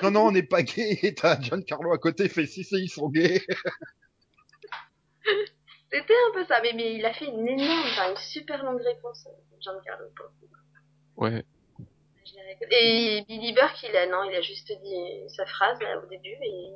non 0.03 0.11
non 0.11 0.27
on 0.27 0.31
n'est 0.31 0.43
pas 0.43 0.63
gay 0.63 0.99
et 1.01 1.13
t'as 1.15 1.39
John 1.39 1.63
Carlo 1.63 1.93
à 1.93 1.97
côté 1.97 2.27
fait 2.29 2.45
si 2.45 2.63
si 2.63 2.75
ils 2.75 2.89
sont 2.89 3.09
gays. 3.09 3.41
C'était 5.91 6.13
un 6.13 6.33
peu 6.33 6.45
ça, 6.45 6.59
mais, 6.61 6.73
mais 6.75 6.95
il 6.95 7.05
a 7.05 7.13
fait 7.13 7.25
une 7.25 7.47
énorme, 7.47 7.87
enfin 7.91 8.11
une 8.11 8.17
super 8.17 8.63
longue 8.63 8.81
réponse, 8.81 9.27
Giancarlo. 9.59 10.05
Paul. 10.15 10.29
Ouais. 11.17 11.43
Je 12.25 12.33
l'ai 12.35 12.41
réécouté. 12.43 12.67
Et 12.71 13.25
Billy 13.27 13.53
Burke, 13.53 13.83
il 13.83 13.95
a, 13.95 14.05
non, 14.07 14.23
il 14.29 14.35
a 14.35 14.41
juste 14.41 14.71
dit 14.83 15.29
sa 15.35 15.45
phrase 15.47 15.79
là, 15.81 15.99
au 15.99 16.07
début 16.07 16.29
et, 16.29 16.73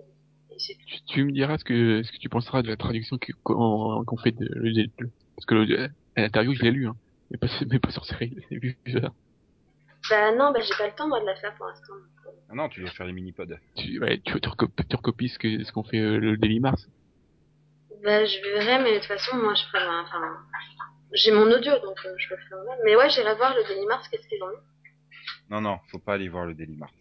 et 0.50 0.60
c'est 0.60 0.74
tout. 0.74 0.86
Tu, 0.88 1.02
tu 1.08 1.24
me 1.26 1.32
diras 1.32 1.58
ce 1.58 1.64
que 1.64 2.02
ce 2.04 2.12
que 2.12 2.18
tu 2.18 2.30
penseras 2.30 2.64
de 2.64 2.70
la 2.70 2.76
traduction 2.78 3.18
qu'on 3.44 4.18
fait 4.18 4.32
de, 4.32 4.46
de- 4.46 4.90
de- 4.98 5.12
parce 5.36 5.46
que 5.46 5.86
à 6.16 6.22
l'interview 6.22 6.54
je 6.56 6.64
l'ai 6.64 6.72
lu 6.72 6.88
hein, 6.88 6.96
mais 7.30 7.38
pas 7.38 7.48
mais 7.70 7.80
pas 7.80 7.92
sur 7.92 8.06
série, 8.06 8.36
ça. 8.92 9.12
Bah 10.10 10.36
non, 10.36 10.52
bah 10.52 10.60
j'ai 10.62 10.76
pas 10.78 10.88
le 10.88 10.96
temps 10.96 11.08
moi 11.08 11.22
de 11.22 11.26
la 11.26 11.36
faire 11.36 11.56
pour 11.56 11.68
l'instant. 11.68 11.94
Ah 12.50 12.56
non, 12.56 12.68
tu 12.70 12.82
dois 12.82 12.92
faire 12.92 13.06
les 13.06 13.14
mini-pods. 13.14 13.58
Tu, 13.78 14.00
ouais, 14.00 14.20
tu, 14.26 14.40
tu, 14.42 14.50
recopies, 14.50 14.86
tu 14.88 14.96
recopies 14.96 15.30
ce 15.30 15.40
que 15.40 15.64
ce 15.64 15.72
qu'on 15.72 15.84
fait 15.84 16.00
euh, 16.00 16.18
le 16.18 16.38
Daily 16.38 16.60
Mars? 16.60 16.88
Bah 18.04 18.26
je 18.26 18.42
verrai, 18.42 18.84
mais 18.84 18.94
de 18.96 19.00
toute 19.00 19.08
façon, 19.08 19.38
moi 19.38 19.54
je 19.56 19.64
ferai, 19.72 19.86
enfin, 20.04 20.38
j'ai 21.14 21.32
mon 21.32 21.50
audio 21.52 21.72
donc 21.80 21.98
euh, 22.06 22.14
je 22.18 22.30
le 22.30 22.38
ferai 22.38 22.56
moi-même. 22.64 22.80
Mais 22.86 22.96
ouais, 22.96 23.10
j'irai 23.10 23.36
voir 23.36 23.56
le 23.56 23.64
Daily 23.64 23.86
Mars, 23.86 24.08
qu'est-ce 24.10 24.28
qu'ils 24.28 24.42
ont 24.44 24.50
mis. 24.50 24.58
Non, 25.50 25.62
non, 25.62 25.78
faut 25.90 26.00
pas 26.00 26.16
aller 26.16 26.28
voir 26.30 26.46
le 26.46 26.54
Daily 26.54 26.76
Mars. 26.76 26.94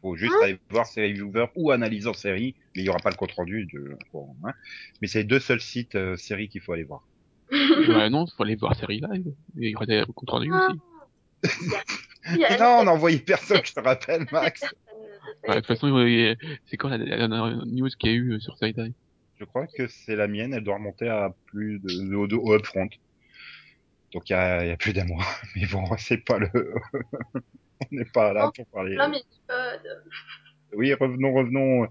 Faut 0.00 0.16
juste 0.16 0.34
Hein 0.40 0.44
aller 0.44 0.58
voir 0.70 0.86
Série 0.86 1.12
Viewer 1.14 1.46
ou 1.56 1.70
Analyse 1.70 2.06
en 2.06 2.12
série, 2.14 2.54
mais 2.74 2.82
il 2.82 2.84
y 2.86 2.88
aura 2.88 2.98
pas 2.98 3.10
le 3.10 3.16
compte 3.16 3.32
rendu 3.32 3.66
de, 3.72 3.96
bon, 4.12 4.34
hein. 4.44 4.52
Mais 5.00 5.08
c'est 5.08 5.18
les 5.20 5.24
deux 5.24 5.40
seuls 5.40 5.60
sites 5.60 5.94
euh, 5.94 6.16
séries 6.16 6.48
qu'il 6.48 6.60
faut 6.60 6.72
aller 6.72 6.84
voir. 6.84 7.06
ouais, 7.52 8.10
non, 8.10 8.26
faut 8.26 8.42
aller 8.42 8.56
voir 8.56 8.74
série 8.76 9.00
live. 9.00 9.28
Et 9.60 9.68
il 9.68 9.70
y 9.70 9.76
aura 9.76 9.86
des 9.86 10.02
comptes 10.14 10.30
rendus 10.30 10.50
Ah. 10.52 10.68
aussi. 10.68 10.80
Il 12.32 12.36
y 12.38 12.44
a- 12.44 12.50
Mais 12.50 12.58
non, 12.60 12.78
on 12.80 12.86
a 12.86 12.90
envoyé 12.92 13.18
personne, 13.18 13.60
je 13.64 13.72
te 13.72 13.80
rappelle, 13.80 14.26
Max. 14.32 14.62
Ouais, 15.46 15.54
de 15.56 15.60
toute 15.60 15.66
façon, 15.66 15.88
c'est 16.66 16.76
quand 16.76 16.88
la, 16.88 16.96
la 16.98 17.16
dernière 17.16 17.66
news 17.66 17.88
qu'il 17.98 18.10
y 18.10 18.12
a 18.14 18.16
eu 18.16 18.32
euh, 18.32 18.40
sur 18.40 18.56
Série 18.56 18.72
Live? 18.76 18.94
Je 19.44 19.48
crois 19.50 19.66
que 19.66 19.86
c'est 19.88 20.16
la 20.16 20.26
mienne, 20.26 20.54
elle 20.54 20.64
doit 20.64 20.76
remonter 20.76 21.06
à 21.06 21.34
plus 21.44 21.78
de, 21.78 22.14
au, 22.14 22.26
au 22.26 22.54
upfront. 22.54 22.88
Donc 24.14 24.30
il 24.30 24.32
y 24.32 24.36
a, 24.36 24.64
il 24.64 24.68
y 24.68 24.72
a 24.72 24.76
plus 24.78 24.94
d'un 24.94 25.04
mois. 25.04 25.24
Mais 25.54 25.66
bon, 25.66 25.84
c'est 25.98 26.24
pas 26.24 26.38
le, 26.38 26.48
on 27.34 27.40
n'est 27.90 28.06
pas 28.06 28.32
là 28.32 28.50
pour 28.54 28.66
parler. 28.68 28.96
Non, 28.96 29.10
mais 29.10 29.22
euh, 29.50 29.76
Oui, 30.72 30.94
revenons, 30.94 31.34
revenons. 31.34 31.88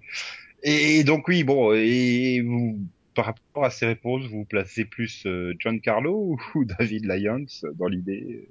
Et 0.64 1.04
donc 1.04 1.28
oui, 1.28 1.44
bon, 1.44 1.74
et 1.74 2.42
vous, 2.42 2.80
par 3.14 3.26
rapport 3.26 3.66
à 3.66 3.70
ces 3.70 3.86
réponses, 3.86 4.26
vous 4.26 4.46
placez 4.46 4.86
plus 4.86 5.28
euh, 5.28 5.54
John 5.60 5.80
Carlo 5.80 6.40
ou 6.56 6.66
David 6.66 7.06
Lyons 7.06 7.46
dans 7.76 7.88
l'idée? 7.88 8.50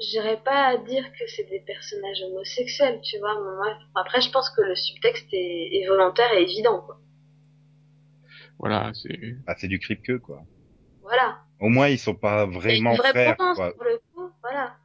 J'irai 0.00 0.36
pas 0.38 0.66
à 0.66 0.76
dire 0.76 1.04
que 1.12 1.26
c'est 1.26 1.48
des 1.48 1.60
personnages 1.60 2.22
homosexuels, 2.22 3.00
tu 3.02 3.18
vois. 3.18 3.34
Moi, 3.40 3.78
après, 3.94 4.20
je 4.20 4.30
pense 4.30 4.50
que 4.50 4.62
le 4.62 4.74
subtexte 4.74 5.28
est, 5.32 5.80
est 5.80 5.86
volontaire 5.86 6.32
et 6.34 6.42
évident, 6.42 6.80
quoi. 6.80 6.98
Voilà, 8.58 8.92
c'est 8.94 9.36
Ah, 9.46 9.54
c'est 9.56 9.68
du 9.68 9.78
crip 9.78 10.02
que 10.02 10.16
quoi. 10.16 10.42
Voilà. 11.02 11.38
Au 11.60 11.68
moins, 11.68 11.88
ils 11.88 11.98
sont 11.98 12.14
pas 12.14 12.46
vraiment 12.46 12.92
une 12.92 12.96
vraie 12.96 13.10
frères, 13.10 13.36
quoi. 13.36 13.72
pour 13.72 13.84
le 13.84 13.98
coup, 14.14 14.30
voilà. 14.42 14.76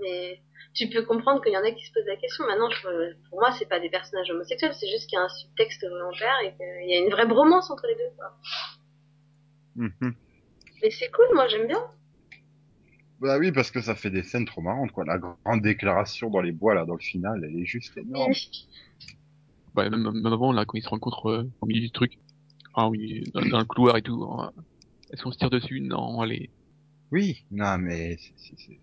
Mais 0.00 0.40
tu 0.74 0.88
peux 0.88 1.02
comprendre 1.02 1.42
qu'il 1.42 1.52
y 1.52 1.56
en 1.56 1.64
a 1.64 1.70
qui 1.70 1.84
se 1.84 1.92
posent 1.92 2.06
la 2.06 2.16
question. 2.16 2.46
Maintenant, 2.46 2.70
je, 2.70 3.14
pour 3.30 3.40
moi, 3.40 3.52
c'est 3.52 3.68
pas 3.68 3.80
des 3.80 3.88
personnages 3.88 4.30
homosexuels, 4.30 4.74
c'est 4.74 4.88
juste 4.88 5.08
qu'il 5.08 5.16
y 5.16 5.20
a 5.20 5.24
un 5.24 5.28
subtexte 5.28 5.84
volontaire 5.88 6.36
et 6.44 6.54
qu'il 6.54 6.90
y 6.90 6.96
a 6.96 7.00
une 7.00 7.10
vraie 7.10 7.26
bromance 7.26 7.70
entre 7.70 7.86
les 7.86 7.94
deux, 7.94 8.14
quoi. 8.16 8.36
Mhm. 9.76 10.14
Mais 10.82 10.90
c'est 10.90 11.10
cool, 11.10 11.26
moi, 11.34 11.48
j'aime 11.48 11.66
bien. 11.66 11.82
Bah 13.20 13.38
oui, 13.38 13.50
parce 13.52 13.70
que 13.70 13.80
ça 13.80 13.94
fait 13.94 14.10
des 14.10 14.22
scènes 14.22 14.44
trop 14.44 14.60
marrantes, 14.60 14.92
quoi. 14.92 15.04
La 15.04 15.18
grande 15.18 15.62
déclaration 15.62 16.28
dans 16.30 16.40
les 16.42 16.52
bois, 16.52 16.74
là, 16.74 16.84
dans 16.84 16.94
le 16.94 17.00
final, 17.00 17.42
elle 17.44 17.56
est 17.58 17.64
juste 17.64 17.96
énorme. 17.96 18.32
ouais, 19.76 19.88
même, 19.90 20.10
même 20.10 20.26
avant 20.32 20.52
là 20.52 20.64
quand 20.64 20.76
ils 20.76 20.82
se 20.82 20.88
rencontrent 20.88 21.30
euh, 21.30 21.50
au 21.60 21.66
milieu 21.66 21.80
du 21.80 21.90
truc. 21.90 22.18
Ah 22.74 22.88
oui, 22.88 23.24
dans, 23.32 23.40
dans 23.48 23.58
le 23.58 23.64
couloir 23.64 23.96
et 23.96 24.02
tout. 24.02 24.22
hein. 24.24 24.52
Est-ce 25.10 25.22
qu'on 25.22 25.32
se 25.32 25.38
tire 25.38 25.50
dessus? 25.50 25.80
Non, 25.80 26.20
allez. 26.20 26.50
Oui, 27.10 27.44
non, 27.50 27.78
mais 27.78 28.16
c'est- 28.36 28.80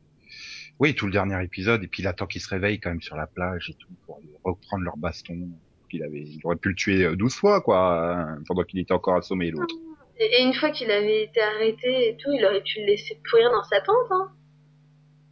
oui, 0.79 0.95
tout 0.95 1.05
le 1.05 1.11
dernier 1.11 1.41
épisode, 1.43 1.83
et 1.83 1.87
puis 1.87 2.01
il 2.01 2.07
attend 2.07 2.25
qu'ils 2.25 2.41
se 2.41 2.49
réveillent 2.49 2.79
quand 2.79 2.89
même 2.89 3.01
sur 3.01 3.15
la 3.15 3.27
plage 3.27 3.69
et 3.69 3.75
tout 3.75 3.93
pour 4.05 4.19
reprendre 4.43 4.83
leur 4.83 4.97
baston. 4.97 5.47
Il 5.91 6.01
avait, 6.01 6.23
il 6.23 6.39
aurait 6.43 6.55
pu 6.55 6.69
le 6.69 6.75
tuer 6.75 7.03
euh, 7.03 7.15
12 7.15 7.35
fois, 7.35 7.61
quoi, 7.61 8.19
hein, 8.19 8.39
pendant 8.47 8.63
qu'il 8.63 8.79
était 8.79 8.93
encore 8.93 9.15
assommé 9.17 9.51
l'autre. 9.51 9.75
Et, 10.19 10.25
et 10.25 10.43
une 10.43 10.53
fois 10.53 10.71
qu'il 10.71 10.91
avait 10.91 11.23
été 11.23 11.41
arrêté 11.41 12.09
et 12.09 12.17
tout, 12.17 12.31
il 12.31 12.45
aurait 12.45 12.61
pu 12.61 12.79
le 12.79 12.85
laisser 12.87 13.19
pourrir 13.29 13.51
dans 13.51 13.63
sa 13.63 13.81
tente, 13.81 14.11
hein. 14.11 14.31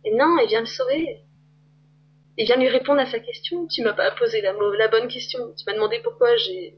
Et 0.04 0.12
non, 0.16 0.38
il 0.44 0.48
vient 0.48 0.62
le 0.62 0.66
sauver. 0.66 1.20
Il 2.38 2.46
vient 2.46 2.58
lui 2.58 2.70
répondre 2.70 3.00
à 3.00 3.06
sa 3.06 3.20
question. 3.20 3.68
Tu 3.68 3.84
m'as 3.84 3.94
pas 3.94 4.12
posé 4.12 4.42
la, 4.42 4.54
bonne 4.88 5.08
question. 5.08 5.54
Tu 5.54 5.64
m'as 5.68 5.74
demandé 5.74 6.00
pourquoi 6.04 6.36
j'ai, 6.38 6.76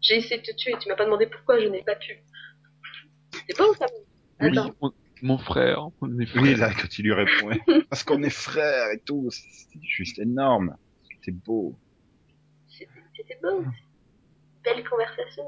j'ai 0.00 0.16
essayé 0.16 0.40
de 0.40 0.46
te 0.46 0.54
tuer. 0.54 0.74
Tu 0.80 0.88
m'as 0.88 0.96
pas 0.96 1.04
demandé 1.06 1.26
pourquoi 1.26 1.58
je 1.60 1.68
n'ai 1.68 1.82
pas 1.82 1.96
pu. 1.96 2.22
C'est 3.46 3.56
beau, 3.56 3.72
ça. 3.74 3.86
Oui, 4.40 4.50
on- 4.80 4.92
mon 5.22 5.38
frère, 5.38 5.88
on 6.00 6.18
est 6.18 6.26
frères. 6.26 6.42
Oui, 6.42 6.54
là, 6.54 6.72
quand 6.72 6.98
il 6.98 7.04
lui 7.04 7.12
répond, 7.12 7.48
ouais, 7.48 7.60
parce 7.90 8.04
qu'on 8.04 8.22
est 8.22 8.30
frères 8.30 8.90
et 8.92 9.00
tout, 9.00 9.28
c'est 9.30 9.80
juste 9.82 10.18
énorme. 10.18 10.76
C'est 11.22 11.32
beau. 11.32 11.78
C'était 12.68 12.90
c'était 13.16 13.38
beau. 13.42 13.64
Belle 14.64 14.82
conversation. 14.88 15.44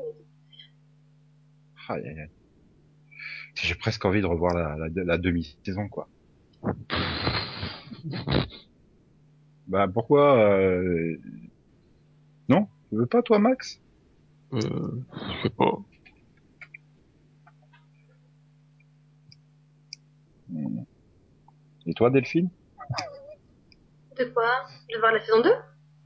Ah, 1.89 1.95
aïe, 1.95 2.07
aïe, 2.09 2.21
aïe. 2.21 2.31
J'ai 3.55 3.75
presque 3.75 4.05
envie 4.05 4.21
de 4.21 4.27
revoir 4.27 4.55
la, 4.55 4.77
la, 4.77 5.05
la 5.05 5.19
demi-saison, 5.19 5.89
quoi. 5.89 6.09
Bah, 9.67 9.89
pourquoi, 9.89 10.39
euh... 10.39 11.17
Non? 12.49 12.69
Tu 12.89 12.97
veux 12.97 13.07
pas, 13.07 13.23
toi, 13.23 13.39
Max? 13.39 13.81
Euh, 14.55 14.61
je 14.61 15.43
sais 15.43 15.51
pas. 15.51 15.79
Et 21.87 21.95
toi, 21.95 22.11
Delphine? 22.11 22.51
De 24.19 24.25
quoi? 24.25 24.45
De 24.93 24.99
voir 24.99 25.13
la 25.13 25.21
saison 25.21 25.43
2 25.43 25.51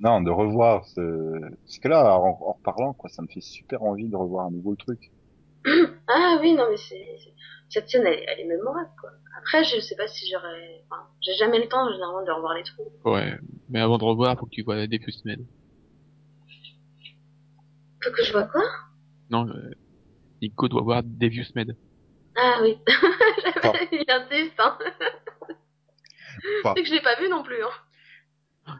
Non, 0.00 0.20
de 0.20 0.30
revoir 0.30 0.84
ce... 0.86 1.40
Parce 1.40 1.78
que 1.78 1.88
là, 1.88 2.18
en, 2.18 2.28
en 2.28 2.52
reparlant, 2.52 2.92
quoi, 2.92 3.10
ça 3.10 3.22
me 3.22 3.26
fait 3.28 3.40
super 3.40 3.82
envie 3.82 4.08
de 4.08 4.16
revoir 4.16 4.46
à 4.46 4.50
nouveau 4.50 4.70
le 4.70 4.76
truc. 4.76 5.10
Ah 6.09 6.38
oui, 6.40 6.55
non, 6.55 6.66
mais 6.70 6.76
c'est. 6.76 7.18
Cette 7.68 7.88
scène, 7.90 8.07
elle, 8.07 8.14
est- 8.14 8.24
elle 8.29 8.40
est 8.40 8.44
mémorable, 8.44 8.90
quoi. 9.00 9.11
Après, 9.38 9.64
je 9.64 9.81
sais 9.81 9.96
pas 9.96 10.07
si 10.07 10.31
j'aurais. 10.31 10.83
Enfin, 10.88 11.02
j'ai 11.20 11.35
jamais 11.35 11.59
le 11.59 11.68
temps, 11.68 11.90
généralement, 11.92 12.22
de 12.24 12.31
revoir 12.31 12.55
les 12.55 12.62
trucs. 12.62 12.87
Ouais, 13.05 13.37
mais 13.68 13.81
avant 13.81 13.98
de 13.98 14.05
revoir, 14.05 14.38
faut 14.38 14.46
que 14.46 14.50
tu 14.50 14.62
vois 14.62 14.87
des 14.87 15.00
semaines. 15.11 15.44
Faut 18.02 18.12
que 18.12 18.22
je 18.24 18.33
vois 18.33 18.44
quoi? 18.44 18.62
Non, 19.31 19.48
euh, 19.48 19.70
Nico 20.40 20.68
doit 20.68 20.83
voir 20.83 21.02
Devious 21.05 21.46
Med. 21.57 21.76
Ah 22.37 22.61
oui. 22.62 22.79
Pas. 23.62 23.72
Il 23.90 24.05
insiste, 24.09 24.55
hein. 24.61 24.79
Pas. 26.62 26.74
C'est 26.76 26.83
que 26.83 26.88
je 26.88 26.94
l'ai 26.94 27.00
pas 27.02 27.18
vu 27.20 27.29
non 27.29 27.42
plus, 27.42 27.62
hein. 27.62 28.76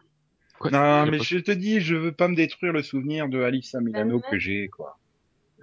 Quoi 0.59 0.71
Non, 0.71 1.05
Il 1.05 1.11
mais 1.11 1.17
pas- 1.17 1.23
je 1.23 1.37
te 1.39 1.51
dis, 1.51 1.81
je 1.81 1.95
veux 1.95 2.11
pas 2.11 2.27
me 2.27 2.35
détruire 2.35 2.71
le 2.73 2.81
souvenir 2.83 3.27
de 3.27 3.41
Alissa 3.41 3.79
Milano 3.81 4.21
Ah, 4.25 4.31
que 4.31 4.39
j'ai, 4.39 4.69
quoi. 4.69 4.97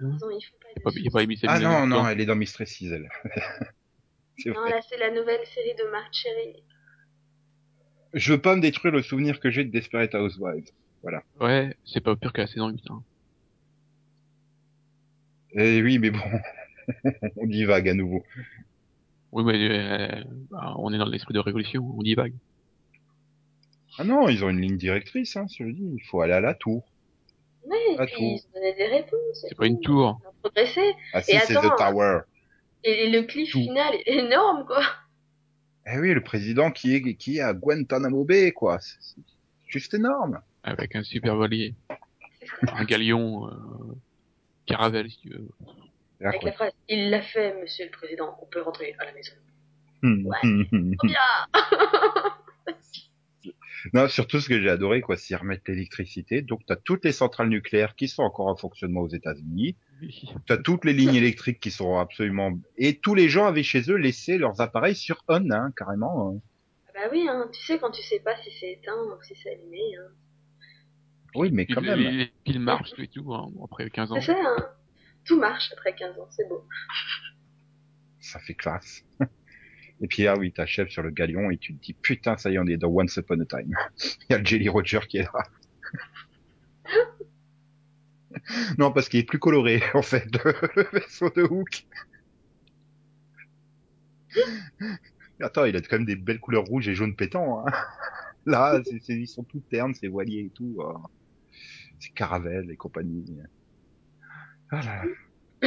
Ils 0.01 0.05
font 0.19 0.27
pas 0.61 0.64
il 0.95 1.07
a 1.07 1.11
pas 1.11 1.21
Ah 1.47 1.59
non, 1.59 1.87
non, 1.87 2.07
elle 2.07 2.21
est 2.21 2.25
dans 2.25 2.35
Mistress 2.35 2.81
Isle. 2.81 3.09
Non, 4.45 4.51
vrai. 4.51 4.69
là, 4.69 4.81
c'est 4.89 4.97
la 4.97 5.11
nouvelle 5.11 5.45
série 5.45 5.75
de 5.75 5.89
Marc 5.91 6.13
Cherry. 6.13 6.61
Je 8.13 8.33
veux 8.33 8.41
pas 8.41 8.53
me 8.57 8.61
détruire 8.61 8.93
le 8.93 9.01
souvenir 9.01 9.39
que 9.39 9.49
j'ai 9.49 9.63
de 9.63 9.71
Desperate 9.71 10.13
Housewives. 10.13 10.71
Ouais, 11.39 11.75
c'est 11.85 12.01
pas 12.01 12.15
pire 12.15 12.33
que 12.33 12.41
la 12.41 12.47
saison 12.47 12.69
8. 12.69 12.81
Hein. 12.89 13.03
Eh 15.53 15.81
oui, 15.81 15.99
mais 15.99 16.11
bon, 16.11 16.19
on 17.37 17.45
divague 17.45 17.87
à 17.87 17.93
nouveau. 17.93 18.23
Oui, 19.31 19.43
mais 19.43 19.69
euh, 19.69 20.23
bah, 20.51 20.75
on 20.77 20.93
est 20.93 20.97
dans 20.97 21.05
l'esprit 21.05 21.33
de 21.33 21.39
révolution, 21.39 21.93
on 21.97 22.01
divague. 22.01 22.33
Ah 23.97 24.03
non, 24.03 24.27
ils 24.27 24.43
ont 24.43 24.49
une 24.49 24.59
ligne 24.59 24.77
directrice, 24.77 25.37
hein, 25.37 25.45
je 25.57 25.63
le 25.63 25.71
dis. 25.71 25.93
Il 25.95 26.03
faut 26.03 26.21
aller 26.21 26.33
à 26.33 26.41
la 26.41 26.53
tour. 26.53 26.85
Ouais, 27.65 27.77
et 27.95 27.99
À 27.99 28.05
puis 28.05 28.15
tout. 28.15 28.21
ils 28.21 28.41
ont 28.47 28.53
donné 28.53 28.73
des 28.75 28.87
réponses. 28.87 29.45
C'est 29.47 29.55
pas 29.57 29.65
une 29.65 29.79
tour. 29.79 30.19
Progressé. 30.41 30.93
Ah 31.13 31.21
si, 31.21 31.31
Et 31.35 31.39
c'est 31.39 31.55
The 31.55 31.75
Tower. 31.77 32.19
Et, 32.83 33.05
et 33.05 33.09
le 33.09 33.23
cliff 33.23 33.51
Tout. 33.51 33.59
final 33.59 33.93
est 34.05 34.07
énorme, 34.19 34.65
quoi. 34.65 34.81
Eh 35.87 35.97
oui, 35.99 36.13
le 36.13 36.21
président 36.21 36.71
qui 36.71 36.95
est, 36.95 37.15
qui 37.15 37.37
est 37.37 37.41
à 37.41 37.53
Guantanamo 37.53 38.23
Bay, 38.23 38.51
quoi. 38.51 38.79
C'est 38.79 39.21
juste 39.67 39.93
énorme. 39.93 40.39
Avec 40.63 40.95
un 40.95 41.03
super 41.03 41.35
voilier. 41.35 41.73
un 42.67 42.83
galion, 42.85 43.47
euh, 43.47 43.95
caravelle, 44.65 45.09
si 45.09 45.17
tu 45.19 45.29
veux. 45.29 45.49
Et 46.21 46.25
Avec 46.25 46.37
après- 46.37 46.45
la 46.49 46.53
phrase 46.53 46.71
Il 46.89 47.09
l'a 47.09 47.21
fait, 47.21 47.59
monsieur 47.61 47.85
le 47.85 47.91
président. 47.91 48.37
On 48.41 48.45
peut 48.45 48.61
rentrer 48.61 48.95
à 48.99 49.05
la 49.05 49.13
maison. 49.13 49.33
Hum, 50.03 50.25
Ouais. 50.25 50.37
Non, 53.93 54.07
surtout 54.07 54.39
ce 54.39 54.49
que 54.49 54.59
j'ai 54.61 54.69
adoré, 54.69 55.01
quoi, 55.01 55.15
c'est 55.17 55.35
remettre 55.35 55.63
l'électricité. 55.67 56.41
Donc, 56.41 56.61
t'as 56.65 56.75
toutes 56.75 57.05
les 57.05 57.11
centrales 57.11 57.49
nucléaires 57.49 57.95
qui 57.95 58.07
sont 58.07 58.23
encore 58.23 58.47
en 58.47 58.55
fonctionnement 58.55 59.01
aux 59.01 59.09
États-Unis. 59.09 59.75
T'as 60.47 60.57
toutes 60.57 60.85
les 60.85 60.93
lignes 60.93 61.15
électriques 61.15 61.59
qui 61.59 61.71
sont 61.71 61.97
absolument... 61.97 62.57
Et 62.77 62.97
tous 62.97 63.15
les 63.15 63.29
gens 63.29 63.45
avaient 63.45 63.63
chez 63.63 63.89
eux 63.91 63.95
laissé 63.95 64.37
leurs 64.37 64.59
appareils 64.61 64.95
sur 64.95 65.23
on, 65.27 65.51
hein, 65.51 65.71
carrément. 65.77 66.31
hein. 66.35 66.41
Ah 66.87 66.91
Bah 66.95 67.09
oui, 67.11 67.27
hein. 67.29 67.47
tu 67.53 67.61
sais 67.63 67.77
quand 67.79 67.91
tu 67.91 68.01
sais 68.01 68.19
pas 68.19 68.35
si 68.43 68.49
c'est 68.59 68.71
éteint 68.73 68.95
ou 68.95 69.21
si 69.23 69.35
c'est 69.35 69.51
allumé. 69.51 69.79
Hein. 69.99 70.11
Oui, 71.35 71.49
mais 71.51 71.65
quand 71.65 71.81
même. 71.81 71.99
Les 71.99 72.31
piles 72.43 72.59
marchent 72.61 72.93
et 72.97 73.07
tout, 73.07 73.33
hein, 73.33 73.51
après 73.63 73.89
15 73.89 74.11
ans. 74.11 74.15
C'est 74.21 74.33
ça, 74.33 74.37
hein. 74.39 74.65
Tout 75.25 75.39
marche 75.39 75.71
après 75.73 75.93
15 75.95 76.17
ans, 76.19 76.27
c'est 76.31 76.47
beau. 76.47 76.63
Ça 78.19 78.39
fait 78.39 78.53
classe. 78.55 79.03
Et 80.01 80.07
puis 80.07 80.27
ah 80.27 80.35
oui, 80.37 80.51
t'achèves 80.51 80.89
sur 80.89 81.03
le 81.03 81.09
galion 81.09 81.49
et 81.51 81.57
tu 81.57 81.73
te 81.75 81.81
dis 81.81 81.93
putain 81.93 82.37
ça 82.37 82.49
y 82.51 82.55
est 82.55 82.59
on 82.59 82.67
est 82.67 82.77
dans 82.77 82.89
Once 82.89 83.15
Upon 83.17 83.39
a 83.39 83.45
Time. 83.45 83.75
Il 84.29 84.31
y 84.31 84.33
a 84.33 84.37
le 84.39 84.45
Jelly 84.45 84.69
Roger 84.69 84.99
qui 85.07 85.17
est 85.17 85.23
là. 85.23 85.43
non 88.77 88.91
parce 88.91 89.09
qu'il 89.09 89.19
est 89.21 89.23
plus 89.23 89.39
coloré 89.39 89.81
en 89.93 90.01
fait 90.01 90.27
le 90.43 90.83
vaisseau 90.91 91.29
de 91.29 91.43
Hook. 91.43 91.85
Attends, 95.41 95.65
il 95.65 95.75
a 95.75 95.81
quand 95.81 95.97
même 95.97 96.05
des 96.05 96.15
belles 96.15 96.39
couleurs 96.39 96.65
rouges 96.65 96.87
et 96.87 96.95
jaunes 96.95 97.15
pétants. 97.15 97.65
Hein. 97.65 97.71
Là, 98.45 98.81
ils 99.09 99.27
sont 99.27 99.43
tout 99.43 99.61
ternes, 99.69 99.93
ces 99.93 100.07
voiliers 100.07 100.45
et 100.45 100.49
tout. 100.49 100.77
euh. 100.79 100.93
C'est 101.99 102.13
Caravelle 102.13 102.69
et 102.69 102.75
compagnie. 102.75 103.25
Ah 104.71 104.81
là 104.81 105.05
là. 105.05 105.11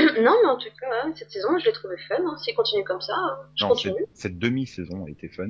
non, 0.22 0.34
mais 0.42 0.49
en 0.49 0.57
tout 0.59 0.68
cas, 0.80 1.12
cette 1.14 1.30
saison, 1.30 1.59
je 1.59 1.66
l'ai 1.66 1.72
trouvé 1.72 1.96
fun. 2.09 2.16
Hein. 2.26 2.36
S'il 2.38 2.55
continue 2.55 2.84
comme 2.84 3.01
ça, 3.01 3.14
euh, 3.14 3.44
je 3.57 3.64
Non, 3.64 3.70
continue. 3.70 4.05
cette 4.14 4.38
demi-saison 4.38 5.05
a 5.07 5.11
été 5.11 5.28
fun. 5.28 5.49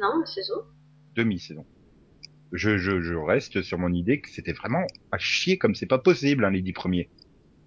Non, 0.00 0.20
la 0.20 0.26
saison. 0.26 0.54
demi-saison. 1.14 1.64
Je, 2.52 2.78
je, 2.78 3.00
je 3.02 3.14
reste 3.14 3.62
sur 3.62 3.78
mon 3.78 3.92
idée 3.92 4.20
que 4.20 4.28
c'était 4.30 4.52
vraiment 4.52 4.86
à 5.12 5.18
chier 5.18 5.58
comme 5.58 5.74
c'est 5.74 5.86
pas 5.86 5.98
possible, 5.98 6.44
hein, 6.44 6.50
les 6.50 6.62
dix 6.62 6.72
premiers. 6.72 7.10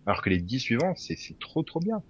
Alors 0.06 0.22
que 0.22 0.30
les 0.30 0.40
dix 0.40 0.60
suivants, 0.60 0.96
c'est, 0.96 1.16
c'est 1.18 1.38
trop 1.40 1.64
trop 1.64 1.80
bien. 1.80 2.02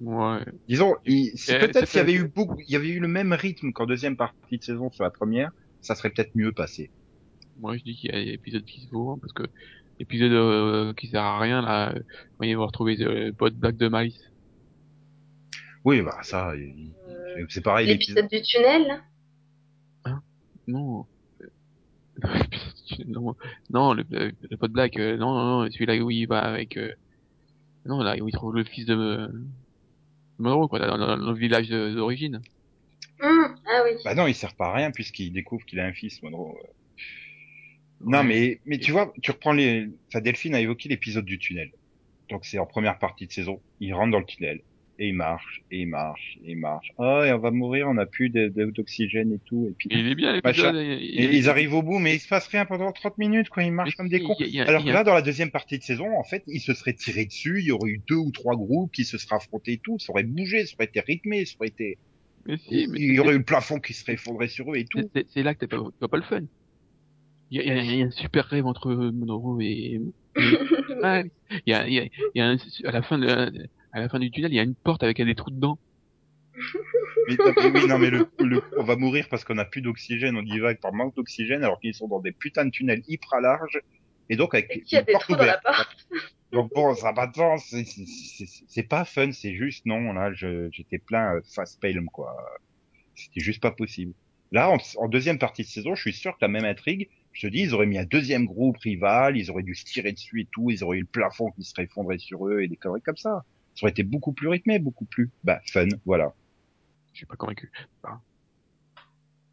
Ouais. 0.00 0.40
Disons, 0.68 0.94
Euh, 0.94 1.60
peut-être 1.60 1.86
s'il 1.86 1.98
y 1.98 2.00
avait 2.00 2.14
eu 2.14 2.24
beaucoup, 2.28 2.58
il 2.60 2.70
y 2.70 2.76
avait 2.76 2.88
eu 2.88 3.00
le 3.00 3.08
même 3.08 3.32
rythme 3.32 3.72
qu'en 3.72 3.86
deuxième 3.86 4.16
partie 4.16 4.58
de 4.58 4.62
saison 4.64 4.90
sur 4.90 5.04
la 5.04 5.10
première, 5.10 5.50
ça 5.80 5.94
serait 5.94 6.10
peut-être 6.10 6.34
mieux 6.34 6.52
passé. 6.52 6.90
Moi, 7.58 7.76
je 7.76 7.82
dis 7.84 7.94
qu'il 7.96 8.10
y 8.10 8.14
a 8.14 8.24
des 8.24 8.32
épisodes 8.32 8.64
qui 8.64 8.80
se 8.82 8.90
vaut, 8.90 9.10
hein, 9.10 9.18
parce 9.20 9.32
que 9.32 9.42
l'épisode 9.98 10.32
euh, 10.32 10.92
qui 10.94 11.08
sert 11.08 11.22
à 11.22 11.38
rien, 11.40 11.62
là, 11.62 11.92
euh, 11.94 12.00
quand 12.38 12.44
ils 12.44 12.56
vont 12.56 12.66
retrouver 12.66 12.96
le 12.96 13.32
pote 13.32 13.54
Black 13.54 13.76
de 13.76 13.88
Malice. 13.88 14.20
Oui, 15.84 16.00
bah 16.02 16.18
ça, 16.22 16.54
il- 16.56 16.92
Euh, 17.08 17.44
c'est 17.48 17.62
pareil. 17.62 17.86
L'épisode 17.86 18.28
du 18.28 18.42
tunnel, 18.42 18.86
là. 18.86 20.20
Non. 20.68 21.06
non, 23.06 23.34
non, 23.70 23.94
le, 23.94 24.04
le, 24.10 24.56
pote 24.56 24.70
Black, 24.70 24.96
euh, 24.98 25.16
non, 25.16 25.32
non, 25.34 25.62
non, 25.64 25.70
celui-là 25.70 25.96
où 25.98 26.10
il 26.10 26.26
va 26.26 26.40
avec, 26.40 26.76
euh, 26.76 26.92
non, 27.86 28.00
là 28.02 28.16
où 28.22 28.28
il 28.28 28.32
trouve 28.32 28.54
le 28.54 28.64
fils 28.64 28.84
de, 28.86 29.28
Monroe, 30.38 30.68
quoi, 30.68 30.78
dans, 30.78 30.98
dans- 30.98 31.16
dans 31.16 31.30
le 31.32 31.36
village 31.38 31.68
d'origine. 31.68 32.40
Hum, 33.22 33.54
Ah 33.66 33.82
oui. 33.84 33.98
Bah 34.04 34.14
non, 34.14 34.26
il 34.26 34.34
sert 34.34 34.54
pas 34.54 34.66
à 34.68 34.74
rien 34.74 34.90
puisqu'il 34.90 35.32
découvre 35.32 35.64
qu'il 35.64 35.80
a 35.80 35.84
un 35.86 35.92
fils, 35.92 36.22
Monroe. 36.22 36.56
Non, 38.04 38.22
mais, 38.24 38.60
mais 38.66 38.78
tu 38.78 38.90
vois, 38.92 39.12
tu 39.22 39.30
reprends 39.30 39.52
les, 39.52 39.88
enfin, 40.08 40.20
Delphine 40.20 40.54
a 40.54 40.60
évoqué 40.60 40.88
l'épisode 40.88 41.24
du 41.24 41.38
tunnel. 41.38 41.70
Donc 42.30 42.44
c'est 42.44 42.58
en 42.58 42.66
première 42.66 42.98
partie 42.98 43.26
de 43.26 43.32
saison. 43.32 43.60
Il 43.80 43.92
rentre 43.94 44.12
dans 44.12 44.18
le 44.20 44.24
tunnel. 44.26 44.60
Et 44.98 45.08
il 45.08 45.14
marche, 45.14 45.62
et 45.70 45.80
il 45.80 45.86
marche, 45.88 46.38
et 46.44 46.52
il 46.52 46.58
marche. 46.58 46.92
Ah, 46.98 47.24
et 47.26 47.32
on 47.32 47.38
va 47.38 47.50
mourir, 47.50 47.88
on 47.88 47.94
n'a 47.94 48.06
plus 48.06 48.28
d'oxygène 48.30 49.32
et 49.32 49.38
tout. 49.44 49.66
Et 49.70 49.74
puis, 49.76 49.88
Il 49.90 50.06
est 50.06 50.14
bien 50.14 50.32
l'épisode. 50.34 50.74
Et 51.00 51.24
il- 51.24 51.34
ils 51.34 51.48
arrivent 51.48 51.74
au 51.74 51.82
bout, 51.82 51.98
mais 51.98 52.14
il 52.14 52.20
se 52.20 52.28
passe 52.28 52.46
rien 52.48 52.66
pendant 52.66 52.92
30 52.92 53.18
minutes, 53.18 53.48
quoi. 53.48 53.62
Ils 53.64 53.72
marchent 53.72 53.94
comme 53.96 54.08
des 54.08 54.20
cons. 54.20 54.34
Alors 54.68 54.82
que 54.82 54.88
là, 54.94 55.02
dans 55.04 55.14
la 55.14 55.22
deuxième 55.22 55.50
partie 55.50 55.78
de 55.78 55.82
saison, 55.82 56.06
en 56.16 56.22
fait, 56.24 56.44
ils 56.46 56.60
se 56.60 56.74
seraient 56.74 56.92
tirés 56.92 57.24
dessus, 57.24 57.60
il 57.60 57.66
y 57.66 57.72
aurait 57.72 57.90
eu 57.90 58.00
deux 58.08 58.16
ou 58.16 58.30
trois 58.30 58.54
groupes 58.54 58.92
qui 58.92 59.04
se 59.04 59.18
seraient 59.18 59.36
affrontés 59.36 59.72
et 59.72 59.78
tout, 59.78 59.98
ça 59.98 60.12
aurait 60.12 60.22
bougé, 60.24 60.66
ça 60.66 60.74
aurait 60.78 60.86
été 60.86 61.00
rythmé, 61.00 61.46
ça 61.46 61.54
aurait 61.58 61.68
été, 61.68 61.98
mais 62.46 62.58
si, 62.58 62.86
mais 62.88 63.00
il 63.00 63.14
y 63.14 63.18
aurait 63.18 63.34
eu 63.34 63.38
le 63.38 63.44
plafond 63.44 63.80
qui 63.80 63.94
serait 63.94 64.12
effondré 64.14 64.46
sur 64.48 64.72
eux 64.72 64.76
et 64.76 64.84
tout. 64.84 64.98
c'est- 65.30 65.42
là 65.42 65.54
que 65.54 65.64
t'as 65.64 65.78
pas, 66.00 66.08
pas 66.08 66.16
le 66.18 66.22
fun. 66.22 66.42
Il 67.52 67.56
y 67.58 67.60
a, 67.60 67.64
il 67.64 67.68
y 67.68 67.78
a- 67.78 67.82
il 67.92 67.98
y 67.98 68.02
a 68.02 68.06
un 68.06 68.10
super 68.10 68.46
rêve 68.46 68.64
entre 68.66 68.94
Monroe 68.94 69.60
et, 69.60 70.00
Ah, 71.02 71.22
il 71.50 71.60
y 71.66 71.74
a, 71.74 71.86
il 71.86 71.92
y 71.92 71.98
a, 72.00 72.04
il 72.04 72.10
y 72.34 72.40
a 72.40 72.46
un- 72.48 72.56
à 72.86 72.92
la 72.92 73.02
fin 73.02 73.18
de, 73.18 73.28
à 73.92 74.00
la 74.00 74.08
fin 74.08 74.18
du 74.18 74.30
tunnel, 74.30 74.50
il 74.52 74.56
y 74.56 74.58
a 74.58 74.62
une 74.62 74.74
porte 74.74 75.02
avec 75.02 75.20
des 75.22 75.34
trous 75.34 75.50
dedans. 75.50 75.78
Mais, 77.28 77.36
non, 77.36 77.52
mais 77.56 77.80
oui, 77.80 77.86
non, 77.88 77.98
mais 77.98 78.10
le, 78.10 78.26
le- 78.40 78.62
on 78.78 78.82
va 78.84 78.96
mourir 78.96 79.26
parce 79.30 79.44
qu'on 79.44 79.58
a 79.58 79.64
plus 79.66 79.82
d'oxygène, 79.82 80.36
on 80.36 80.42
divague 80.42 80.80
par 80.80 80.92
manque 80.94 81.14
d'oxygène, 81.14 81.62
alors 81.62 81.78
qu'ils 81.80 81.94
sont 81.94 82.08
dans 82.08 82.20
des 82.20 82.32
putains 82.32 82.64
de 82.64 82.70
tunnels 82.70 83.02
hyper 83.06 83.40
larges, 83.40 83.80
et 84.30 84.36
donc 84.36 84.54
avec 84.54 84.70
Et 84.74 84.82
y 84.90 84.96
a 84.96 85.00
une 85.00 85.06
des 85.06 85.12
porte 85.12 85.24
trous 85.24 85.32
dans 85.36 85.44
la 85.44 85.58
ouverte. 85.60 85.62
porte. 85.64 86.06
Donc 86.52 86.72
bon, 86.74 86.94
ça 86.94 87.08
n'a 87.08 87.12
pas 87.12 87.26
de 87.26 87.34
sens, 87.34 87.64
c'est- 87.68 87.84
c'est- 87.84 88.46
c'est 88.46 88.64
c'est 88.66 88.82
pas 88.82 89.04
fun, 89.04 89.30
c'est 89.32 89.54
juste, 89.54 89.84
non, 89.86 90.12
là, 90.14 90.32
je- 90.32 90.68
j'étais 90.72 90.98
plein 90.98 91.36
euh, 91.36 91.40
face 91.54 91.76
palm, 91.76 92.06
quoi. 92.06 92.34
C'était 93.14 93.40
juste 93.40 93.60
pas 93.60 93.70
possible. 93.72 94.14
Là, 94.52 94.70
en, 94.70 94.78
en 94.96 95.08
deuxième 95.08 95.38
partie 95.38 95.62
de 95.62 95.68
saison, 95.68 95.94
je 95.94 96.00
suis 96.02 96.12
sûr 96.12 96.32
que 96.32 96.38
la 96.42 96.48
même 96.48 96.64
intrigue, 96.64 97.08
je 97.32 97.46
te 97.46 97.52
dis, 97.52 97.60
ils 97.60 97.74
auraient 97.74 97.86
mis 97.86 97.98
un 97.98 98.04
deuxième 98.04 98.44
groupe 98.44 98.76
rival, 98.78 99.36
ils 99.36 99.50
auraient 99.50 99.62
dû 99.62 99.74
se 99.74 99.84
tirer 99.84 100.12
dessus 100.12 100.42
et 100.42 100.48
tout, 100.50 100.70
ils 100.70 100.84
auraient 100.84 100.98
eu 100.98 101.02
le 101.02 101.06
plafond 101.06 101.50
qui 101.52 101.64
serait 101.64 101.84
effondré 101.84 102.18
sur 102.18 102.46
eux 102.46 102.60
et 102.60 102.68
des 102.68 102.76
conneries 102.76 103.02
comme 103.02 103.16
ça. 103.16 103.44
Ça 103.74 103.84
aurait 103.84 103.90
été 103.90 104.02
beaucoup 104.02 104.32
plus 104.32 104.48
rythmé, 104.48 104.78
beaucoup 104.78 105.06
plus, 105.06 105.30
bah, 105.44 105.60
fun, 105.66 105.88
voilà. 106.04 106.34
Je 107.12 107.18
suis 107.18 107.26
pas 107.26 107.36
convaincu. 107.36 107.70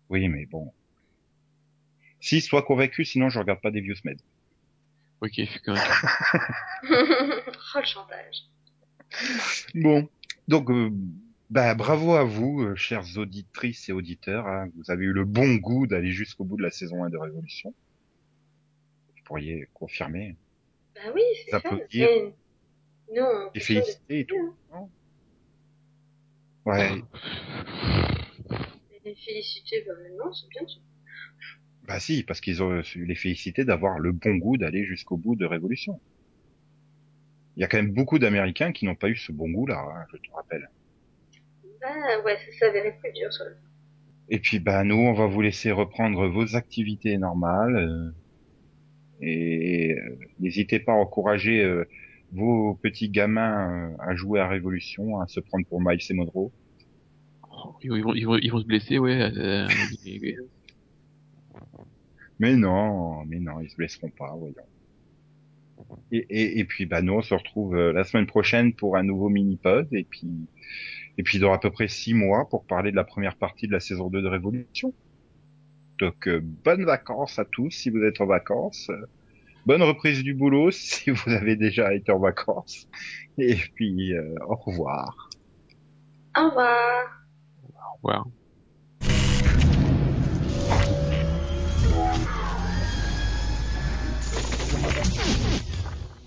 Oui, 0.09 0.27
mais 0.27 0.45
bon. 0.45 0.73
Si, 2.19 2.41
sois 2.41 2.63
convaincu, 2.63 3.05
sinon 3.05 3.29
je 3.29 3.39
regarde 3.39 3.61
pas 3.61 3.71
des 3.71 3.81
Med. 3.81 4.19
Ok, 5.21 5.31
je 5.37 5.43
suis 5.45 5.61
convaincu. 5.61 5.89
oh, 6.89 7.79
le 7.79 7.85
chantage. 7.85 8.43
Bon. 9.75 10.09
Donc, 10.47 10.69
euh, 10.69 10.91
bah, 11.49 11.73
bravo 11.75 12.13
à 12.15 12.23
vous, 12.23 12.61
euh, 12.61 12.75
chères 12.75 13.05
auditrices 13.17 13.89
et 13.89 13.91
auditeurs. 13.91 14.47
hein. 14.47 14.69
Vous 14.75 14.91
avez 14.91 15.05
eu 15.05 15.13
le 15.13 15.25
bon 15.25 15.55
goût 15.55 15.87
d'aller 15.87 16.11
jusqu'au 16.11 16.43
bout 16.43 16.57
de 16.57 16.63
la 16.63 16.69
saison 16.71 17.03
1 17.03 17.09
de 17.09 17.17
Révolution. 17.17 17.73
Vous 19.15 19.23
pourriez 19.25 19.67
confirmer. 19.73 20.35
Bah 20.95 21.11
oui, 21.13 21.21
c'est 21.45 21.51
Ça 21.51 21.61
dire. 21.89 22.09
Mais 22.11 22.33
nous, 23.15 23.23
on 23.23 23.51
Et 23.55 23.59
fait 23.59 23.75
chose 23.75 23.83
féliciter 23.83 24.19
et 24.19 24.25
tout. 24.25 24.55
non 24.71 24.89
Ouais. 26.65 27.01
Les 29.05 29.15
féliciter, 29.15 29.83
bah 29.87 29.93
non, 30.23 30.31
c'est 30.33 30.47
bien. 30.49 30.67
ça. 30.67 30.75
Bah 31.87 31.99
si, 31.99 32.23
parce 32.23 32.41
qu'ils 32.41 32.61
ont 32.61 32.83
su 32.83 33.05
les 33.05 33.15
féliciter 33.15 33.65
d'avoir 33.65 33.97
le 33.97 34.11
bon 34.11 34.35
goût 34.35 34.57
d'aller 34.57 34.85
jusqu'au 34.85 35.17
bout 35.17 35.35
de 35.35 35.45
Révolution. 35.45 35.99
Il 37.55 37.61
y 37.61 37.63
a 37.63 37.67
quand 37.67 37.77
même 37.77 37.91
beaucoup 37.91 38.19
d'Américains 38.19 38.71
qui 38.71 38.85
n'ont 38.85 38.95
pas 38.95 39.09
eu 39.09 39.15
ce 39.15 39.31
bon 39.31 39.49
goût-là, 39.49 39.79
hein, 39.79 40.05
je 40.11 40.17
te 40.17 40.31
rappelle. 40.31 40.69
Bah 41.81 42.21
ouais, 42.23 42.37
ça 42.37 42.51
s'avérait 42.59 42.97
plus 43.01 43.11
dur 43.11 43.31
sur 43.33 43.43
le 43.45 43.55
Et 44.29 44.39
puis 44.39 44.59
bah 44.59 44.85
nous, 44.85 44.95
on 44.95 45.11
va 45.13 45.25
vous 45.27 45.41
laisser 45.41 45.71
reprendre 45.71 46.27
vos 46.29 46.55
activités 46.55 47.17
normales. 47.17 47.75
euh, 47.75 48.11
et 49.21 49.93
euh, 49.97 50.17
n'hésitez 50.39 50.79
pas 50.79 50.93
à 50.93 50.95
encourager 50.95 51.63
euh, 51.63 51.85
vos 52.31 52.75
petits 52.75 53.09
gamins 53.09 53.91
euh, 53.93 53.95
à 53.99 54.15
jouer 54.15 54.39
à 54.39 54.47
Révolution, 54.47 55.19
à 55.19 55.27
se 55.27 55.39
prendre 55.39 55.65
pour 55.67 55.81
Miles 55.81 55.99
et 56.09 56.13
Monroe. 56.13 56.51
Oh, 57.51 57.75
Ils 57.81 57.89
vont, 58.03 58.13
ils 58.13 58.25
vont, 58.25 58.37
ils 58.37 58.51
vont 58.51 58.59
se 58.59 58.65
blesser, 58.65 58.97
ouais. 58.99 59.21
euh, 59.37 59.67
Mais 62.39 62.55
non, 62.55 63.23
mais 63.25 63.39
non, 63.39 63.59
ils 63.61 63.69
se 63.69 63.75
blesseront 63.75 64.09
pas, 64.09 64.35
voyons. 64.35 64.55
Et, 66.11 66.25
et, 66.29 66.59
et 66.59 66.65
puis 66.65 66.85
bah 66.85 67.01
nous, 67.01 67.13
on 67.13 67.21
se 67.21 67.33
retrouve 67.33 67.75
euh, 67.75 67.93
la 67.93 68.03
semaine 68.03 68.25
prochaine 68.27 68.73
pour 68.73 68.97
un 68.97 69.03
nouveau 69.03 69.29
mini-pod. 69.29 69.87
Et 69.93 70.03
puis, 70.03 70.27
et 71.19 71.23
puis 71.23 71.37
dans 71.37 71.51
à 71.51 71.59
peu 71.59 71.69
près 71.69 71.89
six 71.89 72.13
mois 72.13 72.47
pour 72.49 72.65
parler 72.65 72.91
de 72.91 72.95
la 72.95 73.03
première 73.03 73.35
partie 73.35 73.67
de 73.67 73.73
la 73.73 73.81
saison 73.81 74.09
2 74.09 74.21
de 74.21 74.27
Révolution. 74.27 74.93
Donc 75.99 76.29
euh, 76.29 76.39
bonnes 76.41 76.85
vacances 76.85 77.37
à 77.37 77.43
tous 77.43 77.71
si 77.71 77.89
vous 77.89 78.01
êtes 78.03 78.21
en 78.21 78.25
vacances. 78.25 78.89
Euh, 78.89 79.05
Bonne 79.65 79.83
reprise 79.83 80.23
du 80.23 80.33
boulot 80.33 80.71
si 80.71 81.11
vous 81.11 81.29
avez 81.29 81.57
déjà 81.57 81.93
été 81.93 82.13
en 82.13 82.19
vacances. 82.19 82.87
Et 83.37 83.57
puis 83.75 84.13
euh, 84.13 84.33
au 84.47 84.55
revoir. 84.55 85.29
Au 86.37 86.47
revoir. 86.47 87.21
Au 87.67 87.95
revoir. 87.97 88.25